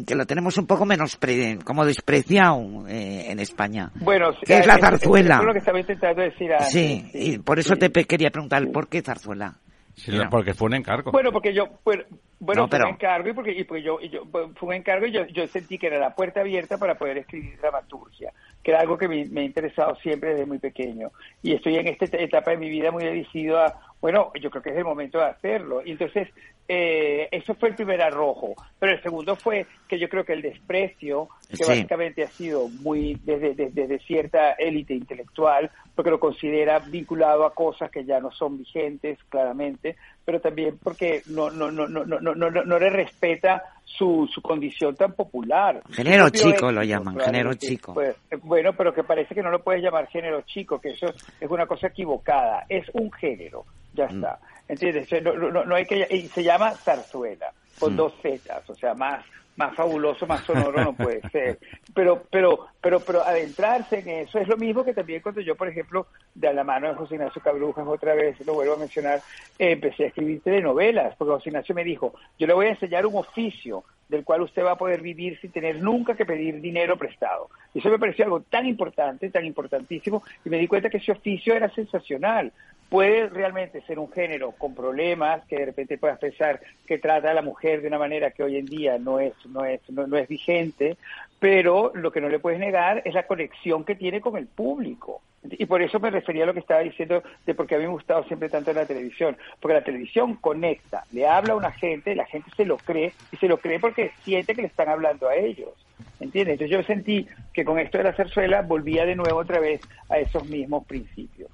[0.07, 3.91] que lo tenemos un poco menos pre, como despreciado eh, en España.
[3.97, 5.37] Bueno, que es la zarzuela.
[5.37, 6.71] Es, lo que estaba intentando decir antes.
[6.71, 7.91] Sí, y por eso sí.
[7.91, 8.67] te quería preguntar.
[8.73, 9.57] ¿por qué zarzuela?
[9.97, 10.29] Sí, no.
[10.29, 11.11] porque fue un encargo.
[11.11, 12.05] Bueno, porque yo, bueno,
[12.39, 15.07] bueno No, fue un encargo y porque, y porque yo, y yo- fue un encargo
[15.07, 18.31] y yo, yo sentí que era la puerta abierta para poder escribir dramaturgia,
[18.63, 21.13] que era algo que me, me ha interesado siempre desde muy pequeño.
[21.43, 24.71] Y estoy en esta etapa de mi vida muy decidido a, bueno, yo creo que
[24.71, 25.81] es el momento de hacerlo.
[25.83, 26.29] Y entonces,
[26.69, 28.55] eh, eso fue el primer arrojo.
[28.79, 31.65] Pero el segundo fue que yo creo que el desprecio, que Sí.
[31.67, 37.55] básicamente ha sido muy desde, desde, desde cierta élite intelectual, porque lo considera vinculado a
[37.55, 42.19] cosas que ya no son vigentes, claramente, pero también porque no, no, no, no, no,
[42.21, 45.81] no, no, no le respeta su, su condición tan popular.
[45.91, 47.95] Género chico lo llaman, género chico.
[47.95, 51.07] Pues, bueno, pero que parece que no lo puedes llamar género chico, que eso
[51.41, 52.67] es una cosa equivocada.
[52.69, 53.65] Es un género,
[53.95, 54.17] ya Mm.
[54.17, 54.39] está.
[54.69, 55.09] ¿Entiendes?
[55.23, 57.97] No, no, no hay que, y se llama zarzuela, con Mm.
[57.97, 59.25] dos zetas, o sea, más
[59.57, 61.59] más fabuloso, más sonoro no puede ser.
[61.95, 65.69] Pero, pero, pero, pero adentrarse en eso es lo mismo que también cuando yo, por
[65.69, 69.23] ejemplo, de la mano de José Ignacio Cabrujas, otra vez, lo vuelvo a mencionar,
[69.59, 73.07] eh, empecé a escribir telenovelas, porque José Ignacio me dijo, yo le voy a enseñar
[73.07, 76.97] un oficio del cual usted va a poder vivir sin tener nunca que pedir dinero
[76.97, 77.49] prestado.
[77.75, 81.13] Y eso me pareció algo tan importante, tan importantísimo, y me di cuenta que ese
[81.13, 82.53] oficio era sensacional.
[82.89, 87.35] Puede realmente ser un género con problemas, que de repente puedas pensar que trata a
[87.35, 90.17] la mujer de una manera que hoy en día no es, no es, no, no
[90.17, 90.97] es vigente,
[91.39, 95.21] pero lo que no le puedes negar es la conexión que tiene con el público.
[95.51, 97.87] Y por eso me refería a lo que estaba diciendo de por qué a mí
[97.87, 99.37] me ha siempre tanto la televisión.
[99.61, 103.37] Porque la televisión conecta, le habla a una gente, la gente se lo cree, y
[103.37, 105.71] se lo cree porque siente que le están hablando a ellos.
[106.19, 106.55] ¿Entiendes?
[106.55, 110.19] Entonces yo sentí que con esto de la zarzuela volvía de nuevo otra vez a
[110.19, 111.51] esos mismos principios.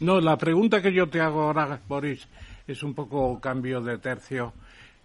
[0.00, 2.26] No, la pregunta que yo te hago ahora, Boris,
[2.66, 4.52] es un poco cambio de tercio,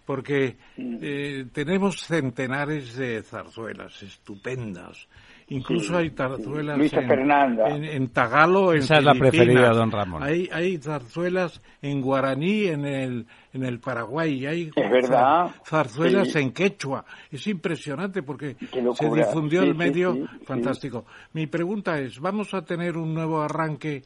[0.06, 5.08] porque eh, tenemos centenares de zarzuelas estupendas.
[5.48, 7.68] Incluso Sí, hay zarzuelas Luisa en, Fernanda.
[7.68, 10.22] en, en tagalo, en Esa es la preferida don Ramón.
[10.22, 14.46] Hay, hay zarzuelas en guaraní en el, en el Paraguay.
[14.46, 15.48] Hay Es verdad.
[15.48, 16.38] zar- zarzuelas Sí.
[16.38, 17.04] en quechua.
[17.30, 20.44] Es impresionante porque se difundió Sí, el sí, medio sí, sí.
[20.46, 21.04] fantástico.
[21.34, 24.02] Mi pregunta es, ¿vamos a tener un nuevo arranque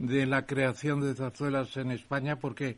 [0.00, 2.36] de la creación de zarzuelas en España?
[2.36, 2.76] Porque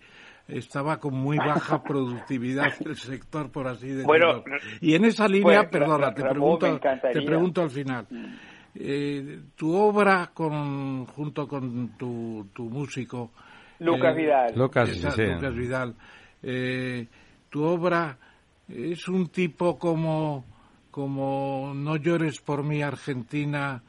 [0.48, 4.06] estaba con muy baja productividad el sector, por así decirlo.
[4.06, 4.44] Bueno,
[4.80, 6.80] y en esa línea, pues, perdona, te pregunto,
[7.12, 8.06] te pregunto al final.
[8.74, 13.30] Eh, tu obra con, junto con tu, tu músico
[13.80, 14.52] Lucas eh, Vidal.
[14.56, 15.22] Lucas, esa- sí.
[15.26, 15.94] Lucas Vidal.
[16.42, 17.06] Eh,
[17.50, 18.16] tu obra
[18.68, 20.44] es un tipo como,
[20.90, 23.82] como No llores por mí, Argentina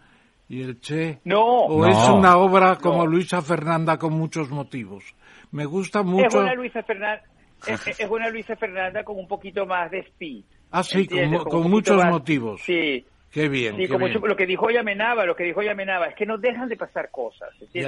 [0.54, 1.20] y el Che.
[1.26, 1.88] No, ¿O No.
[1.88, 3.08] es una obra como No.
[3.08, 5.04] Luisa Fernanda con muchos motivos?
[5.52, 6.40] Me gusta es mucho.
[6.40, 7.24] una Luisa Fernanda.
[7.66, 10.44] Es, es una Luisa Fernanda con un poquito más de speed.
[10.72, 12.62] Ah, sí, con, Con con un muchos más- motivos.
[12.62, 13.76] Sí, Qué bien.
[13.78, 14.20] Sí, qué como bien.
[14.20, 17.10] yo- lo que dijo Yamenaba, lo que dijo Yamenaba, es que no dejan de pasar
[17.10, 17.50] cosas.
[17.74, 17.80] Y,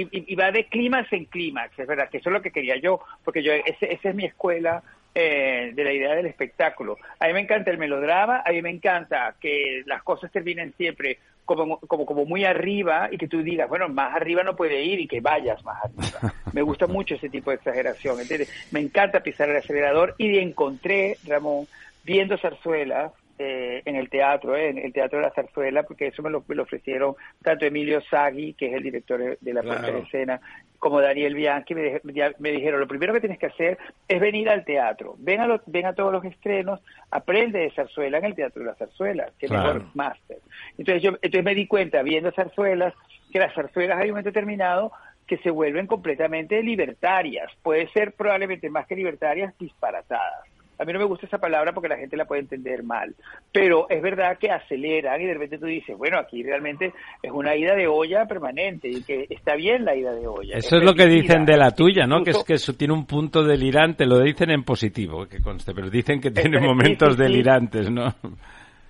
[0.00, 2.76] y- y va de clímax en clímax, es verdad, que eso es lo que quería
[2.80, 4.82] yo, porque yo ese, esa es mi escuela
[5.14, 6.96] eh, de la idea del espectáculo.
[7.20, 11.18] A mí me encanta el melodrama, a mí me encanta que las cosas terminen siempre
[11.44, 15.00] como, como, como muy arriba y que tú digas, bueno, más arriba no puede ir
[15.00, 16.34] y que vayas más arriba.
[16.52, 18.50] Me gusta mucho ese tipo de exageración, ¿entiendes?
[18.70, 21.66] Me encanta pisar el acelerador y encontré, Ramón,
[22.04, 26.22] viendo zarzuelas, eh, en el teatro, eh, en el Teatro de la Zarzuela, porque eso
[26.22, 29.88] me lo, me lo ofrecieron tanto Emilio Sagui, que es el director de la puesta
[29.88, 30.40] en escena,
[30.84, 31.98] como Daniel Bianchi, me,
[32.38, 35.86] me, dijeron, lo primero que tienes que hacer es venir al teatro, ven a, ven
[35.86, 36.78] a todos los estrenos,
[37.10, 40.40] aprende de zarzuela en el Teatro de la Zarzuela, que es mejor máster.
[40.76, 42.92] Entonces, yo, entonces me di cuenta, viendo zarzuelas,
[43.32, 44.92] que las zarzuelas hay un momento determinado
[45.26, 50.44] que se vuelven completamente libertarias, puede ser probablemente más que libertarias, disparatadas.
[50.78, 53.14] A mí no me gusta esa palabra porque la gente la puede entender mal,
[53.52, 56.92] pero es verdad que aceleran y de repente tú dices, bueno, aquí realmente
[57.22, 60.56] es una ida de olla permanente y que está bien la ida de olla.
[60.56, 62.22] Eso es, lo que dicen de la tuya, ¿no?
[62.22, 65.90] que es que eso tiene un punto delirante, lo dicen en positivo, que conste, pero
[65.90, 68.14] dicen que tiene momentos delirantes, ¿no?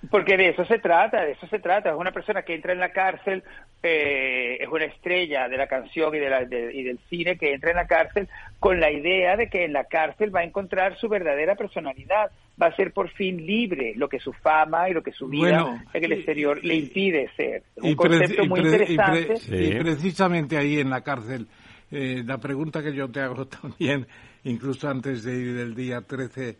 [0.09, 1.89] Porque de eso se trata, de eso se trata.
[1.89, 3.43] Es una persona que entra en la cárcel,
[3.81, 7.71] eh, es una estrella de la canción y, de la, y del cine que entra
[7.71, 8.27] en la cárcel
[8.59, 12.67] con la idea de que en la cárcel va a encontrar su verdadera personalidad, va
[12.67, 16.03] a ser por fin libre, lo que su fama y lo que su vida en
[16.03, 17.63] el exterior le impide ser.
[17.77, 19.35] un concepto muy interesante.
[19.49, 21.47] Y, precisamente ahí en la cárcel,
[21.91, 24.07] eh, la pregunta que yo te hago también,
[24.43, 26.57] incluso antes de ir del día 13,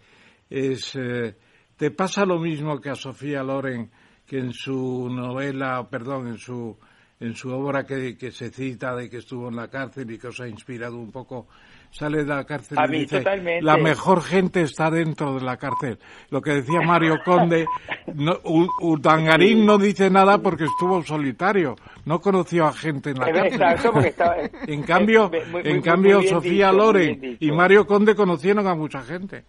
[0.50, 0.96] es...
[0.96, 1.36] Eh,
[1.78, 3.92] ¿Te pasa lo mismo que a Sofía Loren,
[4.26, 6.78] que en su novela, perdón, en su,
[7.20, 10.28] en su obra que, que se cita de que estuvo en la cárcel y que
[10.28, 11.48] os ha inspirado un poco,
[11.92, 13.24] sale de la cárcel y dice,
[13.62, 15.98] la mejor gente está dentro de la cárcel.
[16.30, 17.66] Lo que decía Mario Conde,
[18.14, 18.40] no,
[18.82, 21.76] Utangarín no dice nada porque estuvo solitario,
[22.06, 24.14] no conoció a gente en la cárcel.
[24.68, 29.46] en cambio, en cambio Sofía Loren y Mario Conde conocieron a mucha gente.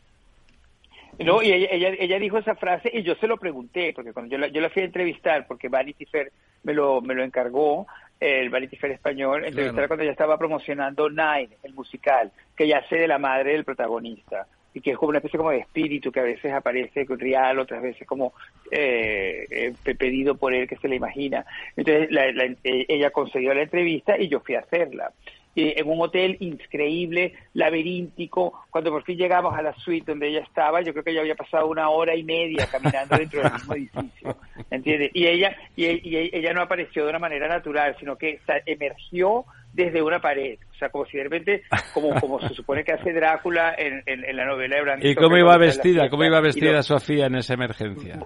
[1.18, 4.38] No, y ella, ella, dijo esa frase y yo se lo pregunté, porque cuando yo
[4.38, 6.30] la, yo la fui a entrevistar, porque Vanity Fair
[6.62, 7.86] me lo, me lo encargó,
[8.20, 12.97] el Vanity Fair español, entrevistar cuando ella estaba promocionando Nine, el musical, que ya sé
[12.97, 16.20] de la madre del protagonista y que es como una especie como de espíritu que
[16.20, 18.34] a veces aparece real, otras veces como
[18.70, 21.47] eh, eh pedido por él que se le imagina.
[21.74, 25.12] Entonces eh, ella concedió la entrevista y yo fui a hacerla
[25.56, 28.64] en un hotel increíble, laberíntico.
[28.70, 31.34] Cuando por fin llegamos a la suite donde ella estaba, yo creo que ella había
[31.34, 34.36] pasado una hora y media caminando dentro del mismo edificio,
[34.70, 35.10] ¿entiendes?
[35.14, 40.20] Y ella, y, ella no apareció de una manera natural, sino que emergió desde una
[40.20, 40.58] pared.
[40.77, 41.62] O sea, como si de repente,
[41.94, 45.57] como, como se supone que hace Drácula en, en, la novela de ¿Y cómo iba
[45.57, 46.11] vestida?
[46.11, 48.19] ¿Cómo iba vestida Sofía en esa emergencia?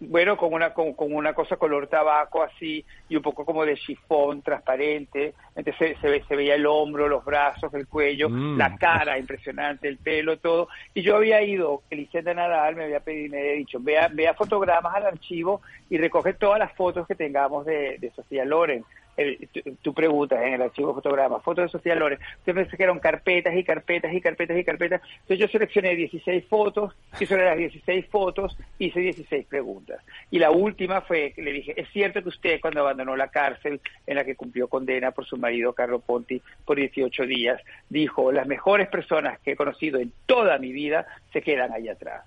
[0.00, 4.42] bueno, con una, con, una cosa color tabaco así y un poco como de chifón
[4.42, 5.32] transparente.
[5.56, 8.58] Entonces se, se, veía el hombro, los brazos, el cuello, mm.
[8.58, 10.68] la cara impresionante, el pelo, todo.
[10.92, 14.94] Y yo había ido, Elisenda Nadal me había pedido, me había dicho, vea, vea fotogramas
[14.94, 18.84] al archivo y recoge todas las fotos que tengamos de, de Sofía Loren
[19.82, 23.54] tú, preguntas en el archivo fotograma, fotos de Sofía Loren, usted pensé que eran carpetas
[23.54, 25.02] y carpetas y carpetas y carpetas.
[25.02, 30.02] Entonces yo seleccioné 16 fotos y sobre las 16 fotos hice 16 preguntas.
[30.30, 34.16] Y la última fue, le dije, ¿es cierto que usted cuando abandonó la cárcel en
[34.16, 38.88] la que cumplió condena por su marido Carlo Ponti por 18 días, dijo, las mejores
[38.88, 42.24] personas que he conocido en toda mi vida se quedan ahí atrás?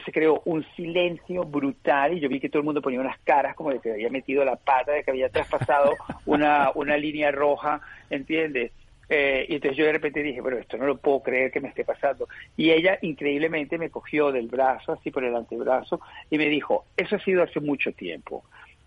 [0.00, 3.54] se creó un silencio brutal y yo vi que todo el mundo ponía unas caras
[3.54, 5.94] como de que había metido la pata, de que había traspasado
[6.26, 7.80] una, una línea roja,
[8.10, 8.72] ¿entiendes?
[9.08, 11.68] Eh, y entonces yo de repente dije, pero esto no lo puedo creer que me
[11.68, 12.28] esté pasando.
[12.56, 16.00] Y ella increíblemente me cogió del brazo, así por el antebrazo,
[16.30, 18.44] y me dijo, eso ha sido hace mucho tiempo.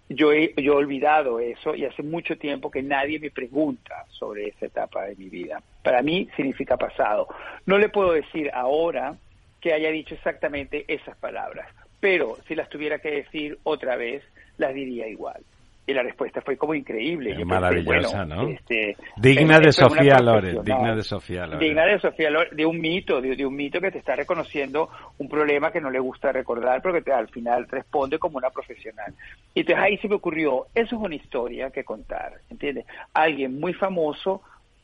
[0.10, 4.48] Yo he, yo he olvidado eso y hace mucho tiempo que nadie me pregunta sobre
[4.48, 5.62] esa etapa de mi vida.
[5.84, 7.28] Para mí significa pasado.
[7.66, 9.18] No le puedo decir ahora
[9.60, 11.68] que haya dicho exactamente esas palabras.
[12.00, 14.24] Pero si las tuviera que decir otra vez,
[14.58, 15.44] las diría igual.
[15.90, 17.34] Y la respuesta fue como increíble.
[17.46, 18.50] maravillosa, ¿no?
[18.50, 21.60] Este, digna de Sofía Loren, digna de Sofía Loren.
[21.60, 25.30] Digna de Sofía Loren, de un mito, de, un mito que te está reconociendo un
[25.30, 29.14] problema que no le gusta recordar, pero que te, al final responde como una profesional.
[29.54, 32.86] Y entonces ahí se me ocurrió, eso es una historia que contar, ¿entiendes?
[33.14, 34.42] Alguien muy famoso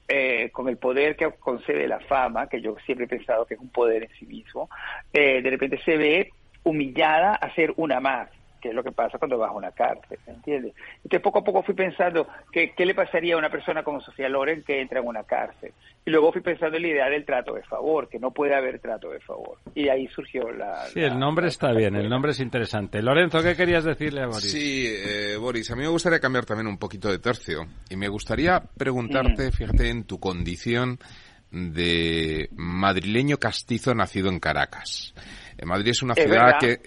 [0.07, 3.59] eh, con el poder que concede la fama, que yo siempre he pensado que es
[3.59, 4.69] un poder en sí mismo,
[5.11, 6.29] eh, de repente se ve
[6.63, 8.29] humillada a ser una más
[8.63, 10.73] que es lo que pasa cuando vas a una cárcel, ¿entiendes?
[11.03, 14.29] Entonces poco a poco fui pensando que, qué le pasaría a una persona como Sofía
[14.29, 15.73] Loren que entra en una cárcel.
[16.05, 18.79] Y luego fui pensando en la idea del trato de favor, que no puede haber
[18.79, 19.57] trato de favor.
[19.75, 20.85] Y ahí surgió la...
[20.85, 23.01] Sí, el nombre está bien, el nombre es interesante.
[23.01, 24.49] Lorenzo, ¿qué querías decirle a Boris?
[24.49, 27.65] Sí, eh, Boris, a mí me gustaría cambiar también un poquito de tercio.
[27.89, 29.51] Y me gustaría preguntarte, mm.
[29.51, 30.99] fíjate, en tu condición
[31.51, 35.13] de madrileño castizo nacido en Caracas.
[35.65, 36.79] Madrid es una ciudad que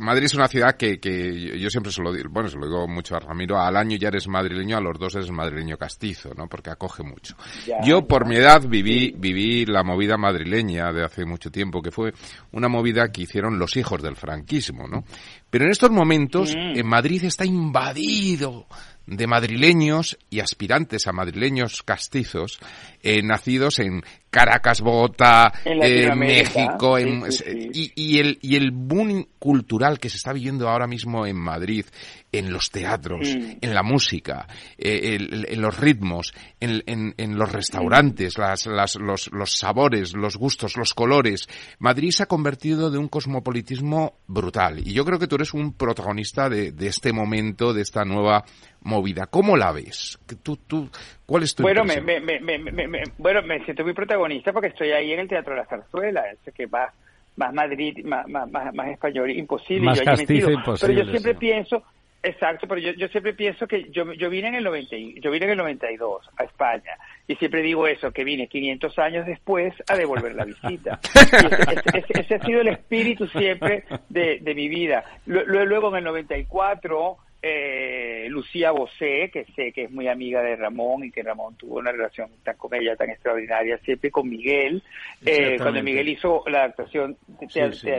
[0.00, 2.88] Madrid es una ciudad que, que yo siempre se lo digo, bueno, se lo digo
[2.88, 6.48] mucho a Ramiro, al año ya eres madrileño, a los dos eres madrileño castizo, ¿no?
[6.48, 7.36] Porque acoge mucho.
[7.84, 12.12] yo por mi edad viví viví la movida madrileña de hace mucho tiempo, que fue
[12.52, 15.04] una movida que hicieron los hijos del franquismo, ¿no?
[15.50, 16.78] Pero en estos momentos mm.
[16.78, 18.66] en Madrid está invadido
[19.06, 22.58] de madrileños y aspirantes a madrileños castizos
[23.04, 30.16] eh, nacidos en Caracas, Bogotá, en México, Y, el, y el boom cultural que se
[30.16, 31.84] está viviendo ahora mismo en Madrid,
[32.32, 38.66] en los teatros, en la música, eh, en los ritmos, en, los restaurantes, las,
[38.96, 41.46] los, los sabores, los gustos, los colores.
[41.78, 44.80] Madrid se ha convertido de un cosmopolitismo brutal.
[44.80, 48.44] Y yo creo que tú eres un protagonista de, de este momento, de esta nueva
[48.84, 49.26] movida.
[49.26, 50.18] ¿Cómo la ves?
[50.42, 50.90] ¿Tú, tú,
[51.26, 55.12] ¿Cuál es tu bueno, me, me, me, bueno, me siento muy protagonista porque estoy ahí
[55.12, 56.92] en el Teatro de la Zarzuela, ese que va
[57.36, 59.86] más Madrid, más, más, más, español, imposible.
[59.86, 60.62] Más yo imposible.
[60.80, 61.82] Pero yo siempre pienso,
[62.22, 65.46] exacto, pero yo, yo siempre pienso que yo, yo vine en el 90, yo vine
[65.46, 66.92] en el 92 a España
[67.26, 71.00] y siempre digo eso, que vine 500 años después a devolver la visita.
[72.18, 75.04] ese, ha sido el espíritu siempre de, de mi vida.
[75.26, 81.04] Luego en el 94 eh, Lucía Bosé, que sé que es muy amiga de Ramón
[81.04, 84.82] y que Ramón tuvo una relación tan con ella tan extraordinaria, siempre con Miguel,
[85.26, 87.18] eh, cuando Miguel hizo la adaptación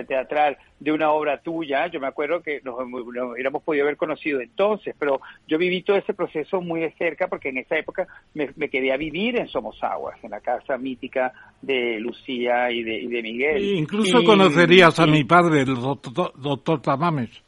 [0.07, 4.95] teatral de una obra tuya, yo me acuerdo que nos, hubiéramos podido haber conocido entonces,
[4.97, 8.91] pero yo viví todo ese proceso muy de cerca porque en esa época me, quedé
[8.91, 11.31] a vivir en Somos Aguas, en la casa mítica
[11.61, 13.63] de Lucía y de, Miguel.
[13.63, 17.45] incluso conocerías a mi padre, el doctor, doctor Tamames.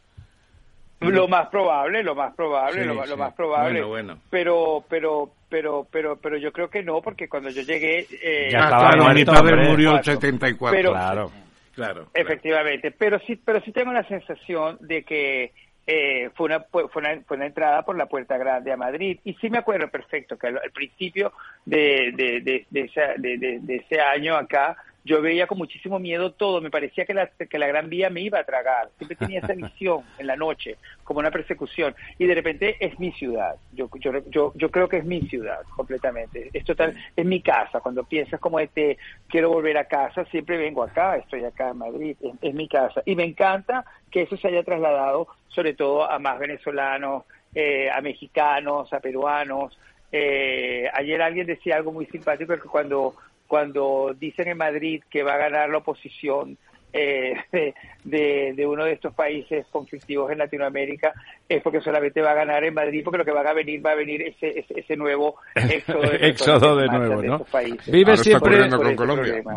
[0.99, 3.83] Lo más probable, lo más probable, lo, más probable.
[4.31, 8.63] Pero, pero, pero, pero, pero yo creo que no, porque cuando yo llegué, eh, ya
[8.63, 10.91] estaba mi padre murió en 74.
[10.91, 11.31] claro,
[11.75, 12.07] claro.
[12.15, 15.51] Efectivamente, pero sí, pero sí tengo la sensación de que
[15.85, 19.19] eh, fue, una, fue, una, fue una entrada por la Puerta Grande a Madrid.
[19.23, 21.31] Y sí me acuerdo perfecto que al, principio
[21.63, 24.75] de, de, de, de, de ese año acá,
[25.07, 28.21] yo veía con muchísimo miedo todo, me parecía que la, que la Gran Vía me
[28.21, 32.35] iba a tragar, siempre tenía esa visión en la noche, como una persecución, y de
[32.35, 36.65] repente es mi ciudad, yo, yo, yo, yo creo que es mi ciudad completamente, es
[36.65, 38.97] total, es mi casa, cuando piensas como este,
[39.27, 43.15] quiero volver a casa, siempre vengo acá, estoy acá en Madrid, es, mi casa, y
[43.15, 47.23] me encanta que eso se haya trasladado sobre todo a más venezolanos,
[47.55, 49.77] eh, a mexicanos, a peruanos,
[50.11, 53.15] eh, ayer alguien decía algo muy simpático que cuando
[53.47, 56.57] cuando dicen en Madrid que va a ganar la oposición
[56.93, 57.33] eh,
[58.03, 61.13] de, de, uno de estos países conflictivos en Latinoamérica
[61.47, 63.91] es porque solamente va a ganar en Madrid porque lo que va a venir va
[63.91, 67.45] a venir ese, ese, nuevo éxodo de, nuevo ¿no?
[67.87, 68.69] ¿Vives siempre,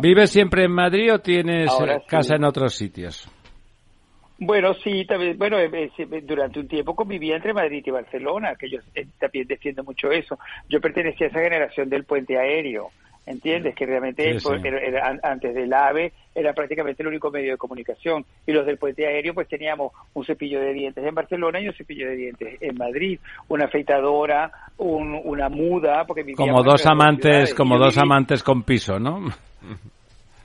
[0.01, 1.71] ¿Vives siempre en Madrid o tienes
[2.07, 3.29] casa en otros sitios?
[4.43, 8.71] Bueno, sí, también, bueno, eh, eh, durante un tiempo convivía entre Madrid y Barcelona, que
[8.71, 8.79] yo
[9.19, 10.39] también defiendo mucho eso.
[10.67, 12.89] Yo pertenecía a esa generación del puente aéreo.
[13.25, 13.75] ¿Entiendes?
[13.75, 14.37] Que realmente
[15.23, 18.25] antes del AVE era prácticamente el único medio de comunicación.
[18.45, 21.73] Y los del puente aéreo pues teníamos un cepillo de dientes en Barcelona y un
[21.73, 27.97] cepillo de dientes en Madrid, una afeitadora, una muda, porque como dos amantes, como dos
[27.97, 29.25] amantes con piso, ¿no?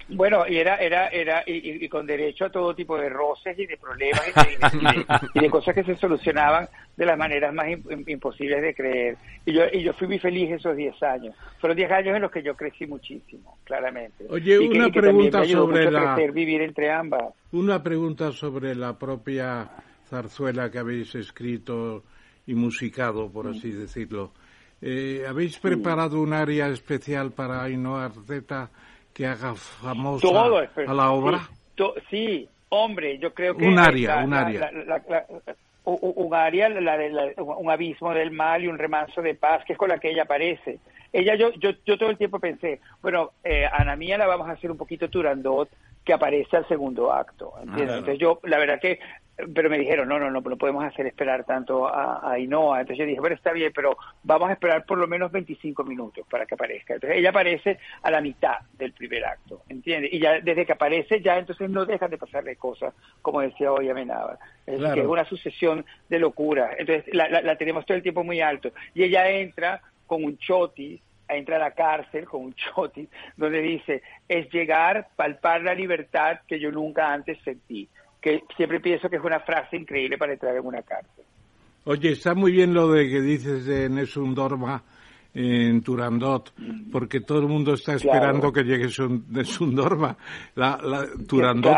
[0.09, 3.77] Bueno, y era, era, era, y, con derecho a todo tipo de roces y de
[3.77, 4.23] problemas
[5.35, 7.67] y de, cosas que se solucionaban de las maneras más
[8.07, 9.17] imposibles de creer.
[9.45, 11.35] Y yo, y yo fui muy feliz esos 10 años.
[11.59, 14.27] Fueron 10 años en los que yo crecí muchísimo, claramente.
[14.31, 16.15] Oye, una pregunta sobre la...
[16.33, 17.35] vivir entre ambas.
[17.51, 19.69] Una pregunta sobre la propia
[20.09, 22.05] zarzuela que habéis escrito
[22.47, 24.33] y musicado, por así decirlo.
[24.81, 28.71] Eh, ¿Habéis preparado un área especial para Ainhoa Arteta?
[29.17, 31.49] Que haga famosa a la obra?
[32.11, 33.67] Sí, hombre, yo creo que...
[33.67, 34.71] Un área, un área.
[35.85, 36.75] un área,
[37.37, 40.25] un abismo del mal y un remanso de paz, que es con la que ella
[40.25, 40.81] aparece.
[41.13, 44.53] Ella, yo, yo, yo todo el tiempo pensé, bueno, eh, Ana Mía la vamos a
[44.53, 45.69] hacer un poquito Turandot,
[46.05, 47.53] que aparece al segundo acto.
[47.61, 49.01] Entonces yo, la verdad que
[49.53, 52.81] pero me dijeron, no, no, no, no podemos hacer esperar tanto a, a Inoa.
[52.81, 56.27] Entonces yo dije, bueno, está bien, pero vamos a esperar por lo menos 25 minutos
[56.31, 56.95] para que aparezca.
[56.95, 60.13] Entonces ella aparece a la mitad del primer acto, ¿entiendes?
[60.13, 63.91] Y ya desde que aparece, ya entonces no dejan de pasarle cosas, como decía hoy
[63.91, 64.39] Amenábar.
[64.65, 66.71] Es que es una sucesión de locuras.
[66.79, 68.73] Entonces la, la, tenemos todo el tiempo muy alto.
[68.95, 74.03] Y ella entra con un chotis, entra a la cárcel con un chotis, donde dice,
[74.29, 77.89] es llegar, palpar la libertad que yo nunca antes sentí
[78.27, 81.25] que siempre pienso que es una frase increíble para entrar en una cárcel.
[81.85, 84.83] Oye, está muy bien lo de que dices de Nessun Dorma,
[85.33, 86.53] en Turandot,
[86.91, 90.17] porque todo el mundo está esperando que llegue su Norma.
[90.57, 91.77] La, la, Turandot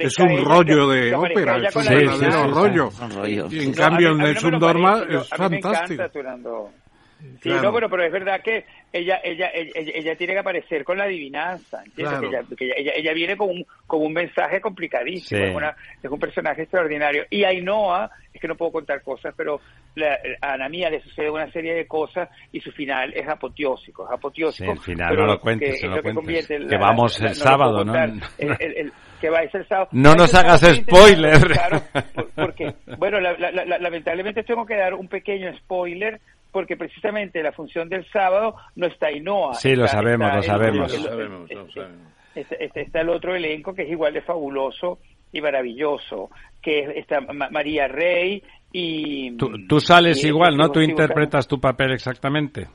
[0.00, 2.90] es, un rollo de ópera, es un verdadero rollo.
[3.26, 6.02] Y en cambio en el Norma es fantástico.
[7.42, 11.04] Sí, no, pero, pero es verdad que ella, ella, ella, tiene que aparecer con la
[11.04, 12.20] adivinanza, ella,
[12.58, 17.24] ella, viene con un, con un mensaje complicadísimo, es, un personaje extraordinario.
[17.30, 19.60] Y Ainhoa, es que no puedo contar cosas, pero
[20.42, 24.12] a Ana Mía le sucede una serie de cosas y su final es apoteósico, es
[24.12, 24.72] apoteósico.
[24.72, 27.94] el final no lo cuentes, que, que vamos el sábado, ¿no?
[29.20, 29.88] que va el sábado.
[29.92, 31.38] No nos hagas spoiler.
[32.34, 36.20] porque, bueno, lamentablemente tengo que dar un pequeño spoiler
[36.56, 39.52] porque precisamente la función del sábado no está Inoa.
[39.52, 40.90] Sí, lo sabemos, lo sabemos.
[42.34, 44.98] Está el otro elenco que es igual de fabuloso
[45.34, 46.30] y maravilloso,
[46.62, 48.42] que está María Rey
[48.72, 49.36] y...
[49.36, 50.72] Tú, sales igual, ¿no?
[50.72, 52.66] Tú interpretas tu papel exactamente.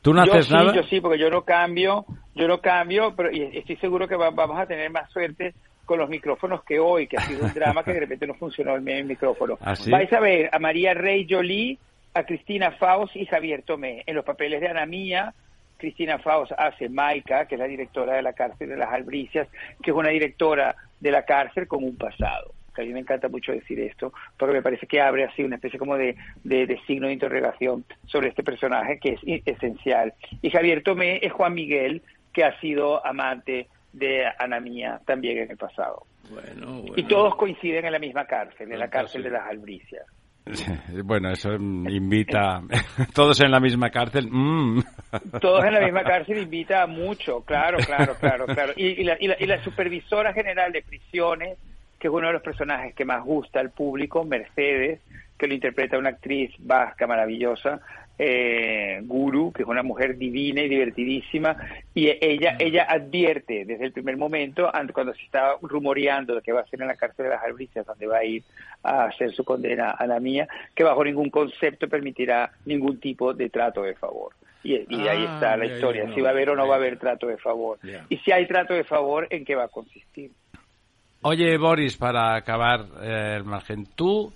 [0.00, 0.74] ¿Tú no haces nada?
[0.74, 4.64] Yo sí, porque yo no cambio, yo no cambio, pero estoy seguro que vamos a
[4.64, 5.52] tener más suerte
[5.84, 8.76] con los micrófonos que hoy, que ha sido un drama que de repente no funcionó
[8.76, 9.58] el, micrófono.
[9.60, 11.78] ¿Ah, Vais a ver a María Rey Jolie
[12.14, 14.02] a Cristina Faust y Javier Tomé.
[14.06, 15.34] En los papeles de Ana Mía,
[15.76, 19.48] Cristina Faust hace Maika, que es la directora de la cárcel de las Albricias,
[19.82, 22.52] que es una directora de la cárcel con un pasado.
[22.74, 25.56] Que a mí me encanta mucho decir esto, porque me parece que abre así una
[25.56, 30.14] especie como de, de, signo de interrogación sobre este personaje que es esencial.
[30.42, 32.02] Y Javier Tomé es Juan Miguel,
[32.32, 36.04] que ha sido amante de Ana Mía también en el pasado.
[36.96, 40.04] Y todos coinciden en la misma cárcel, en la cárcel de las Albricias.
[41.04, 42.62] Bueno, eso invita.
[43.14, 44.28] Todos en la misma cárcel.
[44.30, 44.82] Mm.
[45.40, 48.72] Todos en la misma cárcel invita mucho, claro, claro, claro, claro.
[48.76, 51.58] Y, la, y, la, supervisora general de prisiones,
[51.98, 55.00] que es uno de los personajes que más gusta al público, Mercedes,
[55.38, 57.80] que lo interpreta una actriz vasca maravillosa,
[58.18, 61.56] eh, Guru, que es una mujer divina y divertidísima,
[61.94, 66.60] y ella, ella advierte desde el primer momento, cuando se está rumoreando de que va
[66.60, 68.42] a ser en la cárcel de las Albricias, donde va a ir
[68.82, 73.48] a hacer su condena a la mía, que bajo ningún concepto permitirá ningún tipo de
[73.50, 74.32] trato de favor.
[74.64, 76.98] Y, ahí ah, está la historia, si va a haber o no va a haber
[76.98, 77.78] trato de favor.
[78.08, 80.32] Y si hay trato de favor, ¿en qué va a consistir?
[81.22, 84.32] Oye, Boris, para acabar eh, el margen, tú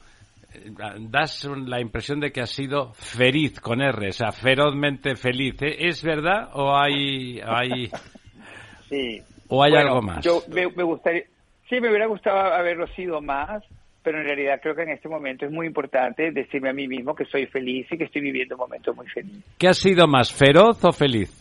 [1.10, 5.60] das la impresión de que has sido feliz con R, o sea, ferozmente feliz.
[5.62, 5.88] ¿eh?
[5.88, 7.90] ¿Es verdad o hay, hay,
[8.88, 9.22] sí.
[9.48, 10.24] o hay algo más?
[10.24, 11.24] Yo me, gustaría,
[11.68, 13.62] sí, me hubiera gustado haberlo sido más,
[14.02, 17.14] pero en realidad creo que en este momento es muy importante decirme a mí mismo
[17.14, 19.42] que soy feliz y que estoy viviendo un momento muy feliz.
[19.58, 21.38] ¿Qué has sido más, feroz o feliz?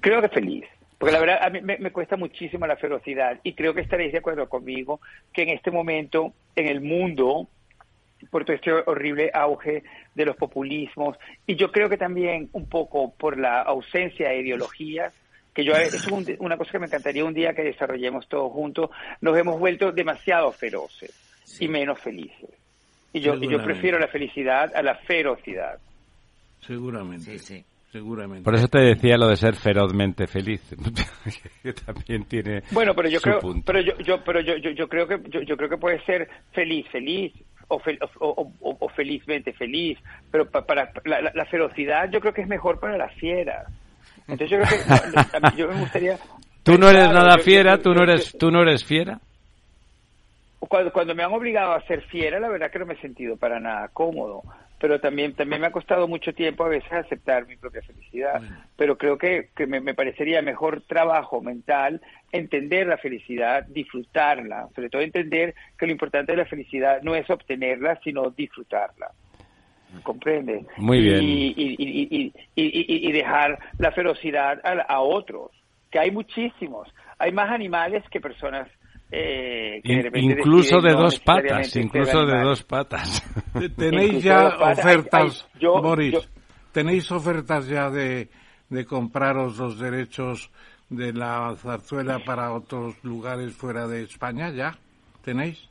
[0.00, 0.64] Creo que feliz.
[0.98, 4.18] Porque la verdad, a mí me, cuesta muchísimo la ferocidad y creo que estaréis de
[4.18, 5.00] acuerdo conmigo
[5.32, 7.48] que en este momento en el mundo,
[8.30, 9.82] por todo este horrible auge
[10.14, 15.12] de los populismos, y yo creo que también un poco por la ausencia de ideologías,
[15.52, 16.06] que yo es
[16.38, 18.90] una cosa que me encantaría un día que desarrollemos todos juntos,
[19.20, 21.14] nos hemos vuelto demasiado feroces
[21.60, 22.50] y menos felices.
[23.12, 25.78] Y yo, y yo prefiero la felicidad a la ferocidad.
[26.60, 27.38] Seguramente.
[27.38, 27.64] Sí, sí.
[28.44, 30.60] Por eso te decía lo de ser ferozmente feliz,
[31.62, 35.18] que también tiene Bueno, pero yo creo, pero yo, yo, pero yo, yo, creo que
[35.46, 37.32] yo, creo que puede ser feliz, feliz
[37.68, 37.80] o,
[38.60, 39.98] o, felizmente feliz,
[40.30, 43.66] pero para la, ferocidad yo creo que es mejor para las fieras.
[44.28, 46.18] Entonces yo creo que yo me gustaría
[46.62, 49.20] Tú no eres nada fiera, tú no eres tú no eres fiera.
[50.58, 53.36] Cuando, cuando me han obligado a ser fiera, la verdad que no me he sentido
[53.36, 54.42] para nada cómodo
[54.78, 58.42] pero también también me ha costado mucho tiempo a veces aceptar mi propia felicidad.
[58.76, 65.02] Pero creo que, que me, parecería mejor trabajo mental entender la felicidad, disfrutarla, sobre todo
[65.02, 69.12] entender que lo importante de la felicidad no es obtenerla, sino disfrutarla.
[70.02, 70.66] ¿Comprende?
[70.76, 71.22] Muy bien.
[71.22, 75.52] Y, y, y, y dejar la ferocidad a, a otros,
[75.90, 76.92] que hay muchísimos.
[77.18, 78.68] Hay más animales que personas
[79.10, 83.22] eh, incluso de dos patas, incluso de dos patas.
[83.76, 86.28] Tenéis ya ofertas, Boris,
[86.72, 88.28] tenéis ofertas ya de,
[88.68, 90.50] de compraros los derechos
[90.88, 94.76] de la zarzuela para otros lugares fuera de España, ¿ya?
[95.24, 95.68] ¿Tenéis?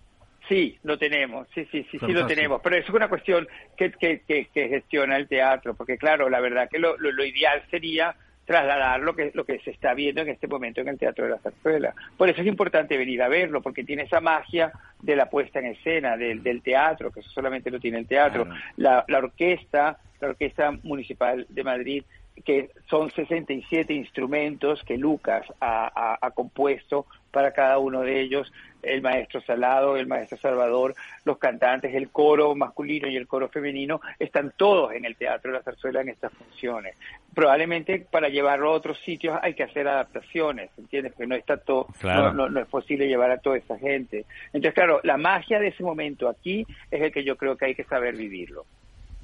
[0.48, 4.22] Sí, lo tenemos, sí, sí, sí, sí lo tenemos, pero es una cuestión que, que,
[4.28, 8.16] que, gestiona el teatro, porque claro, la verdad que lo, lo ideal sería
[8.46, 11.32] trasladar lo que, lo que se está viendo en este momento en el Teatro de
[11.32, 11.94] la Zarzuela.
[12.16, 15.66] Por eso es importante venir a verlo, porque tiene esa magia de la puesta en
[15.68, 18.48] escena, del, del teatro, que eso solamente lo tiene el teatro.
[18.78, 22.04] La, la orquesta, la Orquesta Municipal de Madrid,
[22.44, 28.52] que son 67 instrumentos que Lucas ha, ha, compuesto para cada uno de ellos,
[28.82, 34.00] el maestro Salado, el maestro Salvador, los cantantes, el coro masculino y el coro femenino,
[34.20, 36.96] están todos en el Teatro de la Zarzuela en estas funciones.
[37.34, 41.14] Probablemente para llevarlo a otros sitios hay que hacer adaptaciones, ¿entiendes?
[41.14, 44.26] Porque no está todo, no, no, es posible llevar a toda esa gente.
[44.48, 47.76] Entonces, claro, la magia de ese momento aquí es el que yo creo que hay
[47.76, 48.66] que saber vivirlo.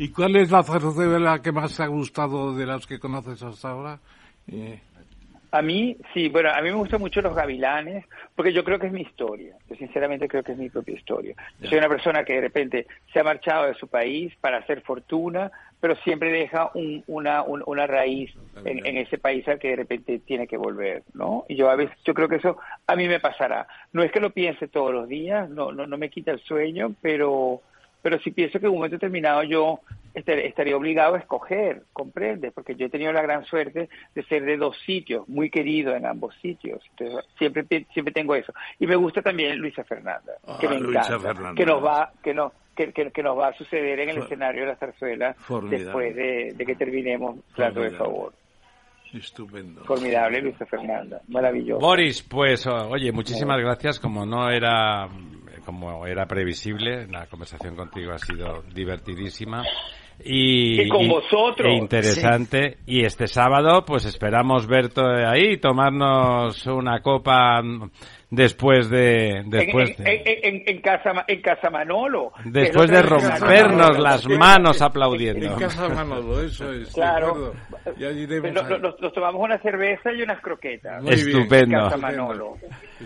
[0.01, 3.69] ¿Y cuál es la zarzuela que más te ha gustado de las que conoces hasta
[3.69, 3.99] ahora?
[4.51, 4.79] Eh,
[5.51, 8.05] a mí, sí, bueno, a mí me gustan mucho los gavilanes,
[8.35, 9.55] porque yo creo que es mi historia.
[9.69, 11.35] Yo sinceramente creo que es mi propia historia.
[11.61, 15.51] soy una persona que de repente se ha marchado de su país para hacer fortuna,
[15.79, 16.71] pero siempre deja
[17.05, 18.31] una, una raíz
[18.65, 21.45] en, en, ese país al que de repente tiene que volver, ¿no?
[21.47, 22.57] Y yo a veces, yo creo que eso
[22.87, 23.67] a mí me pasará.
[23.93, 26.95] No es que lo piense todos los días, no, no, no me quita el sueño,
[27.03, 27.61] pero
[28.01, 29.79] pero sí pienso que en un momento determinado yo
[30.13, 34.57] estaría obligado a escoger, comprende, porque yo he tenido la gran suerte de ser de
[34.57, 36.81] dos sitios, muy querido en ambos sitios.
[36.97, 38.53] Entonces, siempre siempre tengo eso.
[38.79, 42.51] Y me gusta también Luisa Fernanda, que me ah, encanta, que nos va que no
[42.75, 45.35] que, que, nos va a suceder en el escenario de la zarzuela
[45.69, 48.33] después de, que terminemos Plato de Favor.
[49.13, 49.83] Estupendo.
[49.83, 51.21] Formidable, Luisa Fernanda.
[51.27, 51.81] Maravilloso.
[51.81, 53.99] Boris, pues, oye, muchísimas gracias.
[53.99, 55.09] Como no era
[55.65, 59.63] como era previsible, la conversación contigo ha sido divertidísima.
[60.23, 61.67] Y, con vosotros.
[61.67, 62.77] E interesante.
[62.85, 67.61] Y este sábado, pues esperamos verte ahí, tomarnos una copa
[68.31, 72.31] después de después en, casa en casa Manolo.
[72.45, 75.45] Después de rompernos las manos aplaudiendo.
[75.45, 77.53] En casa Manolo eso es claro.
[77.97, 81.05] nos, tomamos una cerveza y unas croquetas.
[81.05, 81.77] Estupendo.
[81.77, 82.57] En casa Manolo.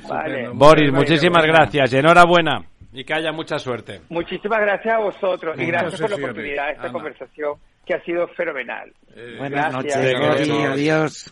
[0.08, 0.50] Vale.
[0.54, 1.92] Boris muchísimas gracias.
[1.92, 2.64] Y enhorabuena.
[2.94, 4.02] Y que haya mucha suerte.
[4.10, 8.28] Muchísimas gracias a vosotros y gracias por la oportunidad de esta conversación que ha sido
[8.30, 8.94] fenomenal.
[9.16, 11.32] Eh, buenas noches adiós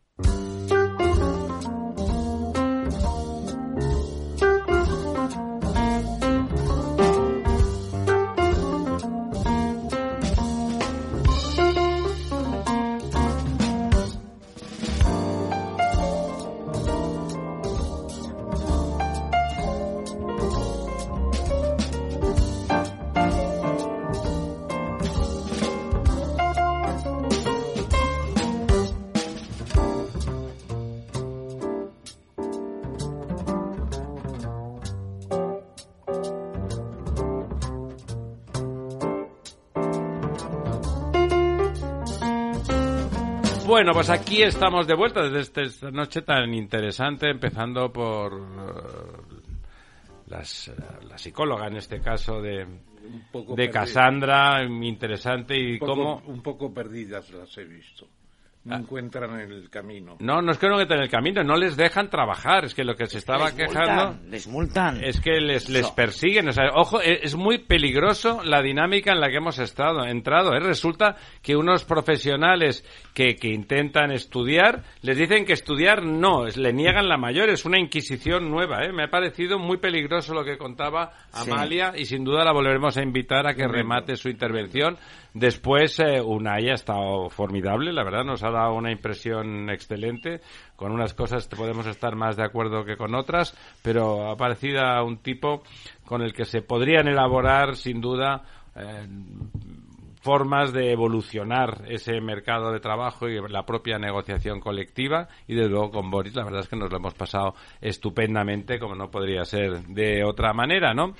[43.71, 49.37] Bueno, pues aquí estamos de vuelta desde esta noche tan interesante, empezando por eh,
[50.27, 50.73] las, eh,
[51.07, 52.67] la psicóloga en este caso de,
[53.55, 56.21] de Cassandra, interesante y cómo...
[56.25, 58.09] Un poco perdidas las he visto
[58.63, 60.17] no encuentran el camino.
[60.19, 62.65] No, no es que no encuentren el camino, no les dejan trabajar.
[62.65, 64.19] Es que lo que se estaba quejando.
[64.27, 65.03] les multan.
[65.03, 66.47] Es que les, les persiguen.
[66.47, 70.53] O sea, ojo, e, es muy peligroso la dinámica en la que hemos estado, entrado.
[70.53, 70.59] ¿eh?
[70.59, 72.85] Resulta que unos profesionales
[73.15, 77.49] que, que intentan estudiar les dicen que estudiar no, es, le niegan la mayor.
[77.49, 78.83] Es una inquisición nueva.
[78.83, 78.93] ¿eh?
[78.93, 83.01] Me ha parecido muy peligroso lo que contaba Amalia y sin duda la volveremos a
[83.01, 84.97] invitar a que remate su intervención.
[85.33, 90.41] Después, eh, Unai ha estado formidable, la verdad, nos ha dado una impresión excelente.
[90.75, 95.19] Con unas cosas podemos estar más de acuerdo que con otras, pero ha parecido un
[95.19, 95.63] tipo
[96.05, 98.43] con el que se podrían elaborar, sin duda,
[98.75, 99.07] eh,
[100.21, 105.89] formas de evolucionar ese mercado de trabajo y la propia negociación colectiva y desde luego
[105.91, 109.81] con Boris la verdad es que nos lo hemos pasado estupendamente como no podría ser
[109.87, 111.15] de otra manera, ¿no?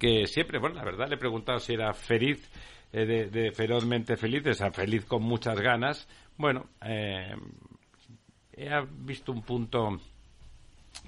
[0.00, 2.50] Que siempre, bueno, la verdad le he preguntado si era feliz
[2.92, 6.08] eh, de, ferozmente feliz, o sea, feliz con muchas ganas.
[6.36, 7.34] Bueno, eh,
[8.52, 10.00] he visto un punto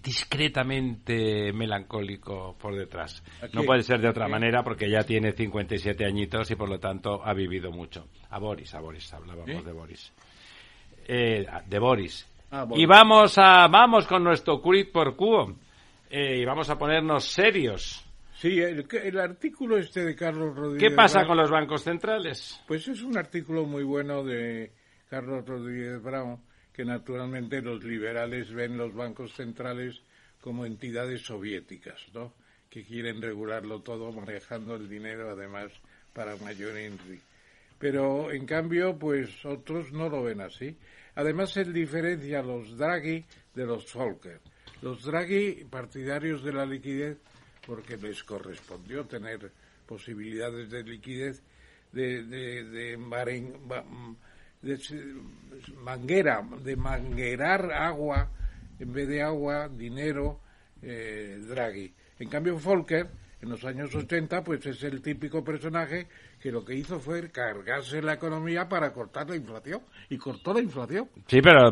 [0.00, 3.22] discretamente melancólico por detrás.
[3.52, 7.20] No puede ser de otra manera porque ya tiene 57 añitos y por lo tanto
[7.24, 8.06] ha vivido mucho.
[8.30, 10.12] A Boris, a Boris, hablábamos de Boris.
[11.08, 12.28] Eh, de Boris.
[12.52, 15.56] Ah, y vamos a vamos con nuestro quid por quo
[16.10, 18.04] y vamos a ponernos serios
[18.42, 20.90] Sí, el, el, artículo este de Carlos Rodríguez.
[20.90, 22.60] ¿Qué pasa Brown, con los bancos centrales?
[22.66, 24.72] Pues es un artículo muy bueno de
[25.08, 26.40] Carlos Rodríguez Brown,
[26.72, 30.02] que naturalmente los liberales ven los bancos centrales
[30.40, 32.32] como entidades soviéticas, ¿no?
[32.68, 35.70] Que quieren regularlo todo manejando el dinero, además,
[36.12, 37.20] para mayor entry.
[37.78, 40.76] Pero, en cambio, pues otros no lo ven así.
[41.14, 43.24] Además, él diferencia a los Draghi
[43.54, 44.40] de los Volcker.
[44.80, 47.18] Los Draghi, partidarios de la liquidez,
[47.66, 49.50] porque les correspondió tener
[49.86, 51.42] posibilidades de liquidez,
[51.92, 53.54] de, de, de, maren,
[54.62, 54.78] de
[55.76, 58.30] manguera, de manguerar agua,
[58.78, 60.40] en vez de agua, dinero,
[60.82, 61.92] eh, Draghi.
[62.18, 63.08] En cambio, Volcker,
[63.40, 66.06] en los años 80, pues es el típico personaje
[66.42, 69.80] que lo que hizo fue cargarse la economía para cortar la inflación.
[70.08, 71.08] Y cortó la inflación.
[71.28, 71.70] Sí, pero,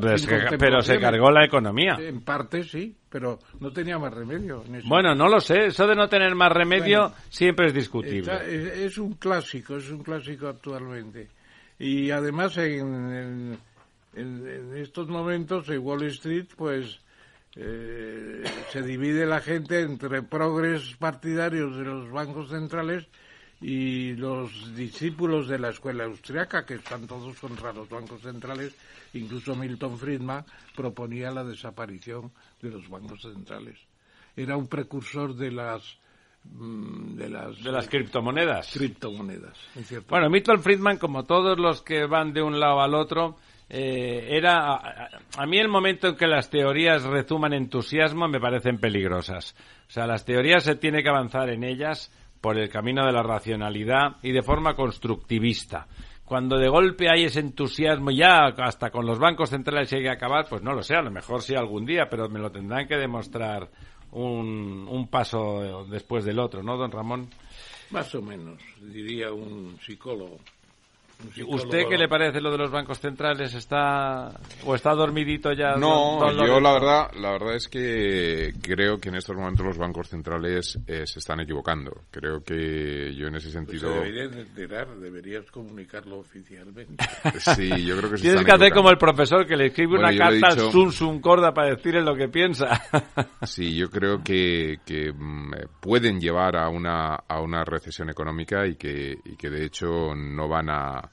[0.58, 1.96] pero se cargó la economía.
[1.98, 4.62] En parte sí, pero no tenía más remedio.
[4.84, 5.66] Bueno, no lo sé.
[5.66, 8.20] Eso de no tener más remedio bueno, siempre es discutible.
[8.32, 11.28] Está, es, es, un clásico, es un clásico actualmente.
[11.76, 13.58] Y además en, en,
[14.14, 17.00] en, en estos momentos en Wall Street, pues
[17.56, 23.08] eh, se divide la gente entre progres partidarios de los bancos centrales
[23.60, 28.74] y los discípulos de la escuela austriaca, que están todos contra los bancos centrales,
[29.12, 32.32] incluso Milton Friedman proponía la desaparición
[32.62, 33.78] de los bancos centrales.
[34.34, 35.98] Era un precursor de las
[36.42, 38.72] de las, de las criptomonedas.
[38.72, 39.58] Criptomonedas,
[40.08, 43.36] Bueno, Milton Friedman, como todos los que van de un lado al otro,
[43.68, 48.78] eh, era a, a, mí el momento en que las teorías rezuman entusiasmo me parecen
[48.78, 49.54] peligrosas.
[49.86, 52.10] O sea, las teorías se tiene que avanzar en ellas
[52.40, 55.86] por el camino de la racionalidad y de forma constructivista.
[56.24, 60.46] Cuando de golpe hay ese entusiasmo ya hasta con los bancos centrales hay que acabar,
[60.48, 62.96] pues no lo sé, a lo mejor sí algún día, pero me lo tendrán que
[62.96, 63.68] demostrar
[64.12, 67.28] un, un paso después del otro, ¿no, don Ramón?
[67.90, 70.38] Más o menos, diría un psicólogo.
[71.46, 73.54] ¿Usted qué le parece lo de los bancos centrales?
[73.54, 74.32] ¿Está
[74.64, 75.74] o está dormidito ya?
[75.76, 79.64] No, don, don yo la verdad, la verdad es que creo que en estos momentos
[79.64, 81.92] los bancos centrales eh, se están equivocando.
[82.10, 83.92] Creo que yo en ese sentido.
[83.92, 87.04] Pues deberías enterar, deberías comunicarlo oficialmente.
[87.40, 90.08] Sí, yo creo que se Tienes que hacer como el profesor que le escribe bueno,
[90.08, 90.68] una carta dicho...
[90.68, 92.80] a Sun Sun Corda para decirle lo que piensa.
[93.42, 95.14] Sí, yo creo que, que
[95.80, 100.48] pueden llevar a una a una recesión económica y que y que de hecho no
[100.48, 101.09] van a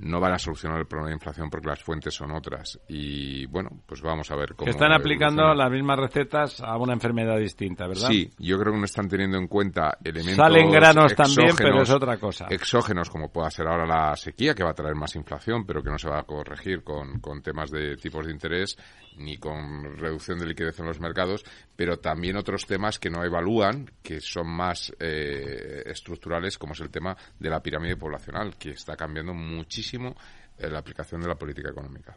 [0.00, 2.80] no van a solucionar el problema de inflación porque las fuentes son otras.
[2.88, 4.70] Y bueno, pues vamos a ver cómo.
[4.70, 5.64] Están aplicando evoluciona.
[5.64, 8.08] las mismas recetas a una enfermedad distinta, ¿verdad?
[8.08, 10.36] Sí, yo creo que no están teniendo en cuenta elementos.
[10.36, 12.46] Salen granos también, pero es otra cosa.
[12.48, 15.90] Exógenos, como pueda ser ahora la sequía, que va a traer más inflación, pero que
[15.90, 18.76] no se va a corregir con, con temas de tipos de interés
[19.20, 21.44] ni con reducción de liquidez en los mercados,
[21.76, 26.90] pero también otros temas que no evalúan, que son más eh, estructurales, como es el
[26.90, 30.16] tema de la pirámide poblacional, que está cambiando muchísimo
[30.58, 32.16] eh, la aplicación de la política económica.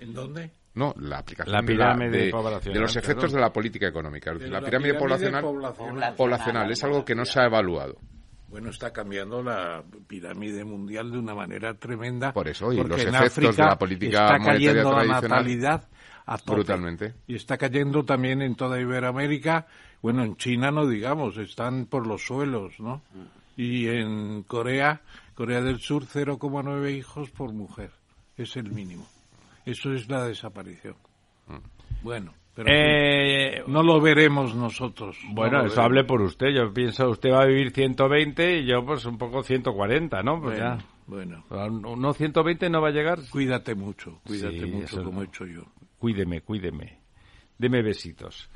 [0.00, 0.50] ¿En dónde?
[0.74, 3.36] No, la aplicación la pirámide de, la, de, de, los efectos perdón.
[3.36, 4.32] de la política económica.
[4.32, 7.98] La, la, pirámide, pirámide poblacional, poblacional, poblacional, es algo que no se ha evaluado.
[8.48, 12.32] Bueno, está cambiando la pirámide mundial de una manera tremenda.
[12.32, 15.30] Por eso, y los efectos África de la política está monetaria cayendo la tradicional.
[15.30, 15.88] natalidad
[16.28, 16.56] a tope.
[16.56, 17.14] Brutalmente.
[17.26, 19.66] Y está cayendo también en toda Iberoamérica.
[20.02, 23.02] Bueno, en China no digamos, están por los suelos, ¿no?
[23.56, 25.00] Y en Corea,
[25.34, 27.90] Corea del Sur, 0,9 hijos por mujer.
[28.36, 29.06] Es el mínimo.
[29.64, 30.96] Eso es la desaparición.
[32.02, 32.34] Bueno.
[32.54, 35.16] Pero eh, no lo veremos nosotros.
[35.30, 36.48] Bueno, no eso hable por usted.
[36.48, 40.40] Yo pienso, usted va a vivir 120 y yo pues un poco 140, ¿no?
[40.40, 40.84] Pues bueno, ya.
[41.08, 41.44] Bueno.
[41.50, 43.18] ¿No 120 no va a llegar?
[43.30, 45.22] Cuídate mucho, cuídate Sí, mucho como no.
[45.22, 45.62] he hecho yo.
[45.98, 47.00] Cuídeme, cuídeme.
[47.58, 48.48] Deme besitos.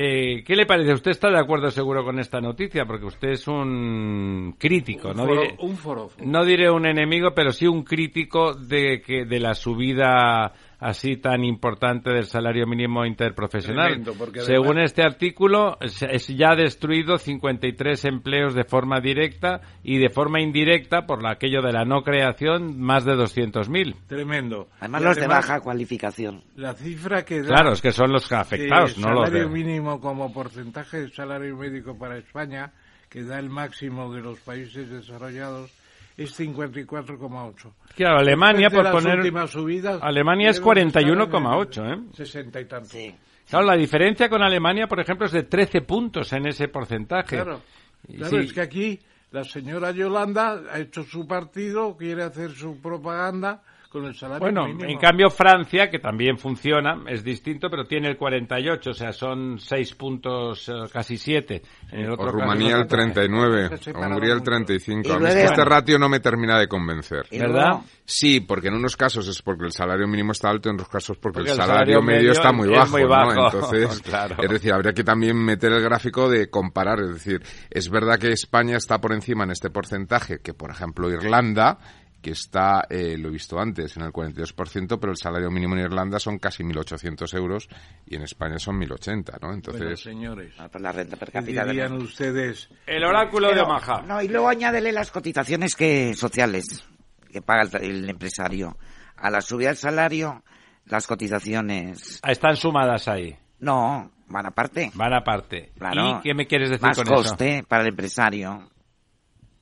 [0.00, 0.92] Eh, ¿Qué le parece?
[0.94, 2.86] ¿Usted está de acuerdo seguro con esta noticia?
[2.86, 6.24] Porque usted es un crítico, Un no, foro- diré, un forofo.
[6.24, 11.44] no diré un enemigo, pero sí un crítico de que de la subida así tan
[11.44, 14.02] importante del salario mínimo interprofesional.
[14.02, 19.98] Tremendo, Según además- este artículo, es, ya ha destruido 53 empleos de forma directa y
[19.98, 23.96] de forma indirecta, por la- aquello de la no creación, más de 200.000.
[24.06, 24.68] Tremendo.
[24.80, 26.42] Además Y los de baja cualificación.
[26.56, 30.32] La cifra que da Claro, es que son los afectados, no los salario mínimo como
[30.32, 32.72] porcentaje de salario médico para España,
[33.08, 35.70] que da el máximo de los países desarrollados,
[36.18, 37.72] es 54,8.
[37.94, 39.48] Claro, Alemania, por poner...
[39.48, 42.08] subidas, Alemania es debemos estar en el 41,8, ¿eh?
[42.12, 42.88] 60 y tanto.
[42.88, 43.14] Sí.
[43.48, 47.36] Claro, la diferencia con Alemania, por ejemplo, es de 13 puntos en ese porcentaje.
[47.36, 47.62] Claro,
[48.06, 48.98] claro sí, es que aquí
[49.30, 54.66] la señora Yolanda ha hecho su partido, quiere hacer su propaganda con el salario Bueno,
[54.66, 54.84] mínimo.
[54.90, 59.58] en cambio Francia, que también funciona, es distinto, pero tiene el 48, o sea, son
[59.58, 61.62] 6 puntos, eh, casi 7.
[61.92, 64.50] En el otro O Rumanía el 39, Se o Hungría el mucho.
[64.50, 65.08] 35.
[65.08, 67.26] Y A mí es que luego- este ratio no me termina de convencer.
[67.30, 67.78] ¿Verdad?
[68.04, 71.16] Sí, porque en unos casos es porque el salario mínimo está alto, en otros casos
[71.18, 73.08] porque, Porque el el salario, salario medio medio está muy es bajo, muy ¿no?
[73.08, 74.36] bajo, Entonces, claro.
[74.42, 78.28] es decir, habría que también meter el gráfico de comparar, es decir, es verdad que
[78.32, 81.78] España está por encima en este porcentaje que, por ejemplo, Irlanda,
[82.20, 85.82] que está, eh, lo he visto antes, en el 42%, pero el salario mínimo en
[85.82, 87.68] Irlanda son casi 1.800 euros
[88.06, 89.38] y en España son 1.080, ¿no?
[89.40, 92.68] Bueno, Entonces, señores, Ah, pues la renta per ¿qué cápita dirían ustedes?
[92.86, 94.02] El oráculo de Omaha.
[94.02, 96.84] No, y luego añádele las cotizaciones que sociales
[97.30, 98.76] que paga el, el empresario.
[99.16, 100.42] A la subida del salario,
[100.86, 102.20] las cotizaciones...
[102.22, 104.90] Ah, Están sumadas ahí, No, van aparte.
[104.94, 105.72] van aparte.
[105.78, 106.18] Claro.
[106.18, 108.70] ¿Y qué me quieres decir Más con coste para el empresario.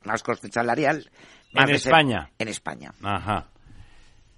[0.04, 1.10] Más coste salarial.
[1.52, 2.30] Más En España.
[2.38, 2.92] En España.
[3.02, 3.46] Ajá.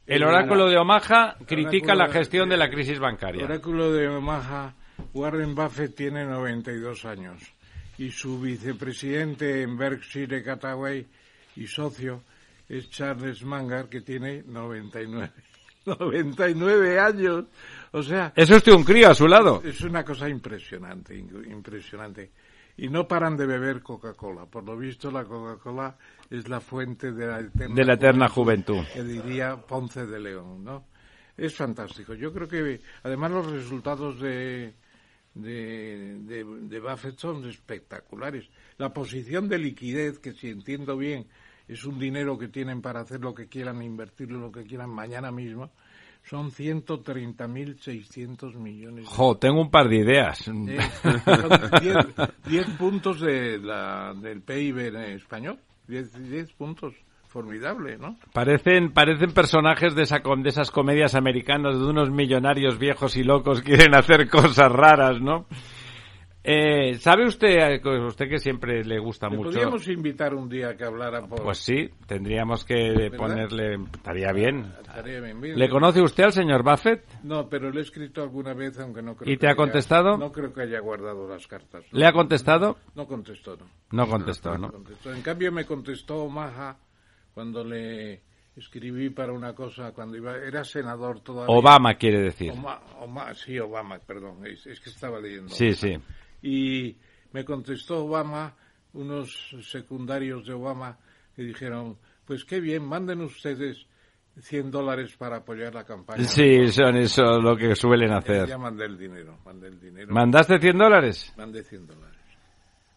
[0.06, 3.44] El oráculo de Omaha critica la gestión de la crisis El bancaria.
[3.44, 4.74] oráculo de Omaha,
[5.12, 7.42] Warren Buffett tiene 92 años
[7.98, 11.06] y su vicepresidente en Berkshire Hathaway
[11.56, 12.22] y socio
[12.68, 15.30] es Charles Munger, que tiene 99.
[15.86, 17.44] 99 años.
[17.92, 19.62] O sea, ¿Es usted un crío a su lado?
[19.64, 22.30] es una cosa impresionante, impresionante.
[22.76, 24.46] Y no paran de beber Coca-Cola.
[24.46, 25.96] Por lo visto, la Coca-Cola
[26.30, 28.82] es la fuente de la eterna, De la eterna juventud.
[28.92, 30.84] que diría Ponce de León, ¿no?
[31.36, 32.14] Es fantástico.
[32.14, 34.74] Yo creo que, además, los resultados de,
[35.34, 38.48] de, de, de Buffett son espectaculares.
[38.76, 41.26] La posición de liquidez, que si entiendo bien,
[41.68, 45.30] es un dinero que tienen para hacer lo que quieran, invertirlo lo que quieran mañana
[45.30, 45.70] mismo,
[46.24, 50.48] son 130.600 millones de Jo, tengo un par de ideas.
[50.48, 50.52] eh,
[51.24, 51.96] son 10,
[52.46, 55.58] 10 puntos de la, del PIB en español.
[55.88, 56.94] 10, 10 puntos.
[57.28, 58.16] Formidable, ¿no?
[58.32, 63.60] Parecen, parecen personajes de, esa, de esas comedias americanas de unos millonarios viejos y locos
[63.60, 65.44] quieren hacer cosas raras, ¿no?
[66.50, 69.50] Eh, ¿Sabe usted, usted que siempre le gusta Le mucho?
[69.50, 71.42] podríamos invitar un día que hablara por...
[71.42, 74.72] Pues sí, tendríamos que ponerle, estaría bien.
[74.80, 75.40] Estaría bien.
[75.58, 77.04] ¿Le conoce usted al señor Buffett?
[77.22, 79.56] No, pero le he escrito alguna vez, aunque no creo ¿Y que te ha haya-
[79.56, 80.16] contestado?
[80.16, 81.84] No creo que haya guardado las cartas.
[81.92, 82.78] ¿Le ha contestado?
[82.94, 83.66] No contestó, no.
[83.92, 84.70] No contestó, ¿no?
[84.72, 85.12] contestó.
[85.12, 86.78] En cambio me contestó Omaha
[87.34, 88.22] cuando le
[88.56, 91.54] escribí para una cosa, cuando iba, era senador todavía.
[91.54, 92.52] Obama quiere decir.
[92.52, 95.50] Oma- Oma- sí, Obama, perdón, es, es que estaba leyendo.
[95.50, 95.96] Sí, sí.
[96.42, 96.96] Y
[97.32, 98.56] me contestó Obama,
[98.92, 100.98] unos secundarios de Obama,
[101.34, 103.86] que dijeron, pues qué bien, manden ustedes
[104.40, 106.24] 100 dólares para apoyar la campaña.
[106.24, 108.48] Sí, son eso lo que suelen hacer.
[108.48, 110.12] Ya mandé el dinero, mandé el dinero.
[110.12, 111.32] ¿Mandaste 100 dólares?
[111.36, 112.18] Mandé 100 dólares.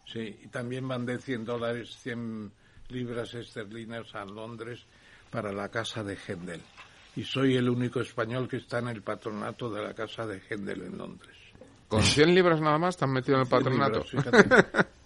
[0.06, 2.52] Sí, y también mandé 100 dólares, 100
[2.88, 4.84] libras esterlinas a Londres
[5.30, 6.60] para la casa de Händel.
[7.16, 10.82] Y soy el único español que está en el patronato de la casa de Händel
[10.82, 11.36] en Londres.
[11.96, 14.04] Con 100 libras nada más te han metido en el 100 patronato.
[14.10, 14.88] libras, fíjate.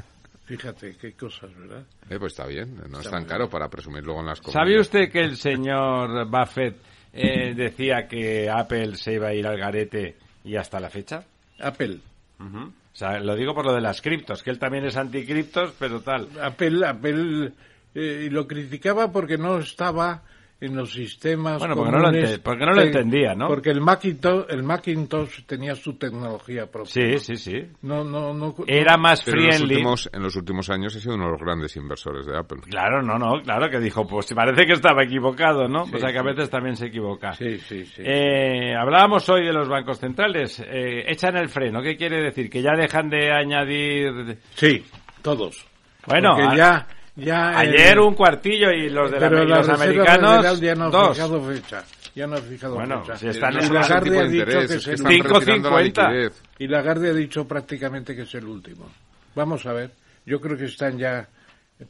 [0.46, 1.82] Fíjate, qué cosas, ¿verdad?
[2.08, 3.50] Eh, pues está bien, no es Está tan muy caro bien.
[3.50, 4.80] para presumir luego en las ¿Sabe comunidades.
[4.86, 6.76] usted que el señor Buffett
[7.12, 10.14] eh, decía que Apple se iba a ir al garete
[10.44, 11.24] y hasta la fecha?
[11.58, 11.98] Apple.
[12.38, 12.58] Ujú.
[12.58, 16.00] O sea, lo digo por lo de las criptos, que él también es anticriptos, pero
[16.00, 16.28] tal.
[16.40, 17.52] Apple, Apple
[17.96, 20.22] eh, lo criticaba porque no estaba
[20.58, 23.46] en los sistemas Bueno, porque no lo porque no lo de- entendía, ¿no?
[23.46, 26.90] Porque el Macintosh, el Macintosh tenía su tecnología propia.
[26.90, 27.18] Sí, ¿no?
[27.18, 27.62] sí, sí.
[27.82, 29.74] No, no, no, Era más Pero en los, friendly.
[29.74, 32.60] últimos, en los últimos años he sido uno de los grandes inversores de Apple.
[32.70, 35.84] Claro, no, no, claro que dijo, pues parece que estaba equivocado, ¿no?
[35.86, 37.34] Sí, o sea que a veces también se equivoca.
[37.34, 38.02] Sí, sí, sí.
[38.04, 40.58] Eh, hablábamos hoy de los bancos centrales.
[40.66, 41.82] Eh, echan el freno.
[41.82, 42.48] ¿Qué quiere decir?
[42.48, 44.38] Que ya dejan de añadir.
[44.54, 44.82] Sí,
[45.20, 45.66] todos.
[46.06, 46.86] Bueno, Porque a- ya,
[47.16, 50.74] ya ayer el- un cuartillo y los de la- pero y la los americanos ya
[50.74, 51.16] no dos.
[51.16, 51.84] fijado fecha.
[52.14, 53.16] Ya no ha fijado Bueno, fecha.
[53.18, 55.12] si están en es y Lagarde tipo ha dicho interés, que es es el están
[55.12, 56.32] Cinco retirando la.
[56.58, 58.88] Y Lagarde ha dicho prácticamente que es el último.
[59.34, 59.90] Vamos a ver.
[60.24, 61.28] Yo creo que están ya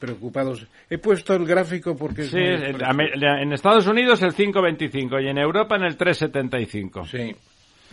[0.01, 0.67] preocupados.
[0.91, 2.83] He puesto el gráfico porque es Sí, muy.
[2.85, 3.13] Ame-
[3.43, 7.07] en Estados Unidos el 5.25 y en Europa en el 3.75.
[7.07, 7.35] Sí,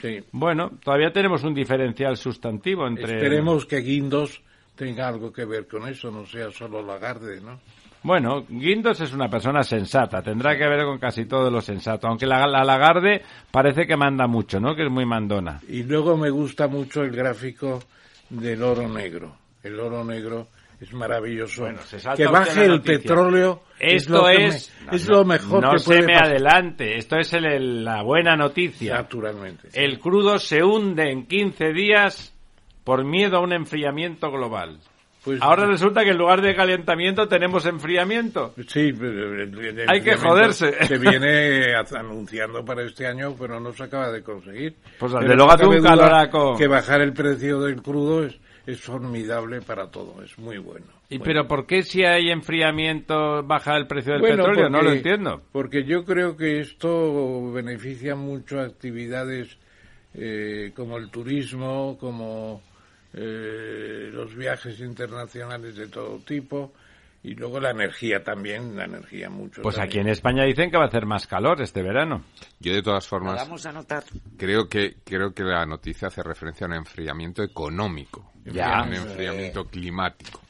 [0.01, 0.19] sí.
[0.31, 3.17] Bueno, todavía tenemos un diferencial sustantivo entre...
[3.17, 4.41] Esperemos que Guindos
[4.75, 7.59] tenga algo que ver con eso, no sea solo Lagarde, ¿no?
[8.03, 12.25] Bueno, Guindos es una persona sensata, tendrá que ver con casi todo lo sensato, aunque
[12.25, 14.75] la, la Lagarde parece que manda mucho, ¿no?
[14.75, 15.61] Que es muy mandona.
[15.69, 17.81] Y luego me gusta mucho el gráfico
[18.29, 19.37] del oro negro.
[19.63, 20.47] El oro negro
[20.81, 21.61] es maravilloso.
[21.61, 24.73] Bueno, se salta que baje el petróleo es Esto lo, que es...
[24.91, 26.27] me- es no, lo mejor no que se puede me pasar.
[26.27, 28.95] adelante, esto es el- el- la buena noticia.
[28.95, 29.71] Naturalmente.
[29.71, 29.79] sí.
[29.79, 32.32] El crudo se hunde en 15 días
[32.83, 34.79] por miedo a un enfriamiento global.
[35.23, 38.53] Pues, Ahora resulta que en lugar de calentamiento tenemos enfriamiento.
[38.67, 40.73] Sí, pero el- el- el Hay que joderse.
[40.85, 44.75] Se viene anunciando para este año, pero no se acaba de conseguir.
[44.99, 46.57] Pues desde luego hace un caloraco.
[46.57, 48.37] Que bajar el precio del crudo es,
[48.67, 50.87] es formidable para todo, es muy bueno.
[51.09, 51.23] ¿Y Bueno.
[51.23, 54.69] pero por qué si hay enfriamiento baja el precio del Bueno, petróleo?
[54.69, 55.41] no lo entiendo.
[55.53, 59.57] Porque yo creo que esto beneficia mucho a actividades
[60.15, 62.61] eh, como el turismo, como
[63.13, 66.73] eh, los viajes internacionales de todo tipo
[67.23, 69.61] y luego la energía también, la energía mucho.
[69.61, 72.23] Pues aquí en España dicen que va a hacer más calor este verano.
[72.59, 74.03] Yo de todas formas vamos a notar.
[74.37, 78.83] creo que creo que la noticia hace referencia a un enfriamiento económico, Ya.
[78.83, 80.41] un enfriamiento climático.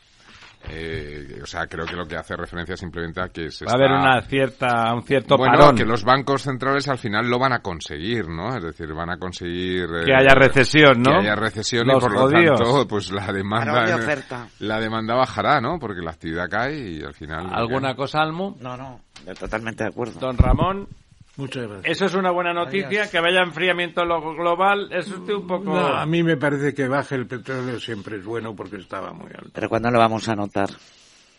[0.69, 3.75] Eh, o sea, creo que lo que hace referencia simplemente a que se Va a
[3.75, 5.75] haber una cierta, un cierto bueno, parón.
[5.75, 8.55] que los bancos centrales al final lo van a conseguir, ¿no?
[8.55, 11.11] Es decir, van a conseguir eh, Que haya recesión, ¿no?
[11.11, 12.59] Que haya recesión Los y por jodidos.
[12.59, 14.47] lo tanto, pues la demanda de oferta.
[14.59, 15.77] la demanda bajará, ¿no?
[15.79, 18.55] Porque la actividad cae y al final ¿Alguna cosa, Almu?
[18.61, 19.01] No, no,
[19.37, 20.17] totalmente de acuerdo.
[20.19, 20.87] Don Ramón,
[21.35, 21.91] Muchas gracias.
[21.97, 24.89] eso es una buena noticia, que vaya enfriamiento lo- global.
[24.91, 25.73] Es usted un poco...
[25.73, 29.31] No, a mí me parece que baje el petróleo siempre es bueno porque estaba muy
[29.33, 29.49] alto.
[29.53, 30.69] Pero ¿cuándo lo vamos a notar?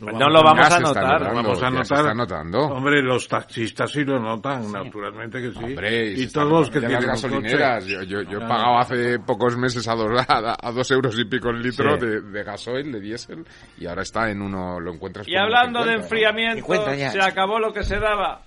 [0.01, 1.05] Lo no lo vamos a notar.
[1.23, 1.99] notando, vamos a se notar.
[2.01, 2.59] está notando.
[2.66, 5.62] Hombre, los taxistas sí lo notan, naturalmente que sí.
[5.62, 7.85] Hombre, y está todos los que tienen las gasolineras.
[7.85, 7.95] coche.
[7.95, 8.79] Yo, yo, yo he No, pagado no.
[8.81, 12.05] hace pocos meses a dos, a, a dos euros y pico el litro Sí.
[12.07, 13.47] de, de gasoil, de diésel,
[13.79, 16.03] y ahora está en uno, lo encuentras Y hablando de 1,50, ¿no?
[16.03, 17.11] enfriamiento, 50 ya.
[17.12, 18.41] se acabó lo que se daba.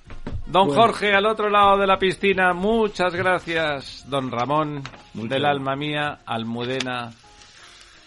[0.49, 0.81] Don Bueno.
[0.81, 4.05] Jorge, al otro lado de la piscina, muchas gracias.
[4.07, 4.81] Don Ramón,
[5.13, 7.11] Muchas del alma mía, Almudena,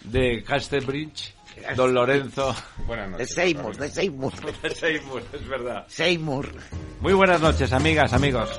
[0.01, 1.33] de Casterbridge,
[1.75, 2.55] Don Lorenzo,
[2.87, 3.33] Buenas De noches.
[3.35, 4.33] Seymour, de Seymour.
[4.63, 5.85] de Seymour, es verdad.
[5.87, 6.49] Seymour.
[6.99, 8.49] Muy buenas noches, amigas, amigos.